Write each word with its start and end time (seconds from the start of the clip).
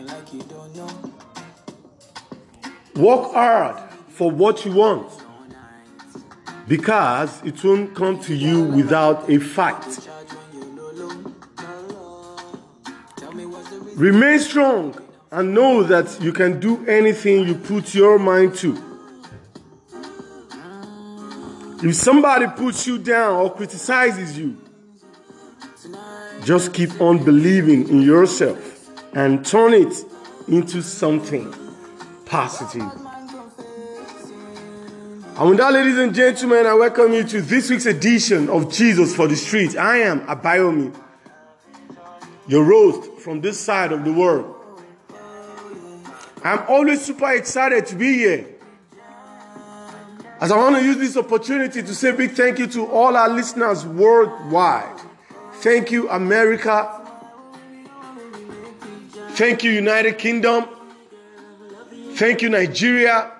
like 0.00 0.32
you 0.32 0.42
don't 0.42 0.76
know. 0.76 1.12
Work 2.96 3.32
hard 3.32 3.90
for 4.08 4.30
what 4.30 4.64
you 4.64 4.72
want 4.72 5.10
because 6.68 7.42
it 7.44 7.62
won't 7.64 7.94
come 7.94 8.20
to 8.20 8.34
you 8.34 8.64
without 8.64 9.28
a 9.30 9.38
fight. 9.38 10.08
Remain 13.96 14.38
strong 14.38 14.98
and 15.30 15.54
know 15.54 15.82
that 15.82 16.20
you 16.20 16.32
can 16.32 16.60
do 16.60 16.84
anything 16.86 17.46
you 17.46 17.54
put 17.54 17.94
your 17.94 18.18
mind 18.18 18.54
to. 18.56 18.76
If 21.82 21.94
somebody 21.96 22.46
puts 22.46 22.86
you 22.86 22.98
down 22.98 23.40
or 23.40 23.54
criticizes 23.54 24.38
you, 24.38 24.56
just 26.44 26.72
keep 26.72 27.00
on 27.00 27.22
believing 27.24 27.88
in 27.88 28.00
yourself 28.02 28.73
and 29.14 29.44
turn 29.46 29.72
it 29.72 29.94
into 30.48 30.82
something 30.82 31.54
positive. 32.26 32.90
And 35.36 35.48
with 35.48 35.58
that, 35.58 35.72
ladies 35.72 35.98
and 35.98 36.14
gentlemen, 36.14 36.66
I 36.66 36.74
welcome 36.74 37.12
you 37.12 37.24
to 37.24 37.40
this 37.40 37.70
week's 37.70 37.86
edition 37.86 38.48
of 38.48 38.70
Jesus 38.70 39.16
for 39.16 39.26
the 39.26 39.34
Street. 39.34 39.76
I 39.76 39.98
am 39.98 40.20
Abayomi, 40.26 40.94
your 42.46 42.64
roast 42.64 43.20
from 43.20 43.40
this 43.40 43.58
side 43.58 43.92
of 43.92 44.04
the 44.04 44.12
world. 44.12 44.54
I'm 46.44 46.62
always 46.68 47.04
super 47.04 47.32
excited 47.32 47.86
to 47.86 47.96
be 47.96 48.14
here. 48.14 48.46
As 50.40 50.52
I 50.52 50.56
want 50.56 50.76
to 50.76 50.84
use 50.84 50.98
this 50.98 51.16
opportunity 51.16 51.82
to 51.82 51.94
say 51.94 52.12
big 52.12 52.32
thank 52.32 52.58
you 52.58 52.66
to 52.68 52.86
all 52.86 53.16
our 53.16 53.28
listeners 53.28 53.86
worldwide. 53.86 55.00
Thank 55.54 55.90
you, 55.90 56.10
America. 56.10 57.03
Thank 59.34 59.64
you, 59.64 59.72
United 59.72 60.16
Kingdom. 60.16 60.66
Thank 62.12 62.40
you, 62.40 62.48
Nigeria. 62.48 63.32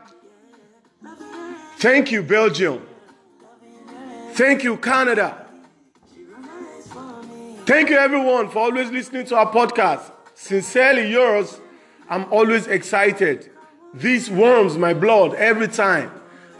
Thank 1.78 2.10
you, 2.10 2.22
Belgium. 2.24 2.84
Thank 4.32 4.64
you, 4.64 4.76
Canada. 4.76 5.46
Thank 7.64 7.90
you, 7.90 7.96
everyone, 7.96 8.50
for 8.50 8.58
always 8.58 8.90
listening 8.90 9.24
to 9.26 9.36
our 9.36 9.52
podcast. 9.52 10.10
Sincerely 10.34 11.12
yours, 11.12 11.60
I'm 12.10 12.24
always 12.32 12.66
excited. 12.66 13.50
This 13.94 14.28
warms 14.28 14.76
my 14.76 14.94
blood 14.94 15.34
every 15.34 15.68
time. 15.68 16.10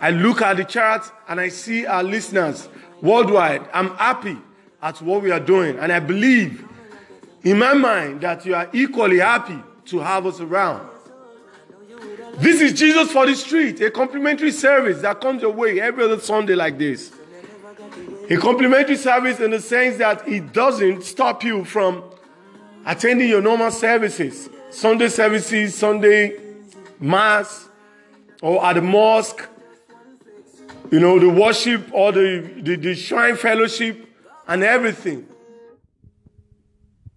I 0.00 0.10
look 0.10 0.42
at 0.42 0.58
the 0.58 0.64
charts 0.64 1.10
and 1.28 1.40
I 1.40 1.48
see 1.48 1.86
our 1.86 2.04
listeners 2.04 2.68
worldwide. 3.02 3.68
I'm 3.72 3.90
happy 3.96 4.38
at 4.80 5.02
what 5.02 5.22
we 5.22 5.32
are 5.32 5.40
doing, 5.40 5.76
and 5.80 5.90
I 5.92 5.98
believe 5.98 6.68
in 7.44 7.58
my 7.58 7.74
mind 7.74 8.22
that 8.22 8.44
you 8.46 8.54
are 8.54 8.68
equally 8.72 9.18
happy 9.18 9.58
to 9.86 10.00
have 10.00 10.26
us 10.26 10.40
around. 10.40 10.88
This 12.38 12.60
is 12.60 12.72
Jesus 12.72 13.12
for 13.12 13.26
the 13.26 13.34
Street, 13.34 13.80
a 13.80 13.90
complimentary 13.90 14.50
service 14.50 15.02
that 15.02 15.20
comes 15.20 15.42
your 15.42 15.52
way 15.52 15.80
every 15.80 16.04
other 16.04 16.18
Sunday 16.18 16.54
like 16.54 16.78
this. 16.78 17.12
A 18.28 18.36
complimentary 18.38 18.96
service 18.96 19.38
in 19.38 19.50
the 19.50 19.60
sense 19.60 19.98
that 19.98 20.26
it 20.26 20.52
doesn't 20.52 21.04
stop 21.04 21.44
you 21.44 21.64
from 21.64 22.02
attending 22.86 23.28
your 23.28 23.42
normal 23.42 23.70
services, 23.70 24.48
Sunday 24.70 25.08
services, 25.08 25.74
Sunday 25.76 26.40
mass, 26.98 27.68
or 28.42 28.64
at 28.64 28.74
the 28.74 28.82
mosque, 28.82 29.46
you 30.90 31.00
know, 31.00 31.18
the 31.18 31.28
worship 31.28 31.88
or 31.92 32.10
the, 32.12 32.50
the, 32.62 32.76
the 32.76 32.94
shrine 32.94 33.36
fellowship 33.36 34.08
and 34.48 34.64
everything. 34.64 35.26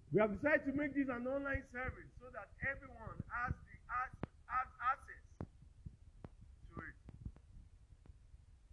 We 0.08 0.24
have 0.24 0.32
decided 0.32 0.64
to 0.64 0.72
make 0.72 0.96
this 0.96 1.04
an 1.12 1.28
online 1.28 1.68
service 1.68 2.08
so 2.16 2.32
that 2.32 2.48
everyone 2.64 3.20
has 3.28 3.52
the 3.68 3.76
has, 3.92 4.08
has 4.48 4.68
access 4.80 5.24
to 5.44 6.74
it. 6.80 6.96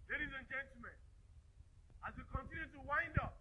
Ladies 0.08 0.32
and 0.32 0.48
gentlemen, 0.48 0.96
as 2.08 2.16
we 2.16 2.24
continue 2.32 2.72
to 2.72 2.82
wind 2.88 3.20
up 3.20 3.36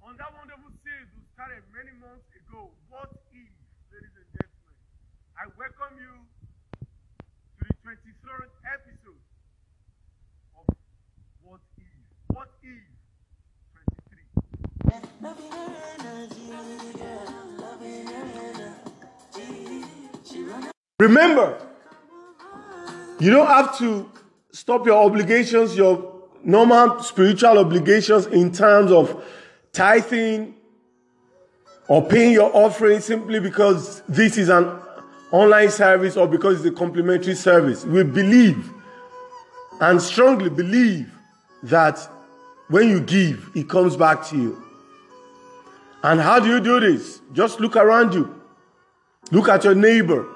on 0.00 0.16
that 0.16 0.32
wonderful 0.32 0.72
series 0.80 1.12
we 1.12 1.20
started 1.36 1.60
many 1.68 1.92
months 2.00 2.24
ago, 2.32 2.72
What 2.88 3.12
If, 3.36 3.52
ladies 3.92 4.16
and 4.16 4.28
gentlemen, 4.32 4.76
I 5.36 5.52
welcome 5.60 6.00
you 6.00 6.16
to 6.80 7.60
the 7.60 7.76
23rd 7.84 8.48
episode 8.72 9.24
of 10.56 10.64
What 11.44 11.60
If. 11.76 11.92
What 12.32 12.48
If 12.64 12.91
23. 12.91 12.91
Remember, 20.98 21.58
you 23.18 23.30
don't 23.30 23.48
have 23.48 23.76
to 23.78 24.08
stop 24.52 24.86
your 24.86 25.04
obligations, 25.04 25.76
your 25.76 26.12
normal 26.44 27.02
spiritual 27.02 27.58
obligations 27.58 28.26
in 28.26 28.52
terms 28.52 28.92
of 28.92 29.24
tithing 29.72 30.54
or 31.88 32.06
paying 32.06 32.32
your 32.32 32.54
offering 32.54 33.00
simply 33.00 33.40
because 33.40 34.02
this 34.08 34.38
is 34.38 34.48
an 34.48 34.78
online 35.32 35.70
service 35.70 36.16
or 36.16 36.28
because 36.28 36.58
it's 36.64 36.66
a 36.66 36.78
complimentary 36.78 37.34
service. 37.34 37.84
We 37.84 38.04
believe 38.04 38.70
and 39.80 40.00
strongly 40.00 40.50
believe 40.50 41.12
that 41.64 41.98
when 42.68 42.88
you 42.88 43.00
give, 43.00 43.50
it 43.56 43.68
comes 43.68 43.96
back 43.96 44.24
to 44.28 44.36
you. 44.36 44.61
And 46.02 46.20
how 46.20 46.40
do 46.40 46.48
you 46.48 46.60
do 46.60 46.80
this? 46.80 47.20
Just 47.32 47.60
look 47.60 47.76
around 47.76 48.12
you. 48.14 48.40
Look 49.30 49.48
at 49.48 49.64
your 49.64 49.74
neighbor. 49.74 50.26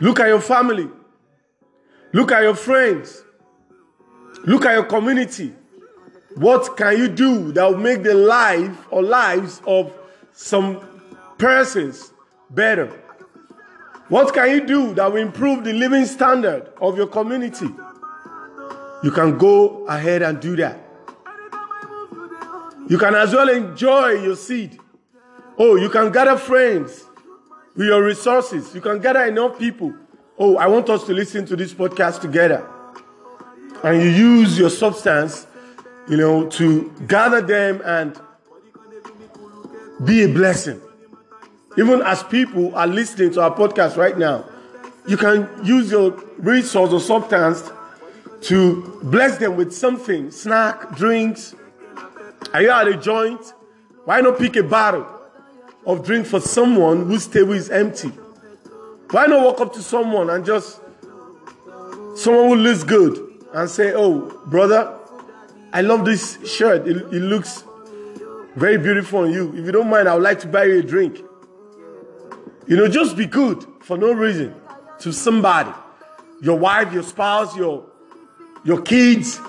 Look 0.00 0.20
at 0.20 0.28
your 0.28 0.40
family. 0.40 0.88
Look 2.12 2.32
at 2.32 2.42
your 2.42 2.54
friends. 2.54 3.22
Look 4.44 4.64
at 4.64 4.74
your 4.74 4.84
community. 4.84 5.52
What 6.36 6.76
can 6.76 6.98
you 6.98 7.08
do 7.08 7.50
that 7.52 7.68
will 7.68 7.78
make 7.78 8.02
the 8.02 8.14
life 8.14 8.86
or 8.90 9.02
lives 9.02 9.60
of 9.66 9.92
some 10.32 10.80
persons 11.38 12.12
better? 12.50 12.86
What 14.08 14.32
can 14.32 14.50
you 14.50 14.64
do 14.64 14.94
that 14.94 15.10
will 15.10 15.20
improve 15.20 15.64
the 15.64 15.72
living 15.72 16.04
standard 16.04 16.70
of 16.80 16.96
your 16.96 17.08
community? 17.08 17.68
You 19.02 19.10
can 19.10 19.36
go 19.36 19.86
ahead 19.86 20.22
and 20.22 20.38
do 20.40 20.54
that. 20.56 20.85
You 22.88 22.98
can 22.98 23.14
as 23.14 23.32
well 23.32 23.48
enjoy 23.48 24.22
your 24.22 24.36
seed. 24.36 24.78
Oh, 25.58 25.76
you 25.76 25.88
can 25.88 26.12
gather 26.12 26.36
friends 26.36 27.04
with 27.74 27.86
your 27.86 28.02
resources. 28.02 28.74
You 28.74 28.80
can 28.80 29.00
gather 29.00 29.24
enough 29.24 29.58
people. 29.58 29.94
Oh, 30.38 30.56
I 30.56 30.66
want 30.66 30.88
us 30.90 31.04
to 31.04 31.12
listen 31.12 31.46
to 31.46 31.56
this 31.56 31.72
podcast 31.72 32.20
together. 32.20 32.66
And 33.82 34.02
you 34.02 34.08
use 34.08 34.58
your 34.58 34.70
substance, 34.70 35.46
you 36.08 36.16
know, 36.16 36.48
to 36.50 36.92
gather 37.06 37.40
them 37.40 37.82
and 37.84 38.18
be 40.04 40.24
a 40.24 40.28
blessing. 40.28 40.80
Even 41.78 42.02
as 42.02 42.22
people 42.22 42.74
are 42.74 42.86
listening 42.86 43.32
to 43.32 43.42
our 43.42 43.54
podcast 43.54 43.96
right 43.96 44.16
now, 44.16 44.44
you 45.06 45.16
can 45.16 45.48
use 45.64 45.90
your 45.90 46.10
resource 46.38 46.92
or 46.92 47.00
substance 47.00 47.70
to 48.42 49.00
bless 49.04 49.38
them 49.38 49.56
with 49.56 49.72
something 49.72 50.30
snack, 50.30 50.94
drinks. 50.96 51.54
Are 52.56 52.62
you 52.62 52.70
at 52.70 52.88
a 52.88 52.96
joint? 52.96 53.52
Why 54.06 54.22
not 54.22 54.38
pick 54.38 54.56
a 54.56 54.62
bottle 54.62 55.06
of 55.84 56.06
drink 56.06 56.24
for 56.24 56.40
someone 56.40 57.04
whose 57.04 57.26
table 57.26 57.52
is 57.52 57.68
empty? 57.68 58.08
Why 59.10 59.26
not 59.26 59.44
walk 59.44 59.60
up 59.60 59.74
to 59.74 59.82
someone 59.82 60.30
and 60.30 60.42
just, 60.42 60.80
someone 62.14 62.48
who 62.48 62.54
looks 62.54 62.82
good 62.82 63.44
and 63.52 63.68
say, 63.68 63.92
Oh, 63.94 64.42
brother, 64.46 64.98
I 65.70 65.82
love 65.82 66.06
this 66.06 66.38
shirt. 66.50 66.88
It, 66.88 66.96
it 66.96 67.20
looks 67.20 67.62
very 68.54 68.78
beautiful 68.78 69.18
on 69.18 69.32
you. 69.32 69.50
If 69.50 69.66
you 69.66 69.72
don't 69.72 69.90
mind, 69.90 70.08
I 70.08 70.14
would 70.14 70.22
like 70.24 70.40
to 70.40 70.46
buy 70.46 70.64
you 70.64 70.78
a 70.78 70.82
drink. 70.82 71.20
You 72.66 72.78
know, 72.78 72.88
just 72.88 73.18
be 73.18 73.26
good 73.26 73.66
for 73.82 73.98
no 73.98 74.14
reason 74.14 74.54
to 75.00 75.12
somebody. 75.12 75.72
Your 76.40 76.58
wife, 76.58 76.90
your 76.90 77.02
spouse, 77.02 77.54
your 77.54 77.84
your 78.64 78.80
kids, 78.80 79.42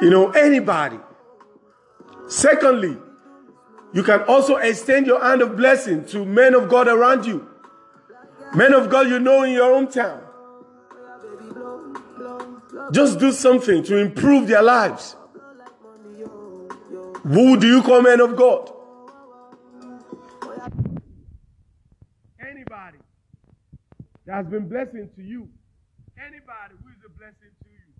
you 0.00 0.10
know, 0.10 0.30
anybody. 0.30 1.00
Secondly, 2.26 2.96
you 3.92 4.02
can 4.02 4.22
also 4.22 4.56
extend 4.56 5.06
your 5.06 5.22
hand 5.22 5.42
of 5.42 5.56
blessing 5.56 6.04
to 6.06 6.24
men 6.24 6.54
of 6.54 6.68
God 6.68 6.88
around 6.88 7.26
you. 7.26 7.48
Men 8.54 8.74
of 8.74 8.88
God 8.90 9.08
you 9.08 9.18
know 9.18 9.42
in 9.42 9.52
your 9.52 9.70
hometown. 9.80 10.20
Just 12.92 13.18
do 13.18 13.32
something 13.32 13.82
to 13.84 13.96
improve 13.98 14.46
their 14.48 14.62
lives. 14.62 15.16
Who 17.22 17.58
do 17.58 17.66
you 17.66 17.82
call 17.82 18.02
men 18.02 18.20
of 18.20 18.36
God? 18.36 18.70
Anybody 22.38 22.98
that 24.26 24.34
has 24.34 24.46
been 24.46 24.68
blessing 24.68 25.08
to 25.16 25.22
you. 25.22 25.48
Anybody 26.18 26.74
who 26.82 26.88
is 26.90 26.98
a 27.06 27.08
blessing 27.18 27.52
to 27.62 27.68
you. 27.70 27.92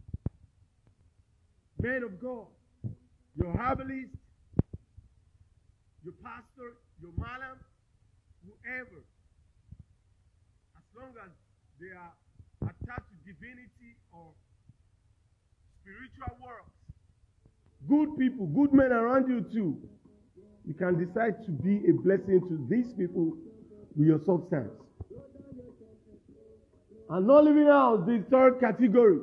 Men 1.80 2.02
of 2.02 2.20
God. 2.20 2.46
Your 3.36 3.52
herbalist, 3.56 4.14
your 6.04 6.14
pastor, 6.22 6.76
your 7.02 7.10
malam, 7.19 7.58
whoever, 8.46 9.02
as 10.76 10.84
long 10.96 11.12
as 11.25 11.31
they 11.81 11.90
are 11.90 12.12
attached 12.62 13.10
to 13.10 13.16
divinity 13.26 13.96
or 14.12 14.31
spiritual 15.82 16.36
works, 16.46 16.70
good 17.88 18.16
people, 18.16 18.46
good 18.46 18.72
men 18.72 18.92
around 18.92 19.28
you 19.28 19.40
too, 19.52 19.78
you 20.64 20.75
can 20.75 21.04
decide 21.04 21.44
to 21.44 21.50
be 21.50 21.82
a 21.88 21.92
blessing 21.92 22.40
to 22.48 22.66
these 22.70 22.92
people 22.94 23.36
with 23.96 24.06
your 24.06 24.20
substance. 24.25 24.70
And 27.10 27.26
not 27.26 27.44
leaving 27.44 27.69
out 27.69 28.06
the 28.06 28.25
third 28.31 28.60
category, 28.60 29.19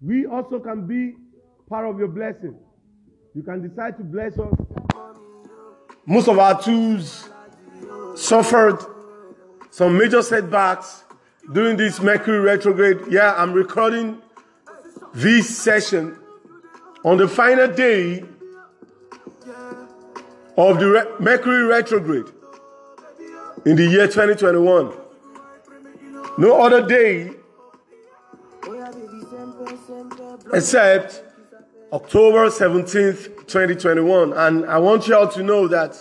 we 0.00 0.26
also 0.26 0.60
can 0.60 0.86
be 0.86 1.14
part 1.68 1.88
of 1.88 1.98
your 1.98 2.08
blessing. 2.08 2.56
You 3.34 3.42
can 3.42 3.66
decide 3.68 3.96
to 3.98 4.02
bless 4.02 4.38
us. 4.38 4.54
Most 6.06 6.28
of 6.28 6.38
our 6.38 6.60
tools 6.60 7.28
suffered 8.16 8.78
some 9.70 9.96
major 9.96 10.22
setbacks 10.22 11.04
during 11.52 11.76
this 11.76 12.00
Mercury 12.00 12.40
retrograde. 12.40 13.00
Yeah, 13.08 13.34
I'm 13.36 13.52
recording 13.52 14.20
this 15.14 15.56
session 15.56 16.18
on 17.04 17.18
the 17.18 17.28
final 17.28 17.68
day 17.68 18.24
of 20.56 20.78
the 20.80 20.88
re- 20.88 21.06
Mercury 21.20 21.64
retrograde 21.64 22.26
in 23.64 23.76
the 23.76 23.86
year 23.86 24.06
2021. 24.06 24.92
No 26.38 26.60
other 26.62 26.86
day 26.86 27.30
except 30.52 31.22
October 31.92 32.46
17th, 32.46 33.46
2021. 33.48 34.32
And 34.32 34.64
I 34.66 34.78
want 34.78 35.08
you 35.08 35.16
all 35.16 35.26
to 35.28 35.42
know 35.42 35.66
that 35.68 35.96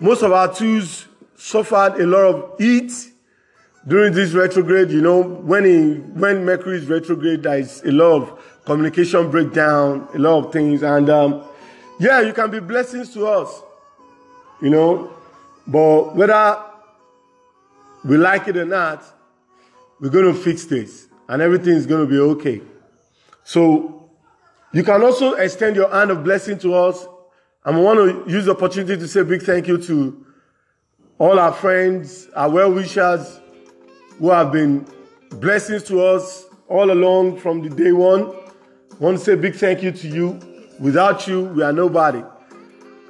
most 0.00 0.22
of 0.22 0.32
our 0.32 0.52
tools 0.52 1.06
suffered 1.36 2.00
a 2.00 2.06
lot 2.06 2.24
of 2.24 2.58
heat 2.58 2.92
during 3.86 4.14
this 4.14 4.32
retrograde. 4.32 4.90
You 4.90 5.02
know, 5.02 5.22
when, 5.22 5.64
he, 5.64 5.94
when 5.94 6.44
Mercury 6.46 6.78
is 6.78 6.86
retrograde, 6.86 7.42
there 7.42 7.58
is 7.58 7.82
a 7.84 7.92
lot 7.92 8.22
of 8.22 8.64
communication 8.64 9.30
breakdown, 9.30 10.08
a 10.14 10.18
lot 10.18 10.46
of 10.46 10.52
things. 10.52 10.82
And 10.82 11.10
um, 11.10 11.44
yeah, 12.00 12.22
you 12.22 12.32
can 12.32 12.50
be 12.50 12.60
blessings 12.60 13.12
to 13.14 13.26
us, 13.26 13.62
you 14.62 14.70
know, 14.70 15.12
but 15.66 16.16
whether 16.16 16.62
we 18.04 18.16
like 18.16 18.48
it 18.48 18.56
or 18.56 18.64
not, 18.64 19.04
we're 20.00 20.08
going 20.08 20.32
to 20.32 20.40
fix 20.40 20.64
this 20.64 21.08
and 21.28 21.42
everything 21.42 21.74
is 21.74 21.86
going 21.86 22.06
to 22.06 22.10
be 22.10 22.18
okay. 22.18 22.62
So 23.44 23.97
you 24.72 24.82
can 24.82 25.02
also 25.02 25.34
extend 25.34 25.76
your 25.76 25.90
hand 25.90 26.10
of 26.10 26.22
blessing 26.22 26.58
to 26.58 26.74
us. 26.74 27.06
And 27.64 27.76
we 27.76 27.82
want 27.82 28.26
to 28.26 28.30
use 28.30 28.44
the 28.44 28.52
opportunity 28.52 28.96
to 28.96 29.08
say 29.08 29.22
big 29.22 29.42
thank 29.42 29.66
you 29.66 29.78
to 29.82 30.26
all 31.18 31.38
our 31.38 31.52
friends, 31.52 32.28
our 32.36 32.50
well 32.50 32.72
wishers 32.72 33.40
who 34.18 34.30
have 34.30 34.52
been 34.52 34.86
blessings 35.30 35.82
to 35.84 36.02
us 36.02 36.46
all 36.68 36.90
along 36.90 37.38
from 37.38 37.62
the 37.62 37.70
day 37.70 37.92
one. 37.92 38.32
I 38.92 39.04
want 39.04 39.18
to 39.18 39.24
say 39.24 39.34
big 39.34 39.54
thank 39.54 39.82
you 39.82 39.92
to 39.92 40.08
you. 40.08 40.40
Without 40.78 41.26
you, 41.26 41.44
we 41.44 41.62
are 41.62 41.72
nobody. 41.72 42.22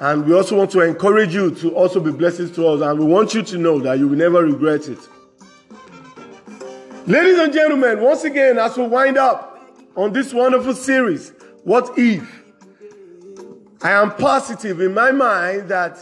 And 0.00 0.26
we 0.26 0.34
also 0.34 0.56
want 0.56 0.70
to 0.72 0.80
encourage 0.80 1.34
you 1.34 1.54
to 1.56 1.74
also 1.74 1.98
be 2.00 2.12
blessings 2.12 2.52
to 2.52 2.66
us. 2.68 2.80
And 2.80 2.98
we 2.98 3.04
want 3.04 3.34
you 3.34 3.42
to 3.42 3.58
know 3.58 3.80
that 3.80 3.98
you 3.98 4.08
will 4.08 4.16
never 4.16 4.44
regret 4.44 4.88
it. 4.88 4.98
Ladies 7.06 7.38
and 7.38 7.52
gentlemen, 7.52 8.00
once 8.00 8.24
again, 8.24 8.58
as 8.58 8.76
we 8.76 8.86
wind 8.86 9.18
up 9.18 9.60
on 9.96 10.12
this 10.12 10.32
wonderful 10.32 10.74
series, 10.74 11.32
What 11.68 11.98
If? 11.98 12.26
I 13.82 13.90
am 13.90 14.12
positive 14.12 14.80
in 14.80 14.94
my 14.94 15.10
mind 15.10 15.68
that 15.68 15.98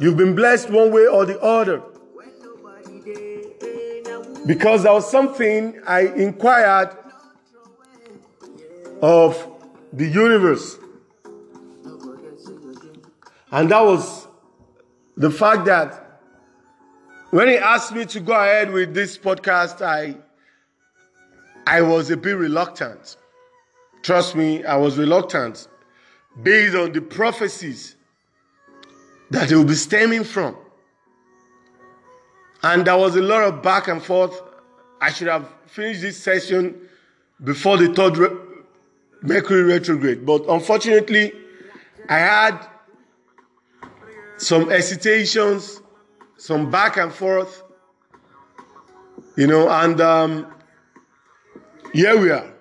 you've 0.00 0.16
been 0.16 0.34
blessed 0.34 0.70
one 0.70 0.90
way 0.90 1.06
or 1.06 1.26
the 1.26 1.38
other. 1.42 1.82
Because 4.46 4.84
there 4.84 4.94
was 4.94 5.10
something 5.10 5.78
I 5.86 6.06
inquired 6.06 6.96
of 9.02 9.46
the 9.92 10.06
universe. 10.06 10.78
And 13.50 13.70
that 13.70 13.84
was 13.84 14.26
the 15.18 15.30
fact 15.30 15.66
that 15.66 16.18
when 17.28 17.48
he 17.48 17.58
asked 17.58 17.92
me 17.92 18.06
to 18.06 18.20
go 18.20 18.32
ahead 18.32 18.70
with 18.70 18.94
this 18.94 19.18
podcast, 19.18 19.82
I 19.82 20.16
I 21.66 21.82
was 21.82 22.10
a 22.10 22.16
bit 22.16 22.38
reluctant. 22.38 23.18
Trust 24.02 24.34
me, 24.34 24.64
I 24.64 24.76
was 24.76 24.98
reluctant 24.98 25.68
based 26.42 26.74
on 26.74 26.92
the 26.92 27.00
prophecies 27.00 27.96
that 29.30 29.50
it 29.50 29.56
will 29.56 29.64
be 29.64 29.74
stemming 29.74 30.24
from. 30.24 30.56
And 32.62 32.86
there 32.86 32.96
was 32.96 33.16
a 33.16 33.22
lot 33.22 33.42
of 33.42 33.62
back 33.62 33.88
and 33.88 34.02
forth. 34.02 34.40
I 35.00 35.10
should 35.10 35.28
have 35.28 35.48
finished 35.66 36.00
this 36.00 36.16
session 36.16 36.88
before 37.42 37.76
the 37.76 37.92
third 37.92 38.16
re- 38.16 38.36
Mercury 39.22 39.62
retrograde. 39.62 40.26
But 40.26 40.48
unfortunately, 40.48 41.32
I 42.08 42.18
had 42.18 42.66
some 44.36 44.68
hesitations, 44.68 45.80
some 46.36 46.70
back 46.70 46.96
and 46.96 47.12
forth, 47.12 47.62
you 49.36 49.46
know, 49.46 49.68
and 49.70 50.00
um, 50.00 50.52
here 51.92 52.18
we 52.18 52.30
are. 52.30 52.51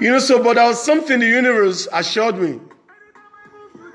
You 0.00 0.12
know, 0.12 0.18
so, 0.20 0.42
but 0.42 0.54
there 0.54 0.66
was 0.66 0.82
something 0.82 1.18
the 1.18 1.26
universe 1.26 1.88
assured 1.92 2.38
me. 2.38 2.60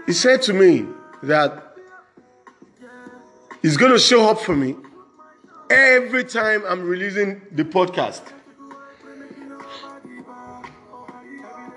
He 0.05 0.11
said 0.13 0.41
to 0.43 0.53
me 0.53 0.85
that 1.23 1.75
he's 3.61 3.77
going 3.77 3.93
to 3.93 3.99
show 3.99 4.29
up 4.29 4.39
for 4.39 4.55
me 4.55 4.75
every 5.69 6.25
time 6.25 6.63
I'm 6.67 6.83
releasing 6.83 7.41
the 7.51 7.63
podcast. 7.63 8.21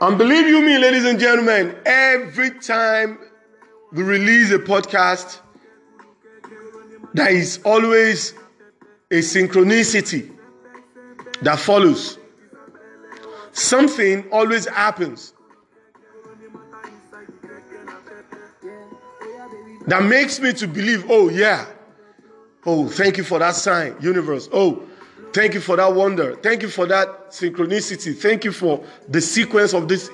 And 0.01 0.19
believe 0.19 0.49
you 0.49 0.61
me, 0.61 0.77
ladies 0.77 1.05
and 1.05 1.19
gentlemen, 1.19 1.77
every 1.87 2.51
time 2.51 3.19
we 3.93 4.03
release 4.03 4.51
a 4.51 4.59
podcast, 4.59 5.39
there 7.15 7.31
is 7.31 7.61
always 7.65 8.35
a 9.11 9.21
synchronicity 9.21 10.37
that 11.43 11.59
follows. 11.61 12.19
Something 13.57 14.29
always 14.31 14.67
happens 14.67 15.33
that 19.87 20.03
makes 20.03 20.39
me 20.39 20.53
to 20.53 20.69
believe, 20.69 21.07
oh, 21.09 21.31
yeah. 21.31 21.65
Oh, 22.67 22.87
thank 22.87 23.17
you 23.17 23.25
for 23.25 23.39
that 23.39 23.55
sign, 23.55 23.97
universe. 23.99 24.51
Oh, 24.53 24.83
thank 25.33 25.55
you 25.55 25.61
for 25.61 25.77
that 25.77 25.95
wonder. 25.95 26.37
Thank 26.37 26.61
you 26.61 26.69
for 26.69 26.85
that 26.85 27.31
synchronicity. 27.31 28.15
Thank 28.15 28.45
you 28.45 28.53
for 28.53 28.85
the 29.09 29.23
sequence 29.23 29.73
of 29.73 29.89
this 29.89 30.11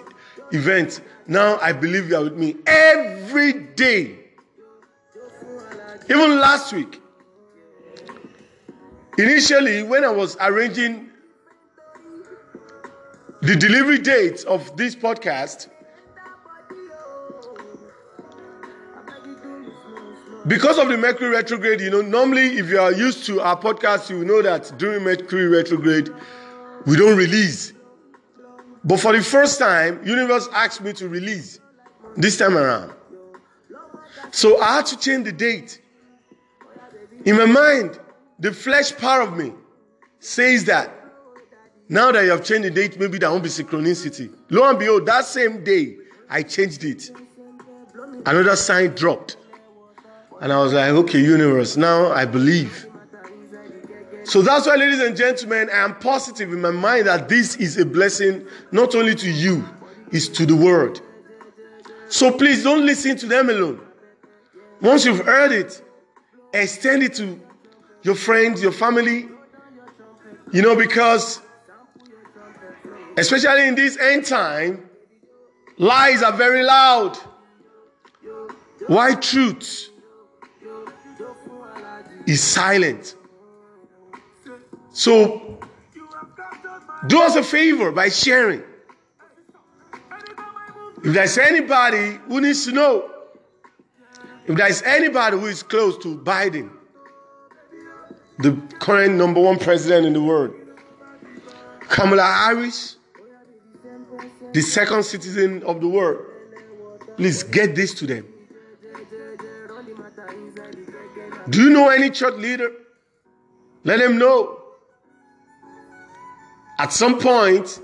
event. 0.52 1.00
Now 1.26 1.58
I 1.58 1.72
believe 1.72 2.10
you 2.10 2.16
are 2.18 2.22
with 2.22 2.36
me 2.36 2.54
every 2.64 3.54
day. 3.54 4.18
Even 6.08 6.38
last 6.38 6.72
week, 6.72 7.02
initially, 9.18 9.82
when 9.82 10.04
I 10.04 10.10
was 10.10 10.36
arranging 10.38 11.11
the 13.42 13.56
delivery 13.56 13.98
date 13.98 14.44
of 14.44 14.76
this 14.76 14.94
podcast, 14.94 15.68
because 20.46 20.78
of 20.78 20.88
the 20.88 20.96
Mercury 20.96 21.30
retrograde, 21.30 21.80
you 21.80 21.90
know, 21.90 22.02
normally 22.02 22.56
if 22.58 22.68
you 22.68 22.78
are 22.78 22.92
used 22.92 23.26
to 23.26 23.40
our 23.40 23.58
podcast, 23.58 24.10
you 24.10 24.24
know 24.24 24.42
that 24.42 24.72
during 24.78 25.02
Mercury 25.02 25.48
retrograde, 25.48 26.08
we 26.86 26.96
don't 26.96 27.16
release. 27.16 27.72
But 28.84 28.98
for 28.98 29.12
the 29.12 29.22
first 29.22 29.58
time, 29.58 30.00
universe 30.06 30.48
asked 30.52 30.80
me 30.80 30.92
to 30.94 31.08
release 31.08 31.58
this 32.16 32.36
time 32.36 32.56
around. 32.56 32.92
So 34.30 34.60
I 34.60 34.76
had 34.76 34.86
to 34.86 34.98
change 34.98 35.24
the 35.24 35.32
date. 35.32 35.80
In 37.24 37.36
my 37.36 37.46
mind, 37.46 37.98
the 38.38 38.52
flesh 38.52 38.96
part 38.96 39.26
of 39.26 39.36
me 39.36 39.52
says 40.20 40.64
that 40.66 41.01
now 41.92 42.10
that 42.10 42.24
you 42.24 42.30
have 42.30 42.42
changed 42.42 42.64
the 42.64 42.70
date, 42.70 42.98
maybe 42.98 43.18
there 43.18 43.30
won't 43.30 43.42
be 43.42 43.50
synchronicity. 43.50 44.34
Lo 44.48 44.66
and 44.66 44.78
behold, 44.78 45.04
that 45.04 45.26
same 45.26 45.62
day, 45.62 45.98
I 46.26 46.42
changed 46.42 46.84
it. 46.84 47.10
Another 48.24 48.56
sign 48.56 48.94
dropped. 48.94 49.36
And 50.40 50.54
I 50.54 50.58
was 50.62 50.72
like, 50.72 50.88
okay, 50.88 51.20
universe, 51.20 51.76
now 51.76 52.10
I 52.10 52.24
believe. 52.24 52.86
So 54.24 54.40
that's 54.40 54.66
why, 54.66 54.76
ladies 54.76 55.00
and 55.00 55.14
gentlemen, 55.14 55.68
I 55.70 55.84
am 55.84 55.98
positive 55.98 56.50
in 56.50 56.62
my 56.62 56.70
mind 56.70 57.08
that 57.08 57.28
this 57.28 57.56
is 57.56 57.76
a 57.76 57.84
blessing 57.84 58.46
not 58.70 58.94
only 58.94 59.14
to 59.16 59.30
you, 59.30 59.68
it's 60.10 60.28
to 60.28 60.46
the 60.46 60.56
world. 60.56 61.02
So 62.08 62.32
please 62.32 62.62
don't 62.62 62.86
listen 62.86 63.18
to 63.18 63.26
them 63.26 63.50
alone. 63.50 63.80
Once 64.80 65.04
you've 65.04 65.26
heard 65.26 65.52
it, 65.52 65.82
extend 66.54 67.02
it 67.02 67.12
to 67.16 67.38
your 68.02 68.14
friends, 68.14 68.62
your 68.62 68.72
family. 68.72 69.28
You 70.52 70.62
know, 70.62 70.74
because 70.74 71.42
especially 73.16 73.68
in 73.68 73.74
this 73.74 73.96
end 73.98 74.24
time, 74.24 74.88
lies 75.78 76.22
are 76.22 76.32
very 76.32 76.62
loud. 76.62 77.16
Why 78.86 79.14
truth 79.14 79.90
is 82.26 82.42
silent. 82.42 83.16
So 84.92 85.58
do 87.06 87.20
us 87.20 87.36
a 87.36 87.42
favor 87.42 87.90
by 87.92 88.08
sharing. 88.08 88.62
If 91.04 91.14
there's 91.14 91.36
anybody 91.38 92.18
who 92.28 92.40
needs 92.40 92.64
to 92.66 92.72
know, 92.72 93.10
if 94.46 94.56
there's 94.56 94.82
anybody 94.82 95.38
who 95.38 95.46
is 95.46 95.62
close 95.62 95.98
to 95.98 96.16
Biden, 96.18 96.70
the 98.38 98.52
current 98.78 99.14
number 99.14 99.40
one 99.40 99.58
president 99.58 100.06
in 100.06 100.12
the 100.12 100.22
world, 100.22 100.54
Kamala 101.88 102.22
Harris, 102.22 102.96
the 104.52 104.60
second 104.60 105.04
citizen 105.04 105.62
of 105.64 105.80
the 105.80 105.88
world, 105.88 106.24
please 107.16 107.42
get 107.42 107.74
this 107.74 107.94
to 107.94 108.06
them. 108.06 108.26
Do 111.48 111.62
you 111.62 111.70
know 111.70 111.88
any 111.88 112.10
church 112.10 112.34
leader? 112.34 112.70
Let 113.84 113.98
them 113.98 114.18
know. 114.18 114.58
At 116.78 116.92
some 116.92 117.18
point, 117.18 117.80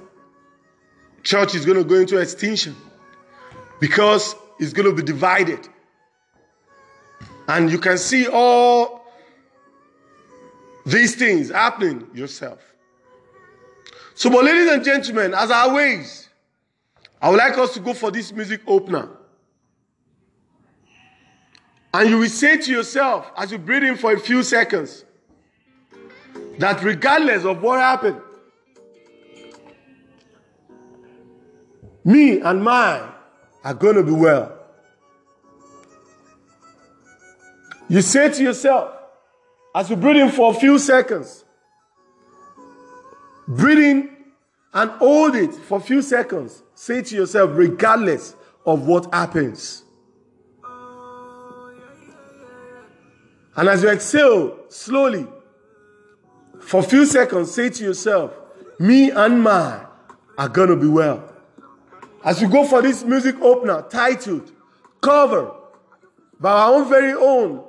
church 1.22 1.54
is 1.54 1.64
going 1.64 1.78
to 1.78 1.84
go 1.84 1.96
into 1.96 2.18
extinction 2.18 2.76
because 3.80 4.34
it's 4.58 4.72
going 4.72 4.88
to 4.88 4.94
be 4.94 5.02
divided. 5.02 5.68
And 7.48 7.70
you 7.70 7.78
can 7.78 7.98
see 7.98 8.28
all 8.28 9.04
these 10.84 11.16
things 11.16 11.50
happening 11.50 12.06
yourself. 12.14 12.60
So, 14.14 14.30
but 14.30 14.44
ladies 14.44 14.70
and 14.70 14.84
gentlemen, 14.84 15.34
as 15.34 15.50
always, 15.50 16.27
I 17.20 17.30
would 17.30 17.38
like 17.38 17.58
us 17.58 17.74
to 17.74 17.80
go 17.80 17.94
for 17.94 18.10
this 18.10 18.32
music 18.32 18.60
opener. 18.66 19.08
And 21.92 22.10
you 22.10 22.18
will 22.18 22.28
say 22.28 22.58
to 22.58 22.70
yourself 22.70 23.30
as 23.36 23.50
you 23.50 23.58
breathe 23.58 23.82
in 23.82 23.96
for 23.96 24.12
a 24.12 24.20
few 24.20 24.42
seconds 24.42 25.04
that 26.58 26.82
regardless 26.82 27.44
of 27.44 27.62
what 27.62 27.80
happened, 27.80 28.20
me 32.04 32.40
and 32.40 32.62
mine 32.62 33.08
are 33.64 33.74
going 33.74 33.96
to 33.96 34.02
be 34.02 34.12
well. 34.12 34.54
You 37.88 38.02
say 38.02 38.30
to 38.30 38.42
yourself, 38.42 38.92
as 39.74 39.88
you 39.90 39.96
breathe 39.96 40.16
in 40.16 40.30
for 40.30 40.50
a 40.50 40.54
few 40.54 40.78
seconds, 40.78 41.44
breathe 43.46 43.78
in 43.78 44.16
and 44.74 44.90
hold 44.92 45.34
it 45.34 45.54
for 45.54 45.78
a 45.78 45.80
few 45.80 46.02
seconds. 46.02 46.62
Say 46.80 47.02
to 47.02 47.16
yourself, 47.16 47.50
regardless 47.54 48.36
of 48.64 48.86
what 48.86 49.12
happens. 49.12 49.82
And 53.56 53.68
as 53.68 53.82
you 53.82 53.88
exhale 53.88 54.56
slowly, 54.68 55.26
for 56.60 56.78
a 56.78 56.82
few 56.84 57.04
seconds, 57.04 57.50
say 57.50 57.68
to 57.68 57.82
yourself, 57.82 58.32
me 58.78 59.10
and 59.10 59.42
mine 59.42 59.86
are 60.38 60.48
going 60.48 60.68
to 60.68 60.76
be 60.76 60.86
well. 60.86 61.28
As 62.24 62.40
we 62.40 62.46
go 62.46 62.64
for 62.64 62.80
this 62.80 63.02
music 63.02 63.34
opener 63.40 63.84
titled 63.90 64.52
Cover 65.00 65.50
by 66.38 66.52
our 66.52 66.74
own 66.74 66.88
very 66.88 67.12
own, 67.12 67.64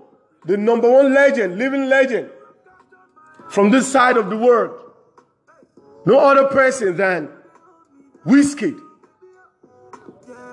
the 0.46 0.56
number 0.56 0.88
one 0.90 1.16
legend, 1.16 1.58
living 1.58 1.90
legend 1.90 2.30
from 3.50 3.72
this 3.72 3.92
side 3.92 4.18
of 4.18 4.30
the 4.30 4.38
world. 4.38 4.80
No 6.06 6.20
other 6.20 6.46
person 6.46 6.96
than 6.96 7.30
Wizkid. 8.24 8.80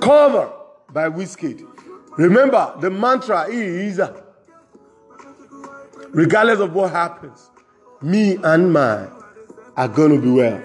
Cover 0.00 0.52
by 0.92 1.08
Wizkid. 1.08 1.66
Remember, 2.16 2.74
the 2.80 2.90
mantra 2.90 3.46
is 3.50 4.00
regardless 6.10 6.60
of 6.60 6.72
what 6.72 6.90
happens, 6.92 7.50
me 8.00 8.38
and 8.42 8.72
mine 8.72 9.10
are 9.76 9.88
going 9.88 10.14
to 10.14 10.20
be 10.22 10.30
well. 10.30 10.62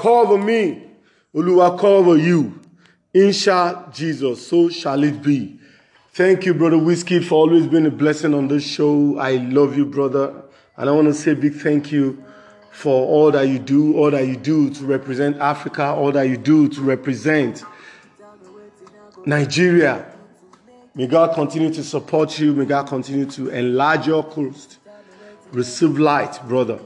Cover 0.00 0.38
me. 0.38 0.82
Oluwa 1.34 1.78
cover 1.78 2.16
you. 2.16 2.58
Insha 3.14 3.92
Jesus, 3.92 4.46
so 4.48 4.70
shall 4.70 5.04
it 5.04 5.20
be. 5.22 5.58
Thank 6.14 6.46
you, 6.46 6.54
Brother 6.54 6.76
Wizkid, 6.76 7.22
for 7.24 7.34
always 7.34 7.66
being 7.66 7.84
a 7.84 7.90
blessing 7.90 8.32
on 8.32 8.48
this 8.48 8.66
show. 8.66 9.18
I 9.18 9.32
love 9.32 9.76
you, 9.76 9.84
brother. 9.84 10.42
And 10.78 10.88
I 10.88 10.92
want 10.92 11.08
to 11.08 11.12
say 11.12 11.34
big 11.34 11.54
thank 11.54 11.92
you 11.92 12.24
for 12.72 13.06
all 13.06 13.30
that 13.32 13.42
you 13.46 13.58
do, 13.58 13.94
all 13.98 14.10
that 14.10 14.26
you 14.26 14.36
do 14.36 14.70
to 14.70 14.86
represent 14.86 15.36
Africa, 15.36 15.84
all 15.84 16.12
that 16.12 16.28
you 16.28 16.38
do 16.38 16.66
to 16.68 16.80
represent 16.80 17.62
Nigeria. 19.26 20.06
May 20.94 21.08
God 21.08 21.34
continue 21.34 21.72
to 21.74 21.84
support 21.84 22.38
you. 22.38 22.54
May 22.54 22.64
God 22.64 22.86
continue 22.86 23.26
to 23.32 23.50
enlarge 23.50 24.06
your 24.06 24.24
coast. 24.24 24.78
Receive 25.52 25.98
light, 25.98 26.40
brother. 26.48 26.80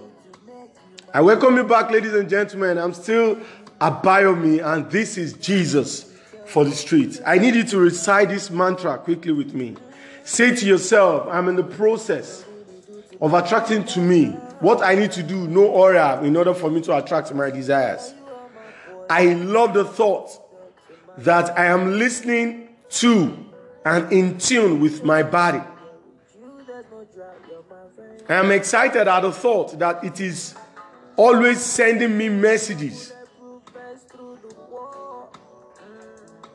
I 1.15 1.21
welcome 1.21 1.55
you 1.55 1.63
back, 1.63 1.93
ladies 1.93 2.13
and 2.13 2.29
gentlemen. 2.29 2.77
I'm 2.77 2.93
still 2.93 3.39
Abayomi, 3.81 4.61
and 4.67 4.91
this 4.91 5.17
is 5.17 5.35
Jesus 5.35 6.13
for 6.45 6.65
the 6.65 6.73
streets. 6.73 7.21
I 7.25 7.39
need 7.39 7.55
you 7.55 7.63
to 7.63 7.79
recite 7.79 8.31
this 8.31 8.51
mantra 8.51 8.99
quickly 8.99 9.31
with 9.31 9.55
me. 9.55 9.77
Say 10.25 10.57
to 10.57 10.67
yourself, 10.67 11.29
I'm 11.31 11.49
in 11.49 11.55
the 11.55 11.63
process 11.63 12.45
of 13.21 13.33
attracting 13.33 13.85
to 13.85 14.01
me 14.01 14.31
what 14.59 14.83
I 14.83 14.97
need 14.97 15.13
to 15.13 15.23
do, 15.23 15.47
no 15.47 15.67
aura, 15.67 16.21
in 16.21 16.35
order 16.35 16.53
for 16.53 16.69
me 16.69 16.81
to 16.81 16.97
attract 16.97 17.33
my 17.33 17.49
desires. 17.49 18.13
I 19.09 19.35
love 19.35 19.73
the 19.73 19.85
thought 19.85 20.31
that 21.19 21.57
I 21.57 21.67
am 21.67 21.97
listening 21.97 22.71
to 22.89 23.39
and 23.85 24.13
in 24.13 24.39
tune 24.39 24.81
with 24.81 25.05
my 25.05 25.23
body. 25.23 25.63
I 28.29 28.35
am 28.35 28.51
excited 28.51 29.07
at 29.07 29.21
the 29.21 29.31
thought 29.31 29.79
that 29.79 30.03
it 30.03 30.19
is 30.21 30.57
always 31.17 31.61
sending 31.61 32.17
me 32.17 32.29
messages 32.29 33.13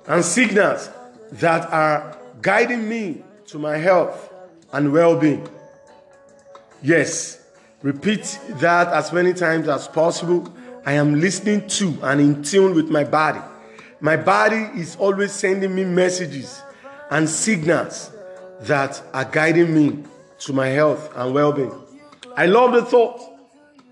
and 0.07 0.25
signals 0.25 0.89
that 1.33 1.71
are 1.71 2.17
guiding 2.41 2.87
me 2.87 3.23
to 3.47 3.59
my 3.59 3.77
health 3.77 4.33
and 4.73 4.91
well 4.91 5.19
being. 5.19 5.47
Yes, 6.81 7.43
repeat 7.81 8.39
that 8.55 8.87
as 8.87 9.11
many 9.11 9.33
times 9.33 9.67
as 9.67 9.87
possible. 9.87 10.51
I 10.85 10.93
am 10.93 11.19
listening 11.19 11.67
to 11.67 11.97
and 12.03 12.21
in 12.21 12.43
tune 12.43 12.73
with 12.73 12.89
my 12.89 13.03
body. 13.03 13.41
My 13.99 14.15
body 14.15 14.69
is 14.79 14.95
always 14.95 15.31
sending 15.31 15.75
me 15.75 15.83
messages 15.83 16.61
and 17.11 17.29
signals 17.29 18.11
that 18.61 19.01
are 19.13 19.25
guiding 19.25 19.73
me 19.73 20.03
to 20.39 20.53
my 20.53 20.67
health 20.67 21.11
and 21.15 21.33
well 21.33 21.51
being. 21.51 21.73
I 22.35 22.45
love 22.45 22.71
the 22.73 22.83
thought 22.83 23.38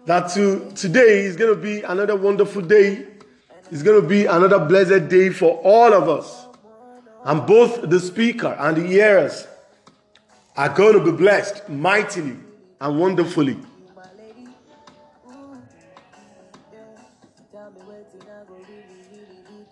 that 0.07 0.31
to, 0.31 0.71
today 0.73 1.25
is 1.25 1.35
going 1.35 1.53
to 1.53 1.61
be 1.61 1.81
another 1.81 2.15
wonderful 2.15 2.61
day. 2.61 3.05
It's 3.69 3.83
going 3.83 4.01
to 4.01 4.07
be 4.07 4.25
another 4.25 4.57
blessed 4.57 5.09
day 5.09 5.31
for 5.31 5.59
all 5.65 5.93
of 5.93 6.07
us. 6.07 6.45
And 7.25 7.45
both 7.45 7.89
the 7.89 7.99
speaker 7.99 8.55
and 8.57 8.77
the 8.77 8.87
hearers 8.87 9.45
are 10.55 10.69
going 10.69 10.93
to 10.93 11.11
be 11.11 11.11
blessed 11.11 11.67
mightily 11.67 12.37
and 12.79 12.99
wonderfully. 12.99 13.57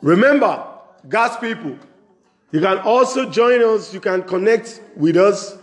Remember, 0.01 0.67
God's 1.07 1.37
people, 1.37 1.79
you 2.51 2.59
can 2.59 2.79
also 2.79 3.29
join 3.29 3.63
us, 3.63 3.93
you 3.93 4.01
can 4.01 4.21
connect 4.23 4.81
with 4.97 5.15
us 5.15 5.57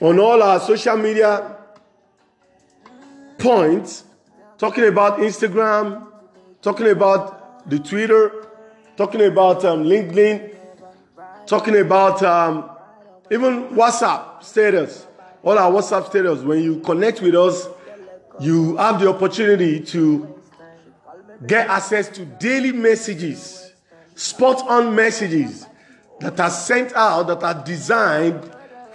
on 0.00 0.18
all 0.18 0.42
our 0.42 0.58
social 0.58 0.96
media 0.96 1.58
points, 3.42 4.04
talking 4.56 4.84
about 4.84 5.18
Instagram, 5.18 6.06
talking 6.62 6.88
about 6.88 7.68
the 7.68 7.78
Twitter, 7.78 8.46
talking 8.96 9.22
about 9.22 9.64
um, 9.64 9.84
LinkedIn, 9.84 10.54
talking 11.46 11.76
about 11.78 12.22
um, 12.22 12.70
even 13.30 13.68
WhatsApp 13.70 14.42
status, 14.44 15.06
all 15.42 15.58
our 15.58 15.70
WhatsApp 15.70 16.06
status. 16.06 16.40
When 16.40 16.62
you 16.62 16.80
connect 16.80 17.20
with 17.20 17.34
us, 17.34 17.68
you 18.40 18.76
have 18.76 19.00
the 19.00 19.08
opportunity 19.08 19.80
to 19.80 20.40
get 21.46 21.68
access 21.68 22.08
to 22.10 22.24
daily 22.24 22.72
messages, 22.72 23.72
spot 24.14 24.66
on 24.68 24.94
messages 24.94 25.66
that 26.20 26.38
are 26.38 26.50
sent 26.50 26.92
out 26.94 27.26
that 27.26 27.42
are 27.42 27.64
designed 27.64 28.40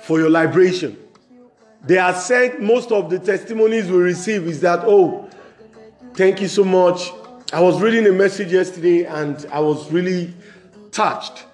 for 0.03 0.19
your 0.19 0.29
liberation. 0.29 0.97
They 1.87 1.97
are 1.97 2.13
sent, 2.13 2.61
most 2.61 2.91
of 2.91 3.09
the 3.09 3.17
testimonies 3.17 3.89
we 3.89 3.97
receive 3.97 4.45
is 4.45 4.59
that, 4.59 4.81
oh, 4.83 5.29
thank 6.15 6.41
you 6.41 6.49
so 6.49 6.65
much. 6.65 7.13
I 7.53 7.61
was 7.61 7.81
reading 7.81 8.05
a 8.07 8.11
message 8.11 8.51
yesterday 8.51 9.05
and 9.05 9.45
I 9.53 9.61
was 9.61 9.89
really 9.89 10.33
touched. 10.91 11.45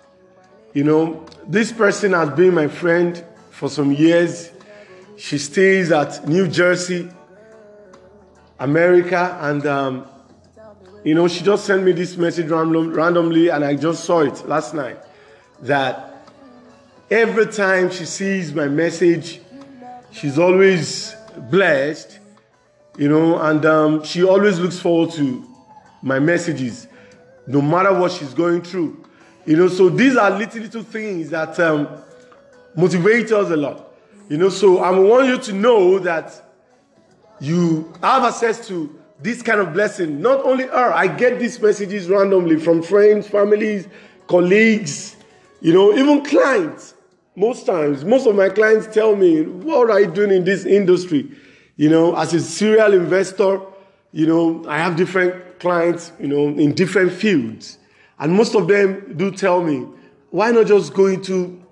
You 0.74 0.86
know, 0.86 1.24
this 1.46 1.72
person 1.72 2.14
has 2.14 2.32
been 2.32 2.56
my 2.56 2.68
friend 2.68 3.24
for 3.52 3.70
some 3.70 3.92
years. 3.92 4.50
She 5.18 5.38
stays 5.38 5.92
at 5.92 6.28
New 6.28 6.48
Jersey, 6.48 7.12
America, 8.58 9.38
and 9.40 9.64
um, 9.68 10.08
you 11.04 11.14
know, 11.14 11.28
she 11.28 11.44
just 11.44 11.66
sent 11.66 11.84
me 11.84 11.92
this 11.92 12.18
message 12.18 12.50
random, 12.50 12.92
randomly, 12.92 13.50
and 13.50 13.64
I 13.64 13.76
just 13.76 14.04
saw 14.04 14.22
it 14.22 14.48
last 14.48 14.74
night. 14.74 14.98
That 15.62 16.26
every 17.12 17.46
time 17.46 17.92
she 17.92 18.06
sees 18.06 18.52
my 18.52 18.68
message, 18.68 19.42
she's 20.14 20.38
always 20.38 21.16
blessed, 21.50 22.20
you 22.98 23.10
know, 23.10 23.40
and 23.40 23.66
um, 23.66 24.04
she 24.04 24.24
always 24.24 24.60
looks 24.60 24.80
forward 24.80 25.12
to 25.12 25.44
my 26.02 26.20
messages, 26.20 26.88
no 27.48 27.62
matter 27.62 27.94
what 27.94 28.12
she's 28.12 28.34
going 28.34 28.62
through. 28.62 29.04
You 29.46 29.58
know, 29.58 29.68
so 29.68 29.90
these 29.90 30.16
are 30.16 30.30
little, 30.30 30.62
little 30.62 30.84
things 30.84 31.32
that 31.32 31.60
um, 31.60 31.88
motivate 32.76 33.32
us 33.32 33.50
a 33.50 33.58
lot. 33.58 33.94
You 34.30 34.38
know, 34.38 34.50
so 34.50 34.80
I 34.80 34.92
want 34.92 35.28
you 35.28 35.38
to 35.38 35.54
know 35.54 36.00
that 36.00 36.42
you 37.42 37.94
have 38.02 38.24
access 38.24 38.66
to 38.68 39.00
this 39.20 39.42
kind 39.42 39.60
of 39.60 39.74
blessing. 39.74 40.22
Not 40.22 40.46
only 40.46 40.66
her, 40.66 40.94
I 40.94 41.08
get 41.08 41.40
these 41.40 41.60
messages 41.60 42.08
randomly 42.08 42.58
from 42.58 42.82
friends, 42.82 43.28
families, 43.28 43.88
colleagues, 44.28 45.16
you 45.62 45.74
know, 45.74 45.94
even 45.94 46.24
clients. 46.24 46.93
Most 47.36 47.66
times, 47.66 48.06
most 48.06 48.28
of 48.28 48.36
my 48.36 48.50
clients 48.50 48.88
tell 48.94 49.16
me, 49.16 49.42
What 49.42 49.90
are 49.90 50.02
you 50.02 50.08
doing 50.08 50.32
in 50.32 50.44
this 50.44 50.66
industry? 50.66 51.32
You 51.76 51.90
know, 51.90 52.16
as 52.16 52.34
a 52.34 52.40
serial 52.40 52.94
investor, 52.94 53.60
you 54.12 54.28
know, 54.28 54.64
I 54.68 54.78
have 54.78 54.96
different 54.96 55.60
clients, 55.60 56.12
you 56.20 56.28
know, 56.28 56.48
in 56.50 56.74
different 56.74 57.12
fields. 57.12 57.80
And 58.20 58.34
most 58.34 58.56
of 58.56 58.68
them 58.68 59.18
do 59.18 59.32
tell 59.32 59.64
me, 59.64 59.88
Why 60.30 60.52
not 60.52 60.68
just 60.68 60.94
go 60.94 61.08
into 61.08 61.64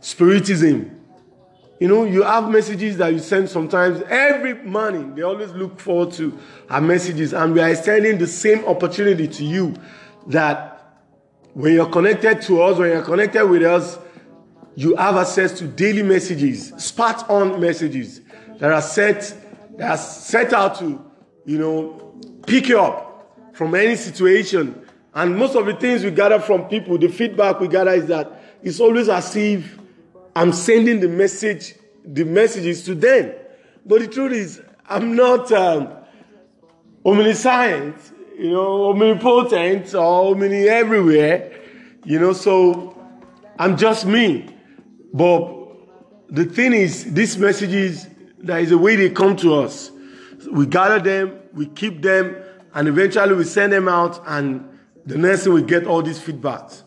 spiritism? 0.00 0.96
You 1.78 1.88
know, 1.88 2.04
you 2.04 2.22
have 2.24 2.50
messages 2.50 2.98
that 2.98 3.12
you 3.12 3.20
send 3.20 3.48
sometimes 3.48 4.02
every 4.02 4.54
morning. 4.54 5.14
They 5.14 5.22
always 5.22 5.52
look 5.52 5.80
forward 5.80 6.12
to 6.14 6.36
our 6.68 6.80
messages, 6.80 7.32
and 7.32 7.54
we 7.54 7.60
are 7.60 7.70
extending 7.70 8.18
the 8.18 8.26
same 8.26 8.64
opportunity 8.66 9.28
to 9.28 9.44
you 9.44 9.74
that 10.26 10.98
when 11.54 11.74
you're 11.74 11.88
connected 11.88 12.42
to 12.42 12.60
us, 12.62 12.76
when 12.76 12.90
you're 12.90 13.02
connected 13.02 13.46
with 13.46 13.62
us, 13.62 13.98
you 14.80 14.96
have 14.96 15.14
access 15.18 15.52
to 15.58 15.66
daily 15.66 16.02
messages, 16.02 16.72
spot 16.82 17.28
on 17.28 17.60
messages 17.60 18.22
that 18.60 18.72
are 18.72 18.80
set 18.80 19.36
that 19.76 19.90
are 19.90 19.96
set 19.98 20.54
out 20.54 20.78
to, 20.78 21.04
you 21.44 21.58
know, 21.58 22.18
pick 22.46 22.66
you 22.66 22.80
up 22.80 23.36
from 23.52 23.74
any 23.74 23.94
situation. 23.94 24.86
And 25.12 25.36
most 25.36 25.54
of 25.54 25.66
the 25.66 25.74
things 25.74 26.02
we 26.02 26.10
gather 26.10 26.40
from 26.40 26.64
people, 26.64 26.96
the 26.96 27.08
feedback 27.08 27.60
we 27.60 27.68
gather 27.68 27.90
is 27.90 28.06
that 28.06 28.42
it's 28.62 28.80
always 28.80 29.10
as 29.10 29.36
if 29.36 29.78
I'm 30.34 30.50
sending 30.50 31.00
the 31.00 31.08
message, 31.08 31.74
the 32.02 32.24
messages 32.24 32.82
to 32.84 32.94
them. 32.94 33.34
But 33.84 34.00
the 34.00 34.08
truth 34.08 34.32
is, 34.32 34.62
I'm 34.88 35.14
not 35.14 35.52
um, 35.52 35.90
omniscient, 37.04 37.96
you 38.38 38.52
know, 38.52 38.92
omnipotent 38.92 39.94
or 39.94 40.30
omni 40.30 40.70
everywhere, 40.70 41.52
you 42.02 42.18
know, 42.18 42.32
so 42.32 42.98
I'm 43.58 43.76
just 43.76 44.06
me. 44.06 44.49
But 45.12 45.66
the 46.28 46.44
thing 46.44 46.72
is, 46.72 47.12
these 47.12 47.36
messages, 47.38 48.06
there 48.38 48.58
is 48.60 48.70
a 48.70 48.78
way 48.78 48.96
they 48.96 49.10
come 49.10 49.36
to 49.36 49.54
us. 49.54 49.90
We 50.50 50.66
gather 50.66 51.00
them, 51.00 51.40
we 51.52 51.66
keep 51.66 52.02
them, 52.02 52.36
and 52.74 52.88
eventually 52.88 53.34
we 53.34 53.44
send 53.44 53.72
them 53.72 53.88
out, 53.88 54.22
and 54.26 54.66
the 55.04 55.18
next 55.18 55.44
thing 55.44 55.52
we 55.52 55.62
get 55.62 55.86
all 55.86 56.02
these 56.02 56.20
feedbacks. 56.20 56.82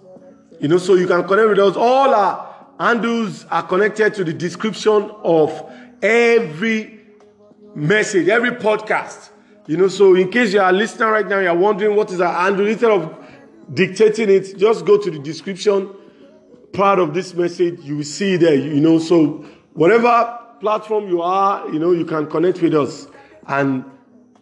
You 0.59 0.69
know, 0.69 0.77
so 0.77 0.95
you 0.95 1.07
can 1.07 1.27
connect 1.27 1.49
with 1.49 1.59
us. 1.59 1.75
All 1.75 2.13
our 2.13 2.67
handles 2.79 3.45
are 3.45 3.63
connected 3.63 4.13
to 4.15 4.23
the 4.23 4.33
description 4.33 5.11
of 5.23 5.71
every 6.01 7.01
message, 7.75 8.29
every 8.29 8.51
podcast. 8.51 9.29
You 9.67 9.77
know, 9.77 9.87
so 9.87 10.15
in 10.15 10.31
case 10.31 10.53
you 10.53 10.61
are 10.61 10.73
listening 10.73 11.09
right 11.09 11.27
now, 11.27 11.39
you 11.39 11.47
are 11.47 11.55
wondering 11.55 11.95
what 11.95 12.11
is 12.11 12.21
our 12.21 12.33
handle, 12.33 12.67
instead 12.67 12.91
of 12.91 13.15
dictating 13.73 14.29
it, 14.29 14.57
just 14.57 14.85
go 14.85 14.97
to 14.97 15.11
the 15.11 15.19
description 15.19 15.89
part 16.73 16.99
of 16.99 17.13
this 17.13 17.33
message. 17.33 17.79
You 17.81 17.97
will 17.97 18.03
see 18.03 18.35
there, 18.35 18.55
you 18.55 18.81
know. 18.81 18.99
So 18.99 19.45
whatever 19.73 20.39
platform 20.59 21.07
you 21.07 21.21
are, 21.21 21.69
you 21.69 21.79
know, 21.79 21.91
you 21.91 22.05
can 22.05 22.27
connect 22.27 22.61
with 22.61 22.73
us 22.73 23.07
and 23.47 23.85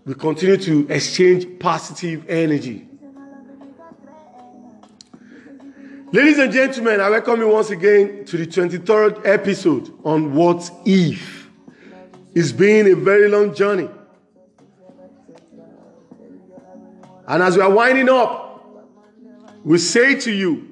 we 0.06 0.16
continue 0.16 0.58
to 0.58 0.88
exchange 0.90 1.60
positive 1.60 2.28
energy. 2.30 2.88
Ladies 6.14 6.40
and 6.40 6.52
gentlemen, 6.52 7.00
I 7.00 7.10
welcome 7.10 7.40
you 7.40 7.48
once 7.48 7.70
again 7.70 8.26
to 8.26 8.38
the 8.38 8.46
23rd 8.46 9.26
episode 9.26 9.94
on 10.04 10.34
What 10.34 10.70
If. 10.86 11.50
It's 12.34 12.52
been 12.52 12.92
a 12.92 12.96
very 12.96 13.30
long 13.30 13.54
journey. 13.54 13.90
And 17.28 17.44
as 17.44 17.56
we 17.56 17.62
are 17.62 17.70
winding 17.72 18.10
up, 18.10 18.66
we 19.64 19.78
say 19.78 20.16
to 20.16 20.32
you 20.32 20.71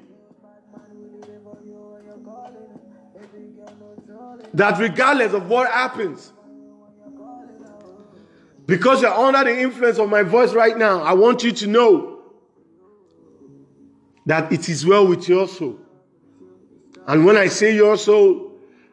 that 4.54 4.78
regardless 4.78 5.32
of 5.32 5.48
what 5.48 5.70
happens, 5.70 6.32
because 8.66 9.02
you're 9.02 9.12
under 9.12 9.44
the 9.44 9.60
influence 9.60 9.98
of 9.98 10.08
my 10.08 10.22
voice 10.22 10.52
right 10.52 10.76
now, 10.76 11.02
I 11.02 11.12
want 11.12 11.42
you 11.42 11.52
to 11.52 11.66
know 11.66 12.22
that 14.26 14.52
it 14.52 14.68
is 14.68 14.86
well 14.86 15.06
with 15.06 15.28
your 15.28 15.48
soul. 15.48 15.80
And 17.06 17.24
when 17.24 17.36
I 17.36 17.48
say 17.48 17.74
your 17.74 17.96
soul, 17.96 18.52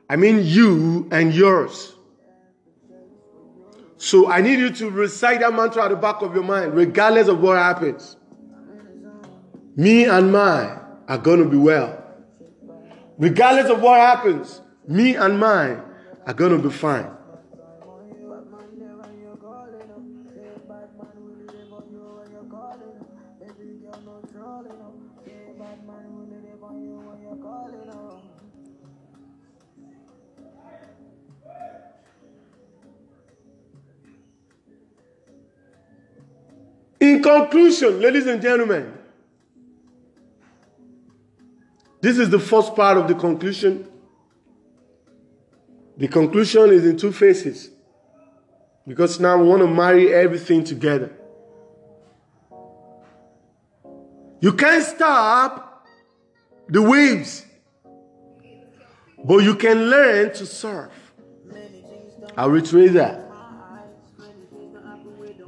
I 0.09 0.15
mean 0.15 0.39
you 0.43 1.07
and 1.11 1.33
yours. 1.33 1.93
So 3.97 4.29
I 4.29 4.41
need 4.41 4.59
you 4.59 4.69
to 4.71 4.89
recite 4.89 5.41
that 5.41 5.53
mantra 5.53 5.85
at 5.85 5.89
the 5.89 5.95
back 5.95 6.21
of 6.21 6.33
your 6.33 6.43
mind, 6.43 6.73
regardless 6.73 7.27
of 7.27 7.39
what 7.41 7.57
happens. 7.57 8.15
Me 9.75 10.05
and 10.05 10.31
mine 10.31 10.79
are 11.07 11.17
going 11.17 11.43
to 11.43 11.49
be 11.49 11.57
well. 11.57 12.03
Regardless 13.17 13.69
of 13.69 13.81
what 13.81 13.99
happens, 13.99 14.61
me 14.87 15.15
and 15.15 15.37
mine 15.37 15.81
are 16.25 16.33
going 16.33 16.61
to 16.61 16.69
be 16.69 16.73
fine. 16.73 17.11
In 36.99 37.21
conclusion, 37.21 38.01
ladies 38.01 38.25
and 38.25 38.41
gentlemen, 38.41 38.91
this 42.01 42.17
is 42.17 42.29
the 42.29 42.39
first 42.39 42.75
part 42.75 42.97
of 42.97 43.07
the 43.07 43.13
conclusion. 43.13 43.87
The 45.97 46.07
conclusion 46.07 46.69
is 46.69 46.85
in 46.85 46.95
two 46.95 47.11
phases 47.11 47.71
because 48.87 49.19
now 49.19 49.37
we 49.37 49.47
want 49.47 49.63
to 49.63 49.67
marry 49.67 50.13
everything 50.13 50.63
together. 50.63 51.11
You 54.39 54.53
can't 54.53 54.83
stop 54.83 55.87
the 56.69 56.81
waves, 56.83 57.43
but 59.25 59.37
you 59.39 59.55
can 59.55 59.89
learn 59.89 60.31
to 60.33 60.45
surf. 60.45 60.91
I'll 62.37 62.51
retrace 62.51 62.93
that. 62.93 63.23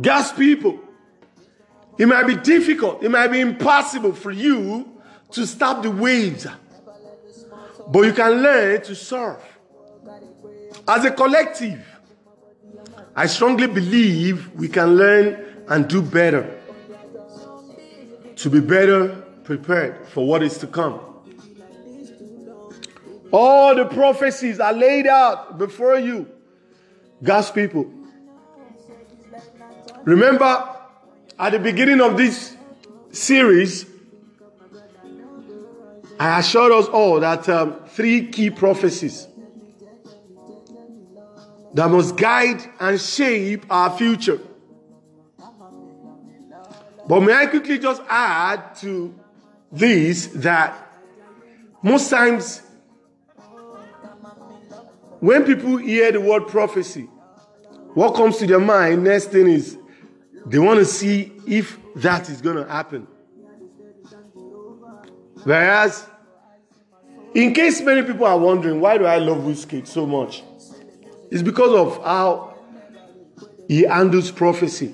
God's 0.01 0.31
people, 0.31 0.79
it 1.99 2.07
might 2.07 2.25
be 2.25 2.35
difficult, 2.35 3.03
it 3.03 3.09
might 3.09 3.27
be 3.27 3.41
impossible 3.41 4.13
for 4.13 4.31
you 4.31 4.99
to 5.31 5.45
stop 5.45 5.83
the 5.83 5.91
waves, 5.91 6.47
but 7.87 8.01
you 8.01 8.13
can 8.13 8.41
learn 8.41 8.81
to 8.81 8.95
surf. 8.95 9.48
As 10.89 11.05
a 11.05 11.11
collective, 11.11 11.85
I 13.15 13.27
strongly 13.27 13.67
believe 13.67 14.51
we 14.55 14.67
can 14.67 14.95
learn 14.95 15.63
and 15.67 15.87
do 15.87 16.01
better 16.01 16.59
to 18.37 18.49
be 18.49 18.59
better 18.59 19.09
prepared 19.43 20.07
for 20.07 20.25
what 20.25 20.41
is 20.41 20.57
to 20.57 20.65
come. 20.65 20.99
All 23.31 23.75
the 23.75 23.85
prophecies 23.85 24.59
are 24.59 24.73
laid 24.73 25.05
out 25.05 25.59
before 25.59 25.99
you, 25.99 26.27
God's 27.21 27.51
people. 27.51 27.85
Remember, 30.05 30.75
at 31.37 31.51
the 31.51 31.59
beginning 31.59 32.01
of 32.01 32.17
this 32.17 32.57
series, 33.11 33.85
I 36.19 36.39
assured 36.39 36.71
us 36.71 36.87
all 36.87 37.19
that 37.19 37.47
um, 37.47 37.75
three 37.89 38.27
key 38.29 38.49
prophecies 38.49 39.27
that 41.73 41.89
must 41.89 42.17
guide 42.17 42.61
and 42.79 42.99
shape 42.99 43.65
our 43.69 43.95
future. 43.97 44.39
But 47.07 47.21
may 47.21 47.33
I 47.33 47.45
quickly 47.47 47.79
just 47.79 48.01
add 48.07 48.75
to 48.77 49.13
this 49.71 50.27
that 50.27 50.75
most 51.81 52.09
times 52.09 52.61
when 55.19 55.43
people 55.43 55.77
hear 55.77 56.11
the 56.11 56.21
word 56.21 56.47
prophecy, 56.47 57.09
what 57.93 58.15
comes 58.15 58.37
to 58.37 58.47
their 58.47 58.59
mind 58.59 59.03
next 59.03 59.27
thing 59.27 59.47
is 59.47 59.77
they 60.45 60.59
want 60.59 60.79
to 60.79 60.85
see 60.85 61.31
if 61.47 61.77
that 61.95 62.29
is 62.29 62.41
going 62.41 62.57
to 62.57 62.65
happen. 62.65 63.07
Whereas, 65.43 66.05
in 67.33 67.53
case 67.53 67.81
many 67.81 68.03
people 68.03 68.25
are 68.25 68.37
wondering, 68.37 68.79
why 68.81 68.97
do 68.97 69.05
I 69.05 69.17
love 69.17 69.39
Wizkid 69.39 69.87
so 69.87 70.05
much? 70.05 70.43
It's 71.31 71.43
because 71.43 71.75
of 71.75 72.03
how 72.03 72.55
he 73.67 73.83
handles 73.83 74.31
prophecy. 74.31 74.93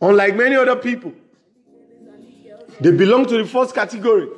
Unlike 0.00 0.36
many 0.36 0.56
other 0.56 0.76
people, 0.76 1.12
they 2.80 2.90
belong 2.90 3.26
to 3.26 3.36
the 3.38 3.44
first 3.46 3.74
category. 3.74 4.28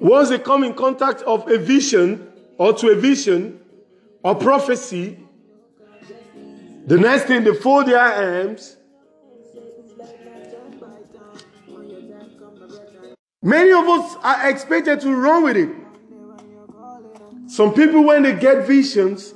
Once 0.00 0.28
they 0.28 0.38
come 0.38 0.64
in 0.64 0.74
contact 0.74 1.22
of 1.22 1.48
a 1.50 1.56
vision 1.56 2.30
or 2.58 2.72
to 2.74 2.88
a 2.88 2.94
vision 2.94 3.60
or 4.22 4.34
prophecy, 4.34 5.18
the 6.86 6.98
next 6.98 7.24
thing 7.24 7.44
they 7.44 7.54
fold 7.54 7.86
their 7.86 7.98
arms. 7.98 8.76
Many 13.42 13.72
of 13.72 13.86
us 13.88 14.16
are 14.22 14.50
expected 14.50 15.00
to 15.00 15.14
run 15.14 15.44
with 15.44 15.56
it. 15.56 15.83
Some 17.46 17.74
people, 17.74 18.04
when 18.04 18.22
they 18.22 18.34
get 18.34 18.66
visions 18.66 19.34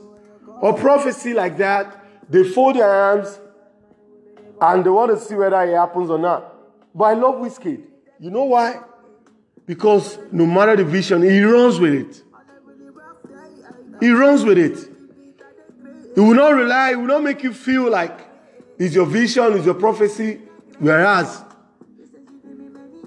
or 0.61 0.75
prophecy 0.75 1.35
like 1.35 1.59
that, 1.59 2.05
they 2.29 2.44
fold 2.44 2.77
their 2.77 2.88
arms 2.88 3.38
and 4.61 4.85
they 4.85 4.90
want 4.90 5.11
to 5.11 5.25
see 5.25 5.35
whether 5.35 5.62
it 5.62 5.75
happens 5.75 6.11
or 6.11 6.18
not. 6.18 6.55
But 6.94 7.05
I 7.05 7.12
love 7.14 7.37
Wizkid. 7.37 7.85
You 8.18 8.31
know 8.31 8.44
why? 8.44 8.81
Because 9.66 10.18
no 10.33 10.47
matter 10.47 10.77
the 10.77 10.85
vision, 10.85 11.23
he 11.23 11.42
runs 11.42 11.79
with 11.79 11.94
it. 11.94 12.23
He 14.01 14.11
runs 14.11 14.44
with 14.44 14.59
it. 14.59 14.79
He 16.14 16.21
will 16.21 16.35
not 16.35 16.51
rely, 16.55 16.90
he 16.90 16.97
will 16.97 17.07
not 17.07 17.23
make 17.23 17.42
you 17.42 17.53
feel 17.53 17.90
like 17.90 18.27
it's 18.79 18.94
your 18.94 19.07
vision, 19.07 19.53
it's 19.55 19.66
your 19.66 19.75
prophecy, 19.75 20.40
whereas 20.79 21.44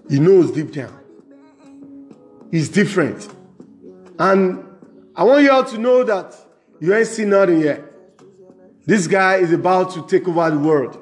he 0.09 0.19
knows 0.19 0.51
deep 0.51 0.71
down. 0.71 0.97
He's 2.51 2.69
different. 2.69 3.27
And 4.19 4.63
I 5.21 5.23
want 5.23 5.43
you 5.43 5.51
all 5.51 5.63
to 5.63 5.77
know 5.77 6.03
that 6.03 6.35
you 6.79 6.95
ain't 6.95 7.05
seen 7.05 7.29
nothing 7.29 7.61
yet. 7.61 7.79
This 8.87 9.05
guy 9.05 9.35
is 9.35 9.53
about 9.53 9.93
to 9.93 10.07
take 10.07 10.27
over 10.27 10.49
the 10.49 10.57
world 10.57 10.97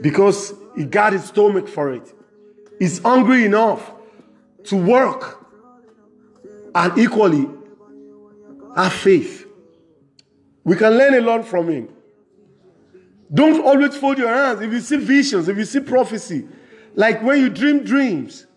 because 0.00 0.52
he 0.74 0.84
got 0.84 1.12
his 1.12 1.26
stomach 1.26 1.68
for 1.68 1.92
it. 1.92 2.12
He's 2.80 2.98
hungry 2.98 3.44
enough 3.44 3.88
to 4.64 4.74
work 4.74 5.46
and 6.74 6.98
equally 6.98 7.48
have 8.74 8.92
faith. 8.92 9.46
We 10.64 10.74
can 10.74 10.98
learn 10.98 11.14
a 11.14 11.20
lot 11.20 11.46
from 11.46 11.68
him. 11.68 11.88
Don't 13.32 13.64
always 13.64 13.96
fold 13.96 14.18
your 14.18 14.34
hands. 14.34 14.60
If 14.60 14.72
you 14.72 14.80
see 14.80 14.96
visions, 14.96 15.46
if 15.46 15.56
you 15.56 15.64
see 15.64 15.78
prophecy, 15.78 16.48
like 16.96 17.22
when 17.22 17.38
you 17.38 17.48
dream 17.48 17.84
dreams, 17.84 18.48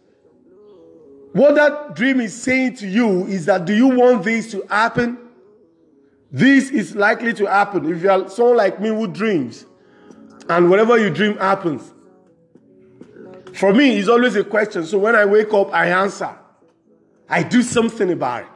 what 1.34 1.56
that 1.56 1.96
dream 1.96 2.22
is 2.22 2.40
saying 2.40 2.76
to 2.78 2.88
you 2.88 3.26
is 3.28 3.46
that 3.46 3.66
do 3.66 3.76
you 3.76 3.88
want 3.88 4.24
this 4.24 4.52
to 4.52 4.66
happen? 4.70 5.18
This 6.32 6.72
is 6.72 6.96
likely 6.96 7.34
to 7.34 7.46
happen. 7.46 7.92
If 7.92 8.04
you 8.04 8.10
are 8.10 8.30
someone 8.30 8.58
like 8.58 8.80
me 8.82 8.90
who 8.90 9.08
dreams, 9.08 9.66
and 10.50 10.70
whatever 10.70 10.98
you 10.98 11.10
dream 11.10 11.38
happens. 11.38 11.94
For 13.54 13.74
me, 13.74 13.98
it's 13.98 14.08
always 14.08 14.36
a 14.36 14.44
question. 14.44 14.86
So 14.86 14.98
when 14.98 15.16
I 15.16 15.26
wake 15.26 15.54
up, 15.54 15.74
I 15.74 15.88
answer. 15.90 16.36
I 17.30 17.44
do 17.44 17.62
something 17.62 18.12
about 18.12 18.44
it. 18.44 18.50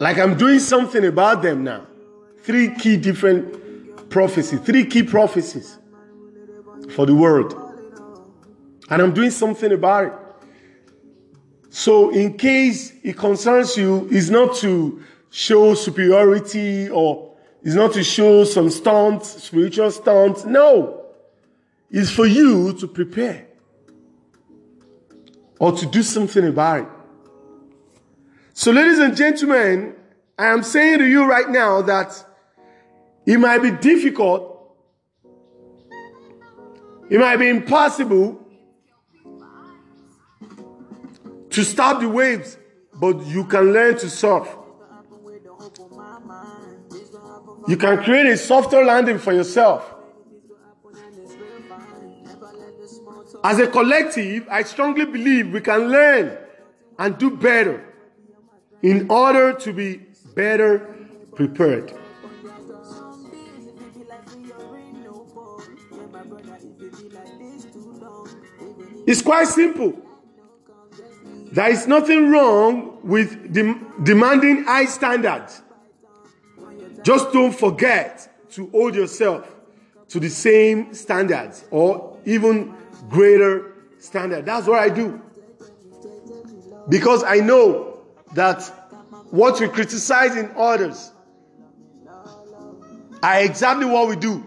Like 0.00 0.18
I'm 0.18 0.36
doing 0.36 0.58
something 0.58 1.04
about 1.04 1.42
them 1.42 1.62
now. 1.62 1.86
Three 2.40 2.74
key 2.74 2.96
different 2.96 4.10
prophecies, 4.10 4.60
three 4.60 4.84
key 4.86 5.02
prophecies 5.02 5.78
for 6.90 7.06
the 7.06 7.14
world. 7.14 7.63
And 8.90 9.02
I'm 9.02 9.14
doing 9.14 9.30
something 9.30 9.72
about 9.72 10.04
it. 10.06 10.12
So, 11.70 12.10
in 12.10 12.38
case 12.38 12.92
it 13.02 13.16
concerns 13.16 13.76
you, 13.76 14.08
it's 14.10 14.30
not 14.30 14.54
to 14.56 15.02
show 15.30 15.74
superiority 15.74 16.88
or 16.88 17.34
it's 17.62 17.74
not 17.74 17.92
to 17.94 18.04
show 18.04 18.44
some 18.44 18.70
stunts, 18.70 19.42
spiritual 19.42 19.90
stunts. 19.90 20.44
No. 20.44 21.06
It's 21.90 22.10
for 22.10 22.26
you 22.26 22.74
to 22.74 22.86
prepare 22.86 23.46
or 25.58 25.72
to 25.72 25.86
do 25.86 26.02
something 26.02 26.46
about 26.46 26.82
it. 26.82 26.88
So, 28.52 28.70
ladies 28.70 28.98
and 28.98 29.16
gentlemen, 29.16 29.96
I 30.38 30.46
am 30.46 30.62
saying 30.62 30.98
to 30.98 31.04
you 31.04 31.24
right 31.24 31.48
now 31.48 31.82
that 31.82 32.24
it 33.26 33.38
might 33.38 33.58
be 33.58 33.70
difficult, 33.72 34.76
it 37.10 37.18
might 37.18 37.36
be 37.38 37.48
impossible 37.48 38.43
to 41.54 41.64
stop 41.64 42.00
the 42.00 42.08
waves, 42.08 42.58
but 42.94 43.24
you 43.26 43.44
can 43.44 43.72
learn 43.72 43.96
to 43.98 44.10
surf. 44.10 44.48
You 47.68 47.76
can 47.76 48.02
create 48.02 48.26
a 48.26 48.36
softer 48.36 48.84
landing 48.84 49.18
for 49.18 49.32
yourself. 49.32 49.94
As 53.44 53.58
a 53.60 53.68
collective, 53.68 54.48
I 54.50 54.64
strongly 54.64 55.04
believe 55.04 55.52
we 55.52 55.60
can 55.60 55.88
learn 55.88 56.36
and 56.98 57.18
do 57.18 57.30
better 57.30 57.84
in 58.82 59.08
order 59.08 59.52
to 59.52 59.72
be 59.72 60.00
better 60.34 60.96
prepared. 61.34 61.92
It's 69.06 69.22
quite 69.22 69.46
simple. 69.46 70.03
There 71.54 71.70
is 71.70 71.86
nothing 71.86 72.32
wrong 72.32 72.98
with 73.04 73.52
dem- 73.52 73.86
demanding 74.02 74.64
high 74.64 74.86
standards. 74.86 75.62
Just 77.04 77.32
don't 77.32 77.52
forget 77.52 78.28
to 78.50 78.66
hold 78.70 78.96
yourself 78.96 79.54
to 80.08 80.18
the 80.18 80.30
same 80.30 80.92
standards 80.92 81.64
or 81.70 82.18
even 82.24 82.74
greater 83.08 83.72
standard. 84.00 84.46
That's 84.46 84.66
what 84.66 84.80
I 84.80 84.88
do. 84.88 85.22
Because 86.88 87.22
I 87.22 87.36
know 87.36 88.00
that 88.34 88.60
what 89.30 89.60
we 89.60 89.68
criticize 89.68 90.34
in 90.34 90.50
others 90.56 91.12
are 93.22 93.40
exactly 93.42 93.86
what 93.86 94.08
we 94.08 94.16
do. 94.16 94.44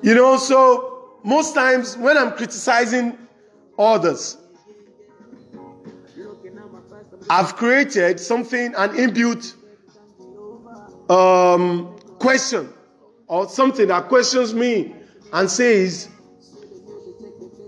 You 0.00 0.14
know, 0.14 0.36
so 0.36 0.91
most 1.24 1.54
times 1.54 1.96
when 1.96 2.16
I'm 2.18 2.32
criticizing 2.32 3.16
others, 3.78 4.38
I've 7.30 7.56
created 7.56 8.18
something, 8.20 8.74
an 8.74 8.90
inbuilt 8.90 9.54
um, 11.08 11.96
question 12.18 12.72
or 13.26 13.48
something 13.48 13.88
that 13.88 14.08
questions 14.08 14.52
me 14.52 14.94
and 15.32 15.50
says, 15.50 16.08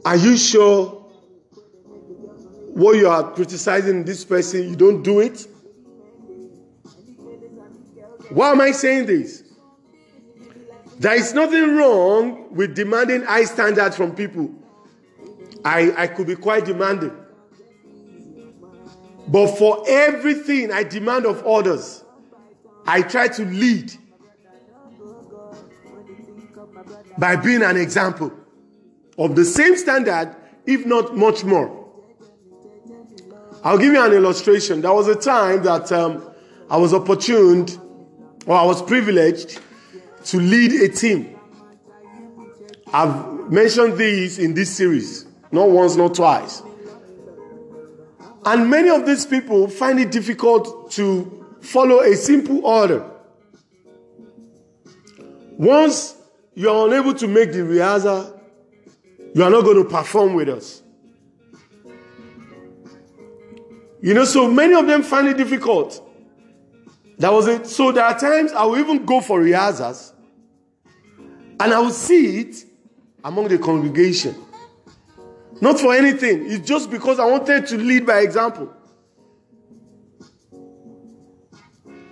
Are 0.04 0.16
you 0.16 0.36
sure 0.36 0.86
what 2.74 2.96
you 2.96 3.08
are 3.08 3.30
criticizing 3.32 4.04
this 4.04 4.24
person, 4.24 4.68
you 4.68 4.76
don't 4.76 5.02
do 5.02 5.20
it? 5.20 5.46
Why 8.30 8.50
am 8.50 8.60
I 8.60 8.72
saying 8.72 9.06
this? 9.06 9.43
There 10.98 11.14
is 11.14 11.34
nothing 11.34 11.76
wrong 11.76 12.54
with 12.54 12.74
demanding 12.74 13.22
high 13.22 13.44
standards 13.44 13.96
from 13.96 14.14
people. 14.14 14.50
I, 15.64 15.92
I 15.96 16.06
could 16.06 16.26
be 16.26 16.36
quite 16.36 16.64
demanding. 16.64 17.12
But 19.26 19.56
for 19.58 19.84
everything 19.88 20.70
I 20.70 20.82
demand 20.84 21.26
of 21.26 21.44
others, 21.46 22.04
I 22.86 23.02
try 23.02 23.28
to 23.28 23.44
lead 23.44 23.92
by 27.16 27.36
being 27.36 27.62
an 27.62 27.76
example 27.76 28.32
of 29.16 29.34
the 29.36 29.44
same 29.44 29.76
standard, 29.76 30.36
if 30.66 30.84
not 30.84 31.16
much 31.16 31.44
more. 31.44 31.82
I'll 33.62 33.78
give 33.78 33.94
you 33.94 34.04
an 34.04 34.12
illustration. 34.12 34.82
There 34.82 34.92
was 34.92 35.08
a 35.08 35.14
time 35.14 35.62
that 35.62 35.90
um, 35.90 36.30
I 36.68 36.76
was 36.76 36.92
opportuned, 36.92 37.78
or 38.46 38.56
I 38.56 38.64
was 38.64 38.82
privileged, 38.82 39.58
to 40.24 40.40
lead 40.40 40.72
a 40.80 40.88
team. 40.88 41.36
I've 42.92 43.50
mentioned 43.50 43.98
these 43.98 44.38
in 44.38 44.54
this 44.54 44.74
series, 44.74 45.26
not 45.50 45.68
once, 45.68 45.96
not 45.96 46.14
twice. 46.14 46.62
And 48.46 48.70
many 48.70 48.90
of 48.90 49.06
these 49.06 49.26
people 49.26 49.68
find 49.68 49.98
it 49.98 50.10
difficult 50.10 50.90
to 50.92 51.46
follow 51.60 52.00
a 52.00 52.14
simple 52.14 52.64
order. 52.64 53.10
Once 55.56 56.14
you 56.54 56.68
are 56.70 56.86
unable 56.86 57.14
to 57.14 57.26
make 57.26 57.52
the 57.52 57.64
rehearsal, 57.64 58.40
you 59.34 59.42
are 59.42 59.50
not 59.50 59.64
going 59.64 59.82
to 59.82 59.88
perform 59.88 60.34
with 60.34 60.48
us. 60.48 60.82
You 64.00 64.14
know, 64.14 64.24
so 64.24 64.50
many 64.50 64.74
of 64.74 64.86
them 64.86 65.02
find 65.02 65.26
it 65.28 65.36
difficult. 65.36 66.00
That 67.18 67.32
was 67.32 67.48
it. 67.48 67.66
So 67.66 67.92
there 67.92 68.04
are 68.04 68.18
times 68.18 68.52
I 68.52 68.64
will 68.64 68.78
even 68.78 69.04
go 69.04 69.20
for 69.20 69.40
rehearsals 69.40 70.13
and 71.60 71.72
I 71.72 71.78
will 71.78 71.90
see 71.90 72.40
it 72.40 72.64
among 73.22 73.48
the 73.48 73.58
congregation. 73.58 74.34
Not 75.60 75.78
for 75.80 75.94
anything, 75.94 76.50
it's 76.50 76.66
just 76.66 76.90
because 76.90 77.18
I 77.18 77.24
wanted 77.26 77.66
to 77.68 77.78
lead 77.78 78.06
by 78.06 78.20
example. 78.20 78.72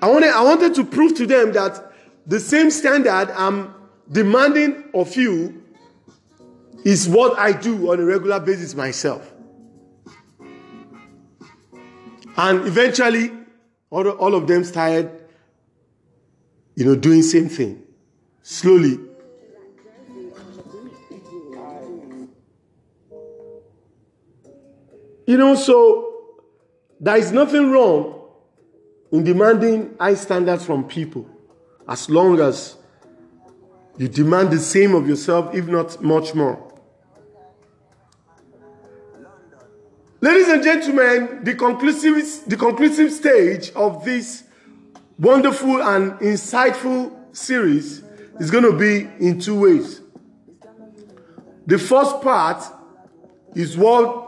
I 0.01 0.09
wanted, 0.11 0.31
I 0.31 0.43
wanted 0.43 0.75
to 0.77 0.85
prove 0.85 1.17
to 1.17 1.27
them 1.27 1.53
that 1.53 1.93
the 2.27 2.41
same 2.41 2.71
standard 2.71 3.31
I'm 3.31 3.75
demanding 4.11 4.85
of 4.95 5.15
you 5.17 5.63
is 6.85 7.09
what 7.09 7.39
I 7.39 7.53
do 7.53 7.93
on 7.93 8.01
a 8.01 8.05
regular 8.05 8.41
basis 8.41 8.75
myself. 8.75 9.33
And 12.37 12.67
eventually, 12.67 13.31
all, 13.91 14.09
all 14.09 14.35
of 14.35 14.47
them 14.47 14.65
started, 14.65 15.11
you 16.75 16.85
know, 16.85 16.95
doing 16.97 17.23
same 17.23 17.49
thing. 17.49 17.83
Slowly. 18.43 18.99
You 25.33 25.39
know, 25.39 25.55
so 25.55 26.45
there 27.01 27.17
is 27.17 27.33
nothing 27.33 27.71
wrong 27.71 28.21
in 29.13 29.25
demanding 29.25 29.97
high 29.99 30.13
standards 30.13 30.67
from 30.67 30.85
people 30.85 31.27
as 31.89 32.11
long 32.11 32.39
as 32.39 32.77
you 33.97 34.09
demand 34.09 34.51
the 34.51 34.59
same 34.59 34.95
of 34.95 35.09
yourself, 35.09 35.55
if 35.55 35.67
not 35.69 36.03
much 36.03 36.35
more. 36.35 36.71
Ladies 40.21 40.49
and 40.49 40.63
gentlemen, 40.63 41.43
the 41.45 41.55
conclusive, 41.55 42.47
the 42.47 42.57
conclusive 42.59 43.11
stage 43.11 43.71
of 43.71 44.05
this 44.05 44.45
wonderful 45.19 45.83
and 45.83 46.13
insightful 46.21 47.11
series 47.35 48.03
is 48.39 48.51
going 48.51 48.65
to 48.65 48.77
be 48.77 49.09
in 49.27 49.41
two 49.41 49.59
ways. 49.59 50.03
The 51.67 51.79
first 51.79 52.21
part 52.21 52.63
is 53.55 53.79
what 53.79 54.22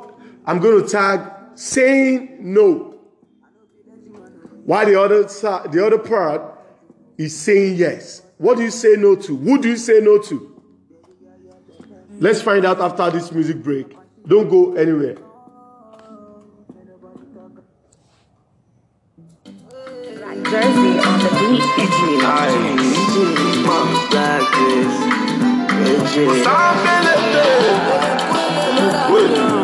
I'm 0.44 0.58
going 0.58 0.82
to 0.84 0.88
tag 0.88 1.20
saying 1.54 2.38
no, 2.40 2.98
while 4.64 4.86
the 4.86 5.00
other, 5.00 5.22
the 5.22 5.82
other 5.86 5.98
part 5.98 6.60
is 7.16 7.36
saying 7.36 7.76
yes. 7.76 8.22
What 8.38 8.56
do 8.56 8.64
you 8.64 8.70
say 8.70 8.96
no 8.96 9.14
to? 9.14 9.36
Who 9.36 9.60
do 9.60 9.68
you 9.68 9.76
say 9.76 10.00
no 10.00 10.18
to? 10.18 10.62
Let's 12.18 12.42
find 12.42 12.64
out 12.64 12.80
after 12.80 13.10
this 13.10 13.32
music 13.32 13.62
break. 13.62 13.96
Don't 14.26 14.48
go 14.48 14.74
anywhere. 14.74 15.16
Jersey 20.44 20.98
on 20.98 21.18
the 21.18 21.28
beat. 21.40 21.74
Robodo, 29.14 29.63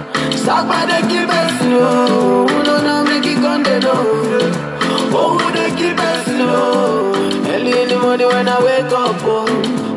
Kill 0.45 1.27
person 1.27 1.73
oh. 1.73 2.47
Who 2.47 2.63
no 2.63 2.81
know 2.81 3.03
make 3.03 3.25
it 3.25 3.35
come 3.41 3.61
dey 3.63 3.79
know. 3.79 3.93
Oh, 5.13 5.37
dey 5.53 5.69
kill 5.77 5.95
person 5.95 6.41
oh. 6.41 7.13
Early 7.47 7.81
in 7.83 7.89
the 7.89 7.99
morning 8.01 8.27
when 8.27 8.47
I 8.47 8.59
wake 8.63 8.91
up 8.91 9.17
oh. 9.23 9.45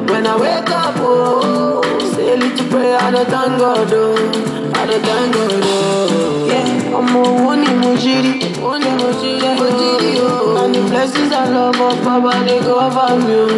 When 0.09 0.27
I 0.27 0.37
wake 0.37 0.69
up 0.71 0.97
oh. 0.99 1.81
Say 2.15 2.35
a 2.35 2.37
little 2.37 2.67
prayer 2.69 2.99
I 3.01 3.25
thank 3.25 3.59
God 3.59 3.89
oh. 3.93 4.17
I 4.75 4.87
thank 5.01 5.35
God 5.35 5.51
oh. 5.65 6.47
Yeah, 6.51 6.93
rí. 8.23 8.35
Owó 8.55 8.77
ni 8.77 8.91
mo 9.01 9.09
jí 9.21 9.41
rí 9.41 9.51
mo 9.57 9.67
jí 9.81 9.91
rí 10.03 10.13
oh. 10.21 10.63
And 10.63 10.75
the 10.75 10.81
blessings 10.91 11.33
I 11.33 11.49
love 11.49 11.79
Baba 12.05 12.45
dey 12.45 12.61
go 12.61 12.79
me 13.27 13.35
oh. 13.35 13.49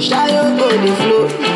Ṣayọ 0.00 0.42
go 0.58 0.68
dey 0.70 0.94
flow. 1.00 1.55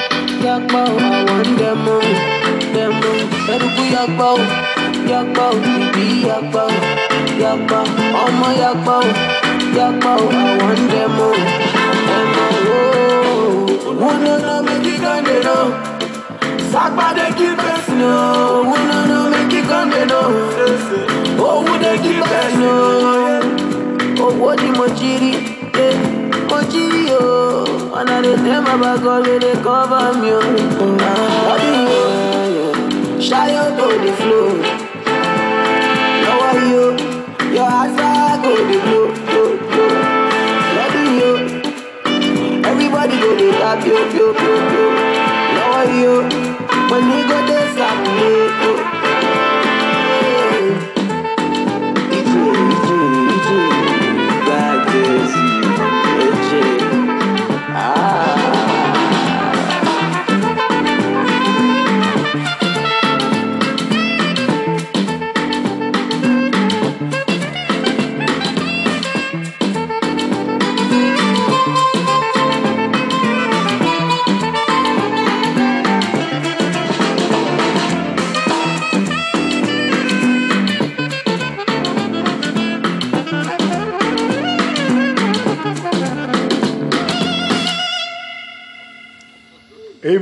yàgbọ́, 0.51 0.83
yàgbọ́, 0.85 1.09
àwọn 1.17 1.47
dẹ̀mọ́, 1.59 1.99
dẹ̀mọ́. 2.75 3.13
Ẹ̀rùkú 3.53 3.83
yàgbọ́, 3.95 4.31
yàgbọ́, 5.11 5.49
ìdí 5.81 6.05
yàgbọ́, 6.29 6.65
yàgbọ́, 7.43 7.81
ọmọ 8.23 8.47
yàgbọ́, 8.61 8.99
yàgbọ́, 9.77 10.15
àwọn 10.49 10.77
dẹ̀mọ́, 10.91 11.31
dẹ̀mọ́. 12.07 12.49
Who 14.01 14.09
no 14.23 14.33
know 14.43 14.63
make 14.63 14.87
it 14.93 15.01
dey 15.27 15.41
know? 15.45 15.65
Sagba 16.71 17.07
dey 17.17 17.31
kill 17.37 17.55
person 17.61 18.01
oh. 18.01 18.63
Who 18.67 18.75
no 18.89 18.97
know 19.09 19.29
make 19.33 19.53
it 19.59 19.65
come 19.69 19.89
dey 19.91 20.05
know? 20.11 20.27
Oh, 21.45 21.61
who 21.65 21.73
dey 21.83 21.97
kill 22.03 22.23
person 22.31 22.63
oh? 22.63 24.25
owó 24.25 24.49
ni 24.61 24.69
mo 24.77 24.85
jí 26.69 26.83
rí 26.93 27.03
eh, 27.07 27.11
mo 27.11 27.11
jí 27.11 27.11
rí 27.11 27.11
o 27.11 27.97
ọ̀nà 27.99 28.15
lè 28.25 28.33
tẹ́ 28.45 28.57
bàbá 28.65 28.91
kan 29.03 29.19
lè 29.25 29.35
lè 29.43 29.51
cover 29.65 30.07
mi 30.21 30.29
o. 30.37 30.41
lọ́dún 31.45 31.77
yìí 31.87 31.99
o 31.99 32.71
ṣayọ 33.27 33.63
go 33.77 33.87
dey 34.03 34.13
flow. 34.19 34.49
Lọ́wọ́ 36.25 36.51
yìí 36.59 36.75
o 36.83 36.87
your 37.55 37.83
go 38.43 38.53
blow 38.85 39.07
blow 39.27 39.49
blow 39.69 39.93
lọ́dún 40.75 41.07
yìí 41.19 41.31
everybody 42.69 43.15
go 43.23 43.29
dey 43.39 43.51
tap 43.61 43.79
yo 43.89 43.97
yo 44.17 44.27
yo 44.77 44.85
yo. 46.03 46.13
O 46.17 46.85
money 46.89 47.21
go 47.29 47.37
dey 47.49 47.65
circulate 47.75 48.65
o. 48.69 48.71
Ije, 48.71 48.80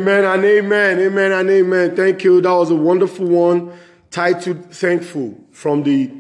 Amen 0.10 0.26
and 0.26 0.44
amen, 0.44 1.00
amen 1.02 1.32
and 1.34 1.50
amen. 1.52 1.96
Thank 1.96 2.24
you. 2.24 2.42
That 2.42 2.50
was 2.50 2.72
a 2.72 2.76
wonderful 2.76 3.28
one 3.28 3.72
titled 4.10 4.74
Thankful 4.74 5.40
from 5.52 5.84
the 5.84 6.12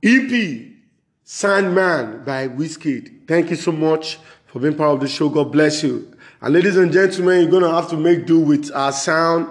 EP 0.00 0.70
Soundman 1.26 2.24
by 2.24 2.46
Wizkid. 2.46 3.26
Thank 3.26 3.50
you 3.50 3.56
so 3.56 3.72
much 3.72 4.20
for 4.46 4.60
being 4.60 4.76
part 4.76 4.94
of 4.94 5.00
the 5.00 5.08
show. 5.08 5.28
God 5.28 5.50
bless 5.50 5.82
you. 5.82 6.16
And 6.40 6.54
ladies 6.54 6.76
and 6.76 6.92
gentlemen, 6.92 7.40
you're 7.42 7.50
going 7.50 7.64
to 7.64 7.72
have 7.72 7.90
to 7.90 7.96
make 7.96 8.24
do 8.24 8.38
with 8.38 8.70
our 8.72 8.92
sound. 8.92 9.48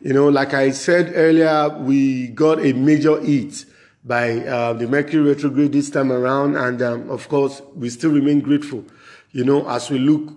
You 0.00 0.14
know, 0.14 0.30
like 0.30 0.54
I 0.54 0.70
said 0.70 1.12
earlier, 1.14 1.68
we 1.80 2.28
got 2.28 2.64
a 2.64 2.72
major 2.72 3.20
hit 3.20 3.66
by 4.04 4.38
uh, 4.38 4.72
the 4.72 4.86
Mercury 4.86 5.22
retrograde 5.22 5.72
this 5.72 5.90
time 5.90 6.10
around. 6.10 6.56
And 6.56 6.80
um, 6.80 7.10
of 7.10 7.28
course, 7.28 7.60
we 7.74 7.90
still 7.90 8.10
remain 8.12 8.40
grateful, 8.40 8.86
you 9.32 9.44
know, 9.44 9.68
as 9.68 9.90
we 9.90 9.98
look 9.98 10.32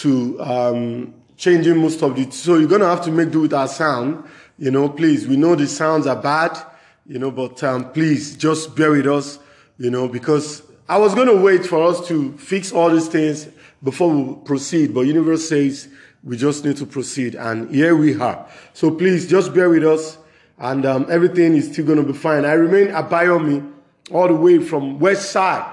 to 0.00 0.40
um, 0.40 1.14
changing 1.36 1.76
most 1.78 2.02
of 2.02 2.16
the. 2.16 2.30
So 2.30 2.56
you're 2.56 2.68
going 2.68 2.80
to 2.80 2.86
have 2.88 3.04
to 3.04 3.10
make 3.10 3.30
do 3.30 3.40
with 3.42 3.54
our 3.54 3.68
sound. 3.68 4.24
You 4.58 4.70
know, 4.70 4.88
please, 4.88 5.26
we 5.26 5.36
know 5.36 5.54
the 5.54 5.66
sounds 5.66 6.06
are 6.06 6.20
bad, 6.20 6.58
you 7.06 7.18
know, 7.18 7.30
but 7.30 7.62
um, 7.62 7.92
please 7.92 8.36
just 8.36 8.74
bear 8.74 8.90
with 8.90 9.06
us, 9.06 9.38
you 9.78 9.90
know, 9.90 10.08
because 10.08 10.62
I 10.88 10.98
was 10.98 11.14
going 11.14 11.28
to 11.28 11.36
wait 11.36 11.64
for 11.64 11.82
us 11.84 12.06
to 12.08 12.36
fix 12.38 12.72
all 12.72 12.90
these 12.90 13.08
things 13.08 13.48
before 13.82 14.10
we 14.10 14.34
proceed, 14.44 14.92
but 14.92 15.02
universe 15.02 15.48
says 15.48 15.88
we 16.24 16.36
just 16.36 16.64
need 16.64 16.76
to 16.78 16.86
proceed, 16.86 17.36
and 17.36 17.72
here 17.72 17.94
we 17.94 18.20
are. 18.20 18.48
So 18.72 18.90
please 18.90 19.28
just 19.28 19.54
bear 19.54 19.70
with 19.70 19.84
us, 19.84 20.18
and 20.58 20.84
um, 20.84 21.06
everything 21.08 21.54
is 21.54 21.70
still 21.72 21.86
going 21.86 21.98
to 21.98 22.12
be 22.12 22.18
fine. 22.18 22.44
I 22.44 22.54
remain 22.54 22.88
Abayomi, 22.88 23.72
all 24.10 24.26
the 24.26 24.34
way 24.34 24.58
from 24.58 24.98
west 24.98 25.30
side 25.30 25.72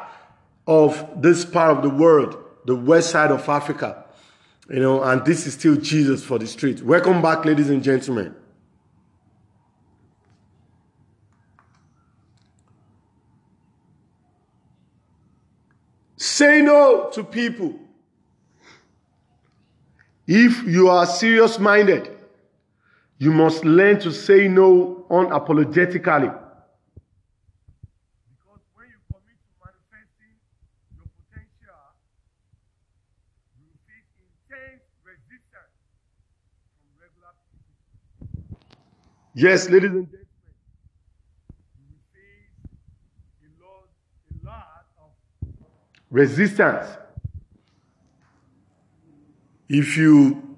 of 0.68 1.22
this 1.22 1.44
part 1.46 1.76
of 1.76 1.82
the 1.82 1.90
world, 1.90 2.38
the 2.66 2.76
west 2.76 3.10
side 3.10 3.32
of 3.32 3.48
Africa. 3.50 4.05
You 4.70 4.80
know, 4.80 5.04
and 5.04 5.24
this 5.26 5.46
is 5.46 5.54
still 5.54 5.76
Jesus 5.76 6.24
for 6.24 6.40
the 6.40 6.48
street. 6.48 6.82
Welcome 6.82 7.22
back, 7.22 7.46
ladies 7.46 7.70
and 7.70 7.84
gentlemen. 7.84 8.36
Say 16.18 16.62
no 16.62 17.10
to 17.14 17.24
people. 17.24 17.80
If 20.28 20.64
you 20.64 20.90
are 20.90 21.06
serious 21.06 21.60
minded, 21.60 22.10
you 23.20 23.32
must 23.32 23.64
learn 23.64 24.00
to 24.00 24.12
say 24.12 24.48
no 24.48 25.06
unapologetically. 25.10 26.34
Because 28.34 28.64
when 28.74 28.88
you 28.90 28.98
commit 29.06 29.38
to 29.38 29.54
manifesting 29.62 30.34
your 30.98 31.06
potential, 31.14 31.94
you 33.62 33.70
face 33.86 34.10
intense 34.18 34.82
resistance 35.06 35.78
from 36.82 36.90
regular 36.98 37.38
people. 37.54 38.58
Yes, 39.38 39.70
ladies 39.70 39.92
and 39.92 40.08
gentlemen, 40.08 40.26
resistance. 46.10 46.88
If 49.68 49.98
you 49.98 50.58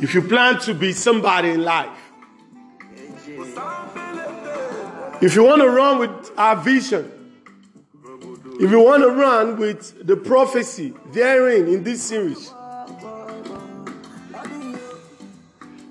if 0.00 0.14
you 0.14 0.22
plan 0.22 0.58
to 0.60 0.72
be 0.72 0.92
somebody 0.92 1.50
in 1.50 1.62
life, 1.62 1.90
if 5.20 5.34
you 5.34 5.44
want 5.44 5.60
to 5.60 5.68
run 5.68 5.98
with 5.98 6.32
our 6.38 6.56
vision, 6.56 7.12
if 8.58 8.70
you 8.70 8.80
want 8.80 9.02
to 9.02 9.10
run 9.10 9.58
with 9.58 10.06
the 10.06 10.16
prophecy 10.16 10.94
therein 11.12 11.68
in 11.68 11.84
this 11.84 12.02
series, 12.02 12.54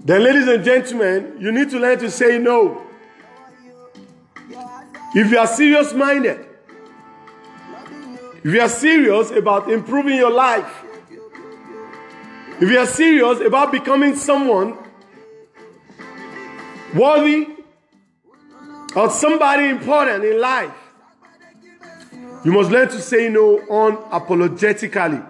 then, 0.07 0.23
ladies 0.23 0.47
and 0.47 0.63
gentlemen, 0.63 1.37
you 1.39 1.51
need 1.51 1.69
to 1.69 1.79
learn 1.79 1.99
to 1.99 2.09
say 2.09 2.37
no. 2.37 2.81
If 5.13 5.31
you 5.31 5.37
are 5.37 5.47
serious 5.47 5.93
minded, 5.93 6.45
if 8.43 8.53
you 8.53 8.61
are 8.61 8.69
serious 8.69 9.31
about 9.31 9.69
improving 9.71 10.15
your 10.15 10.31
life, 10.31 10.83
if 12.59 12.69
you 12.69 12.79
are 12.79 12.85
serious 12.85 13.39
about 13.41 13.71
becoming 13.71 14.15
someone 14.15 14.77
worthy 16.95 17.47
or 18.95 19.09
somebody 19.09 19.69
important 19.69 20.23
in 20.23 20.39
life, 20.39 20.73
You 22.47 22.53
must 22.53 22.71
learn 22.71 22.87
to 22.87 23.01
say 23.01 23.27
no 23.27 23.57
unapologetically. 23.69 25.21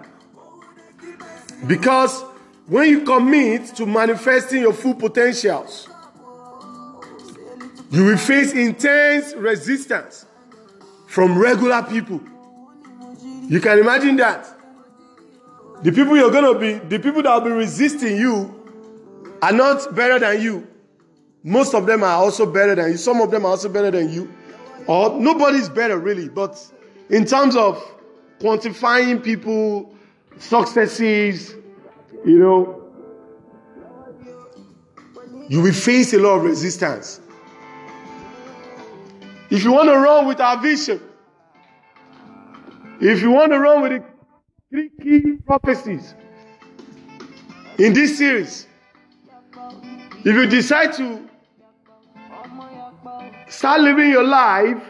Because 1.66 2.22
when 2.68 2.88
you 2.88 3.00
commit 3.00 3.66
to 3.76 3.86
manifesting 3.86 4.60
your 4.60 4.74
full 4.74 4.94
potentials, 4.94 5.88
you 7.90 8.04
will 8.04 8.18
face 8.18 8.52
intense 8.52 9.34
resistance 9.34 10.26
from 11.06 11.38
regular 11.38 11.82
people. 11.82 12.20
You 13.48 13.60
can 13.60 13.78
imagine 13.78 14.16
that. 14.16 14.46
The 15.82 15.92
people 15.92 16.16
you're 16.18 16.30
going 16.30 16.52
to 16.52 16.58
be, 16.58 16.74
the 16.88 17.02
people 17.02 17.22
that 17.22 17.34
will 17.42 17.50
be 17.50 17.56
resisting 17.56 18.18
you 18.18 18.54
are 19.40 19.52
not 19.52 19.94
better 19.94 20.18
than 20.18 20.42
you. 20.42 20.66
Most 21.42 21.74
of 21.74 21.86
them 21.86 22.02
are 22.02 22.16
also 22.16 22.44
better 22.44 22.74
than 22.74 22.90
you. 22.90 22.96
Some 22.98 23.22
of 23.22 23.30
them 23.30 23.46
are 23.46 23.52
also 23.52 23.70
better 23.70 23.90
than 23.90 24.12
you. 24.12 24.30
Or 24.86 25.18
nobody's 25.18 25.70
better 25.70 25.98
really. 25.98 26.28
But 26.28 26.62
in 27.08 27.24
terms 27.24 27.56
of 27.56 27.82
quantifying 28.40 29.22
people, 29.22 29.94
successes, 30.38 31.54
you 32.24 32.38
know, 32.38 32.82
you 35.48 35.62
will 35.62 35.72
face 35.72 36.12
a 36.12 36.18
lot 36.18 36.38
of 36.38 36.44
resistance. 36.44 37.20
If 39.50 39.64
you 39.64 39.72
want 39.72 39.88
to 39.88 39.96
run 39.96 40.26
with 40.26 40.40
our 40.40 40.60
vision, 40.60 41.00
if 43.00 43.22
you 43.22 43.30
want 43.30 43.52
to 43.52 43.58
run 43.58 43.82
with 43.82 43.92
the 43.92 44.04
three 44.70 44.90
key 45.00 45.38
prophecies 45.46 46.14
in 47.78 47.94
this 47.94 48.18
series, 48.18 48.66
if 50.24 50.26
you 50.26 50.46
decide 50.46 50.92
to 50.94 51.28
start 53.48 53.80
living 53.80 54.10
your 54.10 54.24
life 54.24 54.82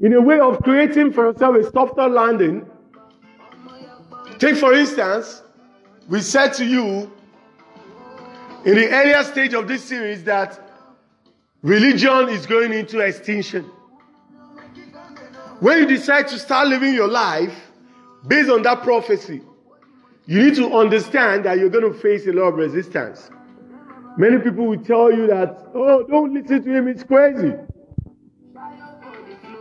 in 0.00 0.12
a 0.12 0.20
way 0.20 0.38
of 0.40 0.62
creating 0.62 1.12
for 1.12 1.30
yourself 1.30 1.56
a 1.56 1.70
softer 1.70 2.08
landing, 2.08 2.68
take 4.44 4.56
for 4.56 4.74
instance, 4.74 5.42
we 6.06 6.20
said 6.20 6.52
to 6.52 6.66
you 6.66 7.10
in 8.66 8.74
the 8.74 8.90
earlier 8.90 9.22
stage 9.24 9.54
of 9.54 9.66
this 9.66 9.82
series 9.82 10.22
that 10.24 10.60
religion 11.62 12.28
is 12.28 12.44
going 12.44 12.72
into 12.72 12.98
extinction. 13.00 13.64
When 15.60 15.78
you 15.78 15.86
decide 15.86 16.28
to 16.28 16.38
start 16.38 16.68
living 16.68 16.92
your 16.92 17.08
life 17.08 17.54
based 18.26 18.50
on 18.50 18.60
that 18.62 18.82
prophecy, 18.82 19.40
you 20.26 20.42
need 20.42 20.56
to 20.56 20.76
understand 20.76 21.46
that 21.46 21.58
you're 21.58 21.70
going 21.70 21.90
to 21.90 21.98
face 21.98 22.26
a 22.26 22.32
lot 22.32 22.48
of 22.48 22.54
resistance. 22.56 23.30
Many 24.18 24.42
people 24.42 24.66
will 24.66 24.84
tell 24.84 25.10
you 25.10 25.26
that, 25.28 25.70
oh, 25.74 26.06
don't 26.06 26.34
listen 26.34 26.62
to 26.64 26.70
him, 26.70 26.88
it's 26.88 27.02
crazy. 27.02 27.54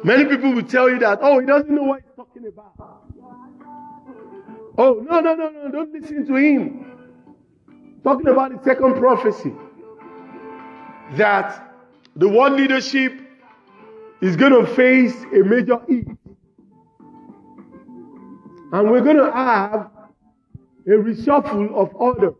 Many 0.03 0.25
people 0.25 0.51
will 0.51 0.63
tell 0.63 0.89
you 0.89 0.99
that, 0.99 1.19
oh, 1.21 1.39
he 1.39 1.45
doesn't 1.45 1.73
know 1.73 1.83
what 1.83 2.01
he's 2.01 2.15
talking 2.17 2.45
about. 2.47 3.02
Oh, 4.77 5.05
no, 5.09 5.19
no, 5.19 5.35
no, 5.35 5.49
no, 5.49 5.71
don't 5.71 5.93
listen 5.93 6.25
to 6.25 6.35
him. 6.35 6.85
Talking 8.03 8.27
about 8.27 8.51
the 8.51 8.63
second 8.63 8.95
prophecy 8.95 9.53
that 11.13 11.75
the 12.15 12.27
world 12.27 12.53
leadership 12.53 13.19
is 14.21 14.35
going 14.35 14.53
to 14.53 14.65
face 14.73 15.13
a 15.33 15.43
major 15.43 15.79
heat. 15.87 16.07
And 18.71 18.89
we're 18.89 19.01
going 19.01 19.17
to 19.17 19.31
have 19.31 19.91
a 20.87 20.89
reshuffle 20.89 21.73
of 21.75 21.93
order. 21.93 22.33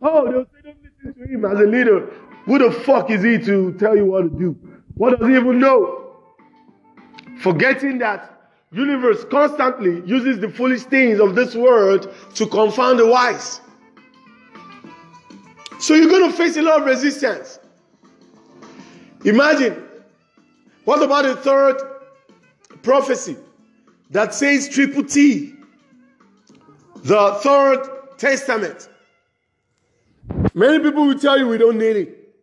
Oh, 0.00 0.30
they'll 0.30 0.44
say, 0.44 0.60
don't 0.62 0.76
listen 0.82 1.14
to 1.14 1.32
him 1.32 1.44
as 1.44 1.58
a 1.58 1.64
leader. 1.64 2.10
Who 2.44 2.58
the 2.58 2.70
fuck 2.70 3.10
is 3.10 3.22
he 3.22 3.38
to 3.38 3.72
tell 3.74 3.96
you 3.96 4.04
what 4.04 4.22
to 4.22 4.28
do? 4.28 4.56
What 4.94 5.18
does 5.18 5.28
he 5.28 5.34
even 5.34 5.58
know? 5.58 6.12
Forgetting 7.40 7.98
that 7.98 8.33
universe 8.74 9.24
constantly 9.30 10.02
uses 10.04 10.40
the 10.40 10.48
foolish 10.48 10.82
things 10.82 11.20
of 11.20 11.34
this 11.34 11.54
world 11.54 12.12
to 12.34 12.46
confound 12.46 12.98
the 12.98 13.06
wise. 13.06 13.60
So 15.78 15.94
you're 15.94 16.08
going 16.08 16.30
to 16.30 16.36
face 16.36 16.56
a 16.56 16.62
lot 16.62 16.80
of 16.80 16.86
resistance. 16.86 17.60
Imagine, 19.24 19.82
what 20.84 21.02
about 21.02 21.24
the 21.24 21.36
third 21.36 21.76
prophecy 22.82 23.36
that 24.10 24.34
says 24.34 24.68
triple 24.68 25.04
T, 25.04 25.54
the 26.96 27.38
third 27.42 28.18
testament? 28.18 28.88
Many 30.52 30.82
people 30.82 31.06
will 31.06 31.18
tell 31.18 31.38
you 31.38 31.48
we 31.48 31.58
don't 31.58 31.78
need 31.78 31.96
it. 31.96 32.34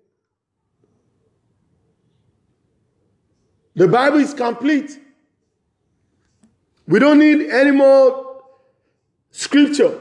The 3.75 3.87
Bible 3.87 4.19
is 4.19 4.33
complete. 4.33 4.99
We 6.87 6.99
don't 6.99 7.19
need 7.19 7.49
any 7.49 7.71
more 7.71 8.43
scripture. 9.31 9.99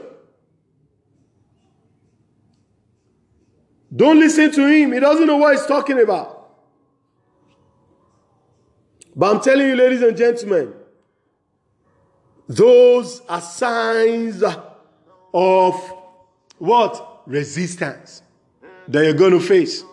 Don't 3.93 4.19
listen 4.19 4.51
to 4.51 4.67
him. 4.67 4.93
He 4.93 4.99
doesn't 4.99 5.27
know 5.27 5.37
what 5.37 5.55
he's 5.55 5.65
talking 5.65 5.99
about. 5.99 6.49
But 9.15 9.35
I'm 9.35 9.41
telling 9.41 9.67
you, 9.67 9.75
ladies 9.75 10.01
and 10.01 10.15
gentlemen, 10.15 10.73
those 12.47 13.21
are 13.27 13.41
signs 13.41 14.43
of 15.33 15.93
what? 16.57 17.23
Resistance 17.27 18.23
that 18.87 19.03
you're 19.03 19.13
going 19.13 19.31
to 19.31 19.39
face. 19.39 19.83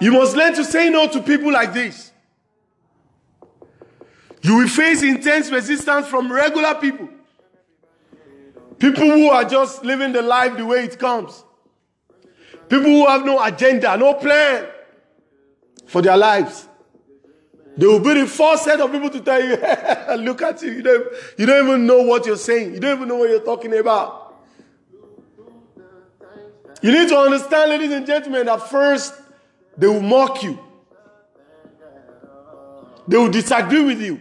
You 0.00 0.12
must 0.12 0.36
learn 0.36 0.54
to 0.54 0.64
say 0.64 0.90
no 0.90 1.08
to 1.08 1.22
people 1.22 1.52
like 1.52 1.72
this. 1.72 2.12
You 4.42 4.56
will 4.56 4.68
face 4.68 5.02
intense 5.02 5.50
resistance 5.50 6.06
from 6.06 6.30
regular 6.30 6.74
people. 6.74 7.08
People 8.78 9.04
who 9.04 9.30
are 9.30 9.44
just 9.44 9.84
living 9.84 10.12
the 10.12 10.20
life 10.20 10.56
the 10.56 10.66
way 10.66 10.84
it 10.84 10.98
comes. 10.98 11.44
People 12.68 12.90
who 12.90 13.06
have 13.06 13.24
no 13.24 13.42
agenda, 13.42 13.96
no 13.96 14.14
plan 14.14 14.66
for 15.86 16.02
their 16.02 16.16
lives. 16.16 16.68
They 17.76 17.86
will 17.86 18.00
be 18.00 18.14
the 18.20 18.26
first 18.26 18.64
set 18.64 18.80
of 18.80 18.92
people 18.92 19.10
to 19.10 19.20
tell 19.20 19.42
you, 19.42 19.56
look 20.22 20.42
at 20.42 20.62
you. 20.62 20.72
You 20.72 20.82
don't, 20.82 21.06
you 21.38 21.46
don't 21.46 21.66
even 21.66 21.86
know 21.86 22.02
what 22.02 22.26
you're 22.26 22.36
saying. 22.36 22.74
You 22.74 22.80
don't 22.80 22.96
even 22.96 23.08
know 23.08 23.16
what 23.16 23.30
you're 23.30 23.44
talking 23.44 23.76
about. 23.76 24.34
You 26.82 26.92
need 26.92 27.08
to 27.08 27.16
understand, 27.16 27.70
ladies 27.70 27.92
and 27.92 28.06
gentlemen, 28.06 28.46
that 28.46 28.68
first 28.68 29.14
they 29.76 29.86
will 29.86 30.00
mock 30.00 30.42
you. 30.42 30.58
They 33.06 33.16
will 33.16 33.30
disagree 33.30 33.84
with 33.84 34.00
you. 34.00 34.20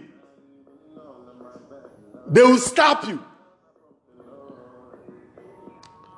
They 2.27 2.41
will 2.41 2.57
stop 2.57 3.07
you. 3.07 3.23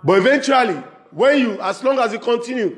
But 0.04 0.20
eventually, 0.20 0.76
when 1.12 1.40
you, 1.40 1.62
as 1.62 1.84
long 1.84 2.00
as 2.00 2.14
you 2.14 2.20
continue, 2.20 2.78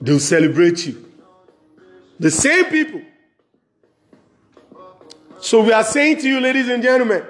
they 0.00 0.12
will 0.12 0.18
celebrate 0.20 0.86
you. 0.86 1.04
The 2.18 2.30
same 2.30 2.64
people. 2.66 3.02
So 5.40 5.62
we 5.62 5.72
are 5.72 5.84
saying 5.84 6.18
to 6.18 6.28
you, 6.28 6.40
ladies 6.40 6.68
and 6.68 6.82
gentlemen, 6.82 7.24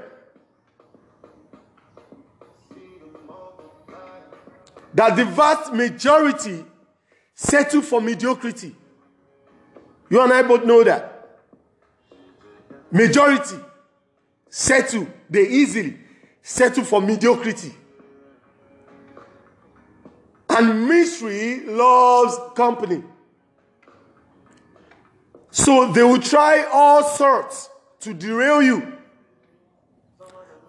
that 4.94 5.14
the 5.16 5.24
vast 5.26 5.72
majority 5.72 6.64
settle 7.40 7.82
for 7.82 8.00
mediocrity. 8.00 8.74
You 10.10 10.20
and 10.20 10.32
I 10.32 10.42
both 10.42 10.64
know 10.64 10.82
that. 10.82 11.38
Majority 12.90 13.54
settle, 14.48 15.06
they 15.30 15.46
easily 15.46 15.96
settle 16.42 16.82
for 16.82 17.00
mediocrity. 17.00 17.72
And 20.50 20.88
mystery 20.88 21.60
loves 21.64 22.36
company. 22.56 23.04
So 25.52 25.92
they 25.92 26.02
will 26.02 26.20
try 26.20 26.66
all 26.72 27.04
sorts 27.04 27.70
to 28.00 28.14
derail 28.14 28.62
you. 28.62 28.94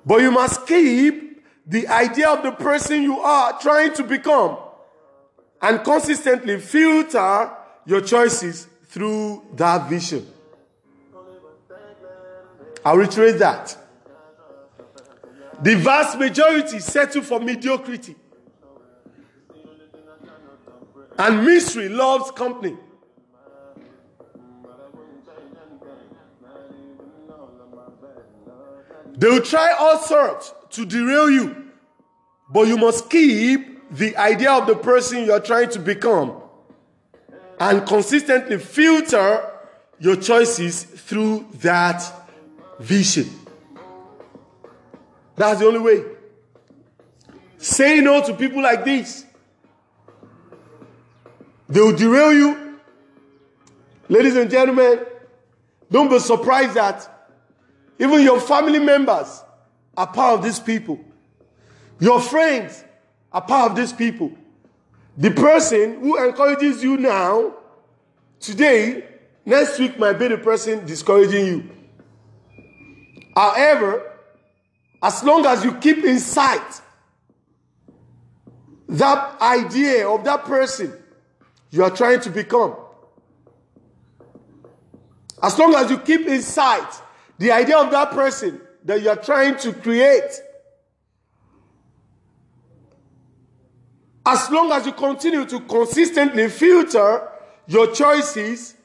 But 0.05 0.21
you 0.21 0.29
must 0.29 0.67
keep 0.67 1.43
the 1.65 1.87
idea 1.87 2.29
of 2.29 2.43
the 2.43 2.51
person 2.51 3.01
you 3.01 3.19
are 3.21 3.59
trying 3.59 3.95
to 3.95 4.03
become 4.03 4.68
and 5.61 5.83
consistently 5.83 6.59
filter 6.59 7.51
your 7.85 8.01
choices 8.01 8.67
through 8.87 9.45
that 9.55 9.89
vision. 9.89 10.25
I'll 12.85 12.97
reiterate 12.97 13.39
that. 13.39 13.77
The 15.61 15.75
vast 15.75 16.17
majority 16.17 16.79
settle 16.79 17.21
for 17.21 17.39
mediocrity. 17.39 18.15
And 21.17 21.45
mystery 21.45 21.89
loves 21.89 22.31
company. 22.31 22.77
They 29.17 29.27
will 29.27 29.41
try 29.41 29.75
all 29.77 29.97
sorts 29.97 30.53
to 30.69 30.85
derail 30.85 31.29
you, 31.29 31.71
but 32.49 32.67
you 32.67 32.77
must 32.77 33.09
keep 33.09 33.68
the 33.91 34.15
idea 34.17 34.51
of 34.51 34.67
the 34.67 34.75
person 34.75 35.25
you 35.25 35.31
are 35.31 35.39
trying 35.39 35.69
to 35.69 35.79
become 35.79 36.41
and 37.59 37.85
consistently 37.87 38.57
filter 38.57 39.51
your 39.99 40.15
choices 40.15 40.83
through 40.83 41.47
that 41.55 42.03
vision. 42.79 43.29
That's 45.35 45.59
the 45.59 45.65
only 45.67 45.79
way. 45.79 46.03
Say 47.57 47.99
no 47.99 48.23
to 48.25 48.33
people 48.33 48.61
like 48.61 48.85
this. 48.85 49.25
They 51.67 51.81
will 51.81 51.95
derail 51.95 52.33
you. 52.33 52.79
Ladies 54.07 54.35
and 54.35 54.49
gentlemen, 54.49 55.05
don't 55.91 56.09
be 56.09 56.19
surprised 56.19 56.73
that 56.75 57.29
even 57.99 58.21
your 58.21 58.39
family 58.39 58.79
members 58.79 59.43
are 59.95 60.07
part 60.07 60.39
of 60.39 60.43
these 60.43 60.59
people. 60.59 60.99
Your 61.99 62.21
friends 62.21 62.83
are 63.31 63.41
part 63.41 63.71
of 63.71 63.77
these 63.77 63.93
people. 63.93 64.31
The 65.17 65.31
person 65.31 65.99
who 65.99 66.23
encourages 66.23 66.83
you 66.83 66.97
now, 66.97 67.53
today, 68.39 69.03
next 69.45 69.79
week 69.79 69.99
might 69.99 70.13
be 70.13 70.27
the 70.27 70.37
person 70.37 70.85
discouraging 70.85 71.45
you. 71.45 71.69
However, 73.35 74.11
as 75.01 75.23
long 75.23 75.45
as 75.45 75.63
you 75.63 75.73
keep 75.75 76.03
in 76.03 76.19
sight 76.19 76.81
that 78.87 79.39
idea 79.39 80.09
of 80.09 80.23
that 80.23 80.43
person 80.45 80.91
you 81.71 81.83
are 81.83 81.91
trying 81.91 82.19
to 82.21 82.29
become, 82.29 82.75
as 85.41 85.57
long 85.57 85.75
as 85.75 85.89
you 85.91 85.97
keep 85.99 86.27
in 86.27 86.41
sight 86.41 86.89
the 87.37 87.51
idea 87.51 87.77
of 87.77 87.91
that 87.91 88.11
person 88.11 88.59
that 88.83 89.01
you 89.01 89.09
are 89.09 89.15
trying 89.15 89.57
to 89.57 89.71
create, 89.73 90.41
as 94.29 94.51
long 94.51 94.71
as 94.71 94.85
you 94.85 94.91
continue 94.91 95.43
to 95.43 95.59
consistently 95.61 96.47
filter 96.49 97.27
your 97.65 97.91
choices 97.91 98.75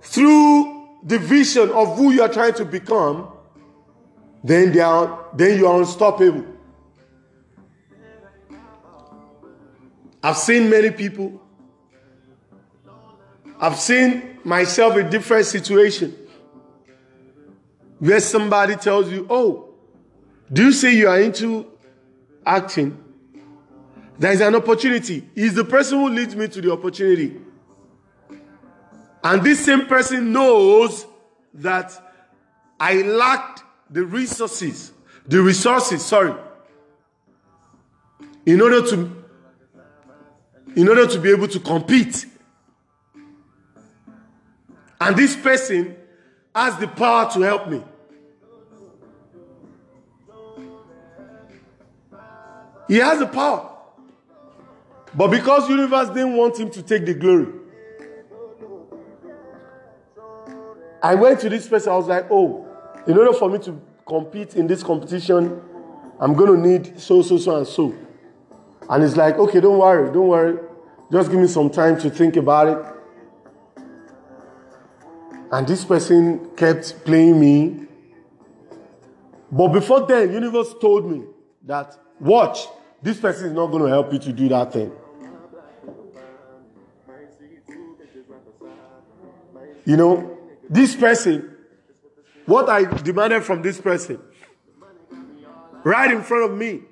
through 0.00 0.88
the 1.02 1.18
vision 1.18 1.68
of 1.70 1.94
who 1.98 2.10
you 2.12 2.22
are 2.22 2.28
trying 2.30 2.54
to 2.54 2.64
become, 2.64 3.28
then, 4.42 4.72
they 4.72 4.80
are, 4.80 5.26
then 5.34 5.58
you 5.58 5.66
are 5.66 5.78
unstoppable. 5.78 6.46
I've 10.22 10.38
seen 10.38 10.70
many 10.70 10.90
people. 10.90 11.42
I've 13.60 13.76
seen 13.76 14.38
myself 14.42 14.96
in 14.96 15.10
different 15.10 15.44
situations 15.44 16.14
where 17.98 18.20
somebody 18.20 18.76
tells 18.76 19.10
you, 19.10 19.26
Oh, 19.28 19.74
do 20.50 20.64
you 20.64 20.72
say 20.72 20.94
you 20.94 21.08
are 21.08 21.20
into 21.20 21.66
acting? 22.44 23.05
There 24.18 24.32
is 24.32 24.40
an 24.40 24.54
opportunity. 24.54 25.28
He's 25.34 25.54
the 25.54 25.64
person 25.64 25.98
who 25.98 26.08
leads 26.08 26.34
me 26.34 26.48
to 26.48 26.60
the 26.60 26.72
opportunity. 26.72 27.40
And 29.22 29.42
this 29.42 29.64
same 29.64 29.86
person 29.86 30.32
knows 30.32 31.06
that 31.54 31.92
I 32.78 33.02
lacked 33.02 33.62
the 33.90 34.04
resources, 34.04 34.92
the 35.26 35.42
resources, 35.42 36.04
sorry, 36.04 36.34
in 38.44 38.60
order 38.60 38.86
to 38.86 39.24
in 40.76 40.88
order 40.88 41.06
to 41.06 41.18
be 41.18 41.30
able 41.30 41.48
to 41.48 41.58
compete. 41.58 42.26
And 45.00 45.16
this 45.16 45.34
person 45.36 45.96
has 46.54 46.76
the 46.78 46.88
power 46.88 47.30
to 47.32 47.40
help 47.40 47.68
me. 47.68 47.82
He 52.88 52.96
has 52.96 53.18
the 53.18 53.26
power. 53.26 53.75
But 55.16 55.30
because 55.30 55.68
universe 55.70 56.08
didn't 56.08 56.36
want 56.36 56.60
him 56.60 56.70
to 56.70 56.82
take 56.82 57.06
the 57.06 57.14
glory, 57.14 57.46
I 61.02 61.14
went 61.14 61.40
to 61.40 61.48
this 61.48 61.66
person. 61.68 61.92
I 61.92 61.96
was 61.96 62.06
like, 62.06 62.26
oh, 62.30 62.66
in 63.06 63.16
order 63.16 63.32
for 63.32 63.48
me 63.48 63.58
to 63.60 63.80
compete 64.06 64.56
in 64.56 64.66
this 64.66 64.82
competition, 64.82 65.62
I'm 66.20 66.34
going 66.34 66.60
to 66.60 66.68
need 66.68 67.00
so, 67.00 67.22
so, 67.22 67.38
so, 67.38 67.56
and 67.56 67.66
so. 67.66 67.94
And 68.90 69.02
it's 69.02 69.16
like, 69.16 69.36
okay, 69.36 69.60
don't 69.60 69.78
worry, 69.78 70.12
don't 70.12 70.28
worry. 70.28 70.58
Just 71.10 71.30
give 71.30 71.40
me 71.40 71.46
some 71.46 71.70
time 71.70 71.98
to 72.00 72.10
think 72.10 72.36
about 72.36 72.68
it. 72.68 73.82
And 75.52 75.66
this 75.66 75.84
person 75.84 76.50
kept 76.56 77.04
playing 77.04 77.38
me. 77.38 77.86
But 79.50 79.68
before 79.68 80.06
then, 80.06 80.32
universe 80.32 80.74
told 80.80 81.10
me 81.10 81.22
that, 81.64 81.96
watch, 82.18 82.66
this 83.00 83.18
person 83.18 83.46
is 83.46 83.52
not 83.52 83.68
going 83.68 83.84
to 83.84 83.88
help 83.88 84.12
you 84.12 84.18
to 84.18 84.32
do 84.32 84.48
that 84.48 84.72
thing. 84.72 84.92
You 89.86 89.96
know, 89.96 90.36
this 90.68 90.96
person, 90.96 91.56
what 92.44 92.68
I 92.68 92.84
demanded 92.84 93.44
from 93.44 93.62
this 93.62 93.80
person, 93.80 94.20
right 95.84 96.10
in 96.10 96.22
front 96.22 96.50
of 96.50 96.58
me. 96.58 96.82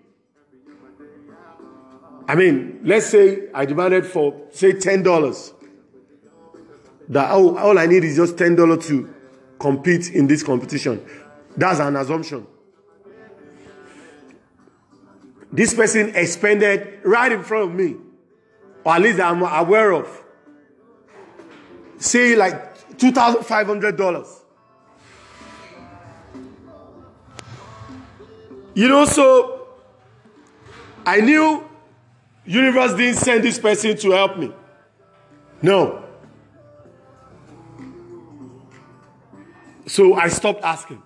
I 2.26 2.36
mean, 2.36 2.80
let's 2.84 3.07
say 3.07 3.49
I 3.53 3.66
demanded 3.66 4.07
for, 4.07 4.47
say, 4.51 4.72
$10. 4.72 5.53
That 7.09 7.32
oh, 7.32 7.59
all 7.59 7.78
I 7.78 7.86
need 7.86 8.05
is 8.05 8.16
just 8.16 8.36
$10 8.36 8.82
to 8.84 9.14
compete 9.59 10.11
in 10.12 10.26
this 10.28 10.42
competition. 10.42 11.05
That's 11.57 11.80
an 11.80 11.97
assumption. 11.97 12.47
This 15.53 15.74
person 15.74 16.14
expended 16.14 17.01
right 17.05 17.30
in 17.30 17.42
front 17.42 17.70
of 17.70 17.74
me, 17.76 17.97
or 18.84 18.95
at 18.95 19.03
least 19.03 19.20
I'm 19.20 19.42
aware 19.42 19.92
of, 19.92 20.09
say 21.99 22.34
like 22.36 22.74
$2,500. 22.99 24.40
You 28.74 28.88
know, 28.88 29.05
so 29.05 29.68
I 31.07 31.20
knew 31.20 31.68
universe 32.45 32.95
didn't 32.95 33.16
send 33.16 33.45
this 33.45 33.59
person 33.59 33.97
to 33.97 34.11
help 34.11 34.36
me. 34.36 34.53
No. 35.62 36.05
So 39.86 40.14
I 40.14 40.28
stopped 40.28 40.64
asking. 40.64 41.03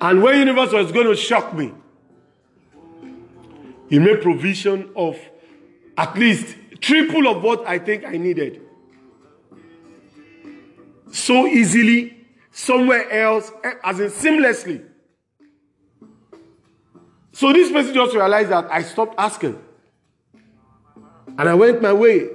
And 0.00 0.22
when 0.22 0.38
universe 0.38 0.72
was 0.72 0.92
going 0.92 1.08
to 1.08 1.16
shock 1.16 1.52
me, 1.52 1.72
he 3.90 3.98
made 3.98 4.22
provision 4.22 4.90
of 4.94 5.18
at 5.96 6.16
least 6.16 6.56
triple 6.80 7.28
of 7.28 7.42
what 7.42 7.66
I 7.66 7.78
think 7.78 8.04
I 8.04 8.16
needed. 8.16 8.62
So 11.10 11.46
easily, 11.46 12.26
somewhere 12.50 13.10
else, 13.10 13.50
eh, 13.64 13.72
as 13.84 14.00
in 14.00 14.08
seamlessly. 14.08 14.84
So 17.32 17.52
this 17.52 17.70
person 17.70 17.94
just 17.94 18.14
realized 18.14 18.50
that 18.50 18.70
I 18.70 18.82
stopped 18.82 19.14
asking. 19.16 19.58
And 21.38 21.48
I 21.48 21.54
went 21.54 21.80
my 21.80 21.92
way. 21.92 22.28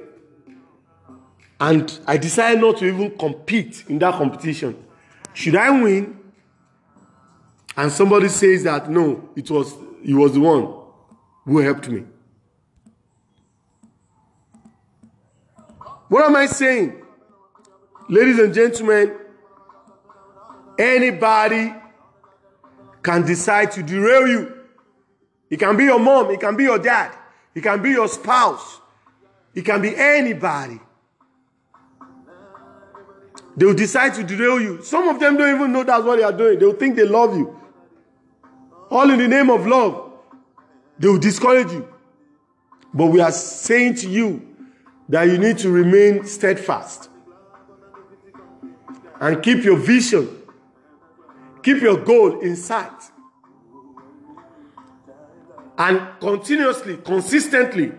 And 1.60 2.00
I 2.08 2.18
decided 2.18 2.62
not 2.62 2.78
to 2.78 2.86
even 2.86 3.18
compete 3.18 3.84
in 3.90 4.00
that 4.00 4.16
competition. 4.16 4.82
Should 5.34 5.56
I 5.56 5.70
win? 5.70 6.20
And 7.76 7.92
somebody 7.92 8.30
says 8.30 8.64
that 8.64 8.90
no, 8.90 9.30
it 9.36 9.50
was 9.50 9.76
he 10.04 10.14
was 10.14 10.34
the 10.34 10.40
one 10.40 10.74
who 11.46 11.58
helped 11.60 11.90
me. 11.90 12.04
What 16.14 16.26
am 16.26 16.36
I 16.36 16.46
saying? 16.46 17.02
Ladies 18.08 18.38
and 18.38 18.54
gentlemen, 18.54 19.16
anybody 20.78 21.74
can 23.02 23.26
decide 23.26 23.72
to 23.72 23.82
derail 23.82 24.28
you. 24.28 24.54
It 25.50 25.58
can 25.58 25.76
be 25.76 25.86
your 25.86 25.98
mom, 25.98 26.30
it 26.30 26.40
can 26.40 26.56
be 26.56 26.66
your 26.66 26.78
dad, 26.78 27.18
it 27.56 27.62
can 27.62 27.82
be 27.82 27.90
your 27.90 28.08
spouse, 28.08 28.80
it 29.56 29.66
can 29.66 29.82
be 29.82 29.96
anybody. 29.96 30.80
They 33.58 33.66
will 33.66 33.74
decide 33.74 34.14
to 34.14 34.24
derail 34.24 34.62
you. 34.62 34.84
Some 34.84 35.10
of 35.10 35.20
them 35.20 35.36
don't 35.36 35.56
even 35.56 35.74
know 35.74 35.84
that's 35.84 36.04
what 36.04 36.18
they 36.18 36.24
are 36.24 36.32
doing. 36.32 36.60
They 36.60 36.66
will 36.68 36.74
think 36.74 36.96
they 36.96 37.06
love 37.06 37.36
you. 37.36 37.60
All 38.92 39.10
in 39.10 39.18
the 39.18 39.28
name 39.28 39.50
of 39.50 39.66
love. 39.66 40.12
They 41.00 41.08
will 41.08 41.18
discourage 41.18 41.72
you. 41.72 41.92
But 42.94 43.08
we 43.08 43.20
are 43.20 43.32
saying 43.32 43.96
to 43.96 44.10
you 44.12 44.53
that 45.10 45.24
you 45.24 45.38
need 45.38 45.58
to 45.60 45.70
remain 45.70 46.26
steadfast 46.26 47.10
and 49.20 49.42
keep 49.42 49.64
your 49.64 49.78
vision, 49.78 50.42
keep 51.62 51.82
your 51.82 51.98
goal 51.98 52.40
in 52.40 52.56
sight, 52.56 52.92
and 55.78 56.02
continuously, 56.20 56.98
consistently 56.98 57.92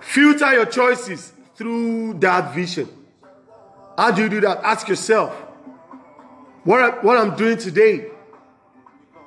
filter 0.00 0.52
your 0.52 0.66
choices 0.66 1.32
through 1.54 2.14
that 2.14 2.54
vision. 2.54 2.88
How 3.96 4.10
do 4.10 4.22
you 4.22 4.28
do 4.28 4.40
that? 4.40 4.62
Ask 4.64 4.88
yourself. 4.88 5.32
What, 6.64 7.02
what 7.04 7.16
I'm 7.16 7.36
doing 7.36 7.58
today, 7.58 8.10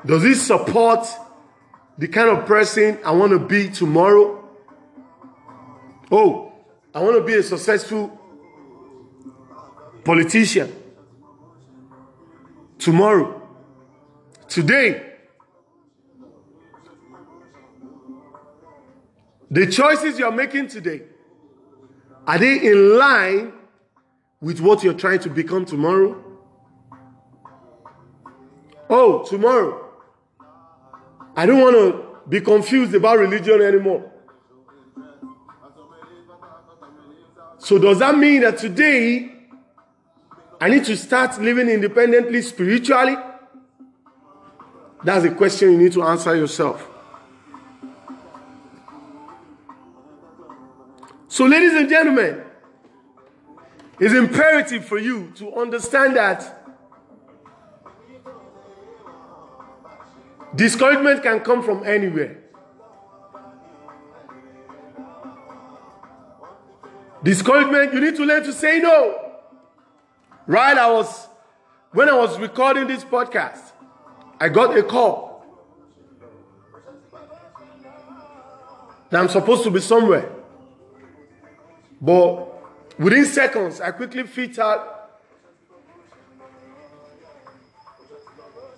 does 0.05 0.23
it 0.23 0.35
support 0.35 1.07
the 1.97 2.07
kind 2.07 2.29
of 2.29 2.45
person 2.45 2.99
I 3.05 3.11
want 3.11 3.31
to 3.31 3.39
be 3.39 3.69
tomorrow? 3.69 4.34
Oh, 6.11 6.53
I 6.93 7.01
want 7.01 7.17
to 7.17 7.23
be 7.23 7.33
a 7.33 7.43
successful 7.43 8.19
politician 10.03 10.73
tomorrow. 12.77 13.41
Today, 14.47 15.13
the 19.49 19.65
choices 19.67 20.19
you're 20.19 20.31
making 20.31 20.67
today, 20.67 21.01
are 22.27 22.37
they 22.37 22.67
in 22.67 22.97
line 22.97 23.53
with 24.39 24.59
what 24.59 24.83
you're 24.83 24.93
trying 24.93 25.19
to 25.19 25.29
become 25.29 25.65
tomorrow? 25.65 26.21
Oh, 28.89 29.25
tomorrow. 29.25 29.89
I 31.35 31.45
don't 31.45 31.59
want 31.59 31.75
to 31.75 32.29
be 32.29 32.41
confused 32.41 32.93
about 32.93 33.17
religion 33.17 33.61
anymore. 33.61 34.11
So, 37.65 37.79
does 37.79 37.97
that 37.97 38.15
mean 38.15 38.41
that 38.41 38.59
today 38.59 39.27
I 40.61 40.69
need 40.69 40.85
to 40.85 40.95
start 40.95 41.41
living 41.41 41.67
independently 41.67 42.43
spiritually? 42.43 43.15
That's 45.03 45.25
a 45.25 45.31
question 45.31 45.71
you 45.71 45.77
need 45.79 45.93
to 45.93 46.03
answer 46.03 46.35
yourself. 46.35 46.87
So, 51.27 51.45
ladies 51.45 51.73
and 51.73 51.89
gentlemen, 51.89 52.43
it's 53.99 54.13
imperative 54.13 54.85
for 54.85 54.99
you 54.99 55.31
to 55.37 55.55
understand 55.55 56.17
that 56.17 56.67
discouragement 60.55 61.23
can 61.23 61.39
come 61.39 61.63
from 61.63 61.83
anywhere. 61.83 62.44
Discouragement, 67.25 67.91
you 67.91 68.01
need 68.01 68.15
to 68.17 68.23
learn 68.23 68.43
to 68.43 68.53
say 68.53 68.79
no. 68.79 69.31
Right, 70.45 70.77
I 70.77 70.91
was, 70.91 71.27
when 71.91 72.07
I 72.07 72.15
was 72.15 72.37
recording 72.37 72.85
this 72.85 73.03
podcast, 73.03 73.71
I 74.39 74.47
got 74.47 74.77
a 74.77 74.83
call 74.83 75.43
that 79.09 79.19
I'm 79.19 79.27
supposed 79.27 79.63
to 79.63 79.71
be 79.71 79.79
somewhere. 79.79 80.31
But 81.99 82.99
within 82.99 83.25
seconds, 83.25 83.81
I 83.81 83.89
quickly 83.89 84.21
fit 84.27 84.59
out 84.59 85.19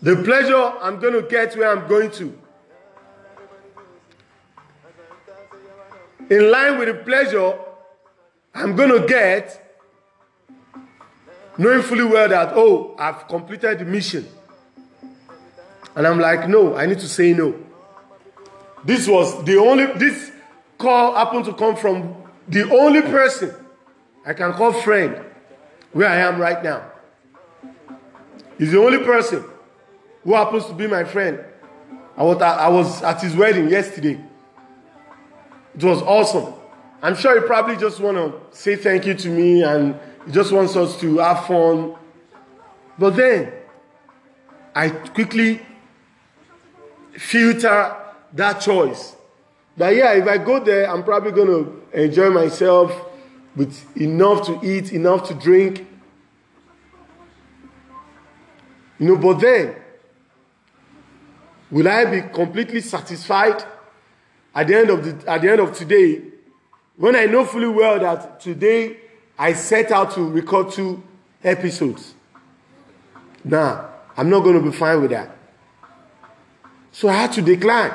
the 0.02 0.16
pleasure 0.24 0.56
I'm 0.56 1.02
going 1.02 1.22
to 1.22 1.28
get 1.30 1.58
where 1.58 1.70
I'm 1.70 1.86
going 1.86 2.12
to. 2.12 2.40
In 6.30 6.50
line 6.50 6.80
with 6.80 6.88
the 6.88 7.04
pleasure 7.04 7.67
I'm 8.58 8.76
going 8.76 8.90
to 8.90 9.08
get 9.08 9.64
knowing 11.60 11.84
fully 11.84 12.04
well 12.04 12.28
that, 12.28 12.54
oh, 12.56 12.96
I've 12.98 13.28
completed 13.28 13.78
the 13.78 13.86
mission. 13.86 14.28
And 15.96 16.08
I'm 16.08 16.20
like, 16.20 16.50
no, 16.50 16.76
I 16.76 16.88
need 16.88 16.98
to 17.00 17.08
say 17.08 17.34
no. 17.34 17.56
This 18.84 19.08
was 19.08 19.44
the 19.46 19.58
only, 19.58 19.86
this 19.94 20.32
call 20.80 21.14
happened 21.14 21.46
to 21.46 21.54
come 21.54 21.76
from 21.76 22.16
the 22.48 22.64
only 22.72 23.02
person 23.02 23.54
I 24.26 24.34
can 24.34 24.54
call 24.54 24.74
friend 24.74 25.24
where 25.94 26.10
I 26.10 26.16
am 26.18 26.40
right 26.40 26.64
now. 26.64 26.92
He's 28.58 28.72
the 28.72 28.80
only 28.80 29.04
person 29.04 29.44
who 30.24 30.34
happens 30.34 30.66
to 30.66 30.74
be 30.74 30.88
my 30.88 31.04
friend. 31.04 31.44
I 32.16 32.24
was, 32.24 32.42
I 32.42 32.68
was 32.70 33.04
at 33.04 33.22
his 33.22 33.36
wedding 33.36 33.70
yesterday. 33.70 34.20
It 35.76 35.84
was 35.84 36.02
awesome. 36.02 36.56
I'm 37.02 37.16
sure 37.16 37.40
he 37.40 37.46
probably 37.46 37.78
just 37.78 38.00
want 38.00 38.18
to 38.18 38.58
say 38.58 38.76
thank 38.76 39.06
you 39.06 39.14
to 39.14 39.30
me 39.30 39.64
and 39.64 40.00
he 40.26 40.32
just 40.32 40.52
wants 40.52 40.76
us 40.76 41.00
to 41.00 41.20
have 41.20 41.46
fun. 41.46 41.96
But 42.98 43.16
then 43.16 43.54
I 44.74 44.90
quickly 44.90 45.62
filter 47.12 47.96
that 48.34 48.60
choice. 48.62 49.16
That 49.76 49.96
yeah, 49.96 50.14
if 50.14 50.28
I 50.28 50.40
go 50.40 50.60
there, 50.60 50.90
I'm 50.90 51.04
probably 51.04 51.32
going 51.32 51.48
to 51.48 52.02
enjoy 52.04 52.32
myself 52.32 52.92
with 53.56 53.96
enough 53.98 54.48
to 54.48 54.60
eat, 54.64 54.92
enough 54.92 55.28
to 55.28 55.36
drink. 55.36 55.86
You 58.98 59.10
know, 59.10 59.18
but 59.18 59.40
then 59.40 59.76
will 61.70 61.88
I 61.88 62.06
be 62.06 62.22
completely 62.34 62.82
satisfied 62.82 63.64
at 64.56 64.68
the 64.68 64.76
end 64.76 64.90
of 64.90 65.06
the 65.06 65.32
at 65.32 65.42
the 65.42 65.52
end 65.52 65.62
of 65.62 65.78
today 65.78 66.24
when 66.98 67.16
I 67.16 67.26
know 67.26 67.46
fully 67.46 67.68
well 67.68 68.00
that 68.00 68.40
today 68.40 68.98
I 69.38 69.54
set 69.54 69.92
out 69.92 70.12
to 70.16 70.22
record 70.22 70.72
two 70.72 71.04
episodes. 71.44 72.16
Nah, 73.44 73.86
I'm 74.18 74.30
not 74.30 74.42
going 74.42 74.62
to 74.62 74.70
be 74.72 74.76
fine 74.76 75.02
with 75.02 75.12
that. 75.12 75.38
So 76.92 77.08
I 77.08 77.14
had 77.14 77.32
to 77.34 77.42
decline. 77.44 77.92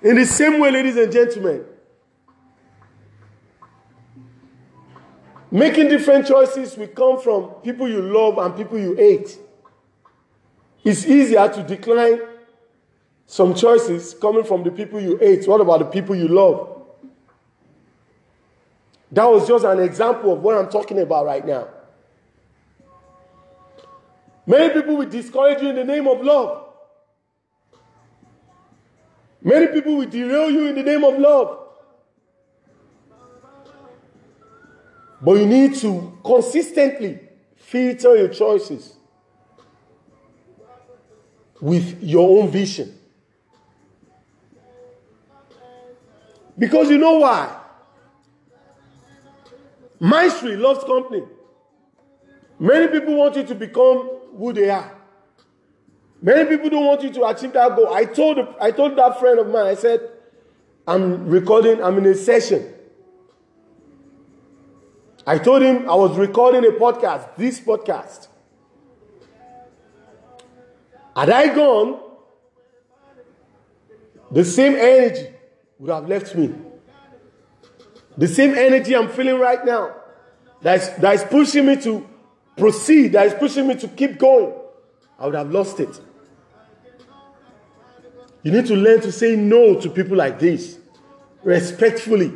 In 0.00 0.16
the 0.16 0.24
same 0.24 0.58
way, 0.58 0.70
ladies 0.70 0.96
and 0.96 1.12
gentlemen, 1.12 1.64
making 5.50 5.88
different 5.88 6.26
choices 6.26 6.76
will 6.76 6.88
come 6.88 7.20
from 7.20 7.50
people 7.62 7.86
you 7.86 8.00
love 8.00 8.38
and 8.38 8.56
people 8.56 8.78
you 8.78 8.94
hate. 8.94 9.38
It's 10.82 11.04
easier 11.04 11.48
to 11.48 11.62
decline 11.62 12.20
some 13.26 13.54
choices 13.54 14.14
coming 14.14 14.42
from 14.42 14.64
the 14.64 14.70
people 14.70 14.98
you 14.98 15.18
hate. 15.18 15.46
What 15.46 15.60
about 15.60 15.80
the 15.80 15.84
people 15.84 16.16
you 16.16 16.28
love? 16.28 16.71
That 19.12 19.30
was 19.30 19.46
just 19.46 19.64
an 19.66 19.78
example 19.80 20.32
of 20.32 20.42
what 20.42 20.56
I'm 20.56 20.70
talking 20.70 20.98
about 20.98 21.26
right 21.26 21.46
now. 21.46 21.68
Many 24.46 24.72
people 24.72 24.96
will 24.96 25.08
discourage 25.08 25.62
you 25.62 25.68
in 25.68 25.76
the 25.76 25.84
name 25.84 26.08
of 26.08 26.22
love. 26.22 26.66
Many 29.42 29.66
people 29.68 29.96
will 29.96 30.08
derail 30.08 30.50
you 30.50 30.66
in 30.66 30.74
the 30.76 30.82
name 30.82 31.04
of 31.04 31.18
love. 31.18 31.58
But 35.20 35.32
you 35.34 35.46
need 35.46 35.74
to 35.76 36.18
consistently 36.24 37.20
filter 37.54 38.16
your 38.16 38.28
choices 38.28 38.96
with 41.60 42.02
your 42.02 42.42
own 42.42 42.50
vision. 42.50 42.98
Because 46.58 46.90
you 46.90 46.98
know 46.98 47.18
why? 47.18 47.61
Maestry 50.02 50.56
loves 50.56 50.82
company. 50.82 51.22
Many 52.58 52.88
people 52.88 53.14
want 53.14 53.36
you 53.36 53.44
to 53.44 53.54
become 53.54 54.10
who 54.36 54.52
they 54.52 54.68
are. 54.68 54.98
Many 56.20 56.48
people 56.48 56.70
don't 56.70 56.86
want 56.86 57.02
you 57.04 57.10
to 57.10 57.24
achieve 57.26 57.52
that 57.52 57.76
goal. 57.76 57.94
I 57.94 58.04
told, 58.06 58.38
I 58.60 58.72
told 58.72 58.96
that 58.96 59.20
friend 59.20 59.38
of 59.38 59.46
mine, 59.46 59.66
I 59.66 59.74
said, 59.76 60.00
I'm 60.88 61.28
recording, 61.28 61.80
I'm 61.80 61.98
in 61.98 62.06
a 62.06 62.16
session. 62.16 62.74
I 65.24 65.38
told 65.38 65.62
him 65.62 65.88
I 65.88 65.94
was 65.94 66.18
recording 66.18 66.64
a 66.64 66.72
podcast, 66.72 67.36
this 67.36 67.60
podcast. 67.60 68.26
Had 71.14 71.30
I 71.30 71.54
gone, 71.54 72.00
the 74.32 74.44
same 74.44 74.74
energy 74.74 75.28
would 75.78 75.92
have 75.92 76.08
left 76.08 76.34
me. 76.34 76.52
The 78.16 78.28
same 78.28 78.54
energy 78.54 78.94
I'm 78.94 79.08
feeling 79.08 79.38
right 79.38 79.64
now 79.64 79.94
that 80.62 80.80
is, 80.80 80.90
that 80.96 81.14
is 81.14 81.24
pushing 81.24 81.66
me 81.66 81.76
to 81.82 82.08
proceed, 82.56 83.12
that 83.12 83.26
is 83.26 83.34
pushing 83.34 83.66
me 83.66 83.74
to 83.76 83.88
keep 83.88 84.18
going, 84.18 84.52
I 85.18 85.26
would 85.26 85.34
have 85.34 85.50
lost 85.50 85.80
it. 85.80 86.00
You 88.42 88.52
need 88.52 88.66
to 88.66 88.74
learn 88.74 89.00
to 89.02 89.12
say 89.12 89.36
no 89.36 89.80
to 89.80 89.88
people 89.88 90.16
like 90.16 90.38
this 90.38 90.78
respectfully 91.42 92.32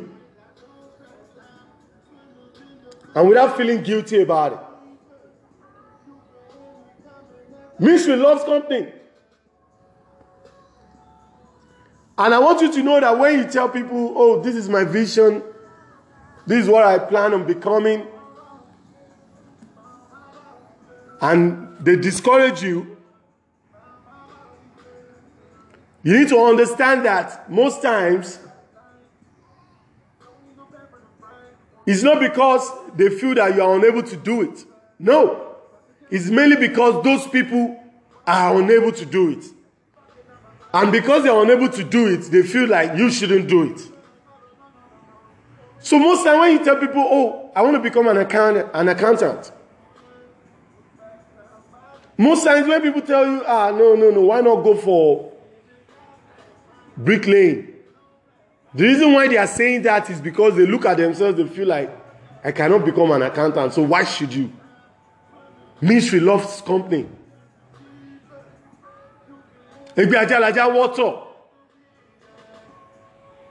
and 3.15 3.27
without 3.27 3.57
feeling 3.57 3.83
guilty 3.83 4.21
about 4.21 4.53
it. 4.53 4.59
Ministry 7.79 8.15
loves 8.15 8.43
company. 8.43 8.91
And 12.17 12.33
I 12.33 12.39
want 12.39 12.61
you 12.61 12.71
to 12.73 12.83
know 12.83 12.99
that 12.99 13.17
when 13.17 13.39
you 13.39 13.45
tell 13.45 13.69
people, 13.69 14.13
oh, 14.15 14.41
this 14.41 14.55
is 14.55 14.67
my 14.67 14.83
vision, 14.83 15.43
this 16.47 16.63
is 16.63 16.69
what 16.69 16.83
I 16.83 16.97
plan 16.97 17.33
on 17.33 17.45
becoming. 17.45 18.07
And 21.21 21.75
they 21.79 21.95
discourage 21.95 22.63
you. 22.63 22.97
You 26.03 26.19
need 26.19 26.29
to 26.29 26.39
understand 26.39 27.05
that 27.05 27.51
most 27.51 27.81
times 27.81 28.39
It's 31.87 32.03
not 32.03 32.19
because 32.19 32.69
they 32.97 33.09
feel 33.09 33.33
that 33.35 33.55
you 33.55 33.63
are 33.63 33.73
unable 33.77 34.03
to 34.03 34.17
do 34.17 34.41
it. 34.41 34.65
No. 34.99 35.55
It's 36.11 36.29
mainly 36.29 36.57
because 36.57 37.01
those 37.01 37.25
people 37.27 37.81
are 38.27 38.61
unable 38.61 38.91
to 38.91 39.05
do 39.05 39.29
it. 39.29 39.45
And 40.73 40.91
because 40.91 41.23
they 41.23 41.29
are 41.29 41.41
unable 41.41 41.69
to 41.69 41.83
do 41.85 42.07
it, 42.07 42.23
they 42.29 42.43
feel 42.43 42.67
like 42.67 42.97
you 42.97 43.09
shouldn't 43.09 43.47
do 43.47 43.71
it. 43.71 43.81
So 45.79 45.99
most 45.99 46.23
time 46.23 46.39
when 46.39 46.51
you 46.53 46.63
tell 46.63 46.77
people, 46.77 47.01
oh, 47.01 47.51
I 47.55 47.61
want 47.61 47.75
to 47.75 47.81
become 47.81 48.07
an, 48.07 48.17
account- 48.17 48.69
an 48.73 48.89
accountant. 48.89 49.51
Most 52.17 52.43
times 52.43 52.67
when 52.67 52.81
people 52.81 53.01
tell 53.01 53.25
you, 53.25 53.43
ah, 53.45 53.69
no, 53.71 53.95
no, 53.95 54.09
no, 54.09 54.21
why 54.21 54.41
not 54.41 54.63
go 54.63 54.75
for 54.75 55.31
bricklaying? 56.97 57.73
The 58.73 58.83
reason 58.83 59.13
why 59.13 59.27
they 59.27 59.37
are 59.37 59.47
saying 59.47 59.83
that 59.83 60.09
is 60.09 60.19
because 60.19 60.55
they 60.55 60.65
look 60.65 60.85
at 60.85 60.97
themselves, 60.97 61.37
they 61.37 61.47
feel 61.47 61.67
like, 61.67 61.95
I 62.43 62.51
cannot 62.51 62.85
become 62.85 63.11
an 63.11 63.21
accountant, 63.21 63.73
so 63.73 63.83
why 63.83 64.03
should 64.03 64.33
you? 64.33 64.51
Ministry 65.79 66.19
loves 66.19 66.61
company. 66.61 67.07
Egbe 69.95 70.13
ajalaja 70.13 70.73
water. 70.73 71.23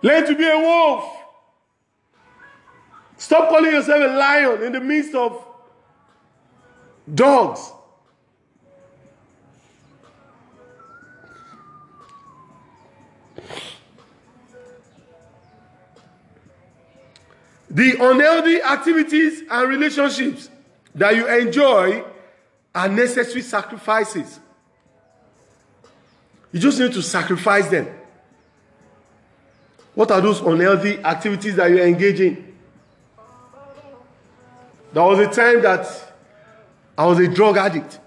Learn 0.02 0.26
to 0.26 0.34
be 0.36 0.48
a 0.48 0.58
wolf. 0.58 1.04
Stop 3.18 3.48
calling 3.48 3.72
yourself 3.72 4.02
a 4.02 4.16
lion 4.16 4.62
in 4.62 4.72
the 4.72 4.80
midst 4.80 5.14
of 5.14 5.42
dogs. 7.12 7.72
The 17.70 17.92
unhealthy 18.00 18.62
activities 18.62 19.42
and 19.50 19.68
relationships 19.68 20.48
that 20.94 21.14
you 21.14 21.26
enjoy 21.26 22.04
are 22.74 22.88
necessary 22.88 23.42
sacrifices. 23.42 24.40
You 26.52 26.60
just 26.60 26.78
need 26.78 26.92
to 26.94 27.02
sacrifice 27.02 27.68
them. 27.68 27.86
What 29.94 30.10
are 30.10 30.20
those 30.20 30.40
unhealthy 30.40 30.98
activities 30.98 31.56
that 31.56 31.70
you 31.70 31.82
engage 31.82 32.20
in? 32.20 32.45
There 34.96 35.04
was 35.04 35.18
a 35.18 35.28
time 35.28 35.60
that 35.60 35.86
I 36.96 37.04
was 37.04 37.18
a 37.18 37.28
drug 37.28 37.58
addict. 37.58 38.00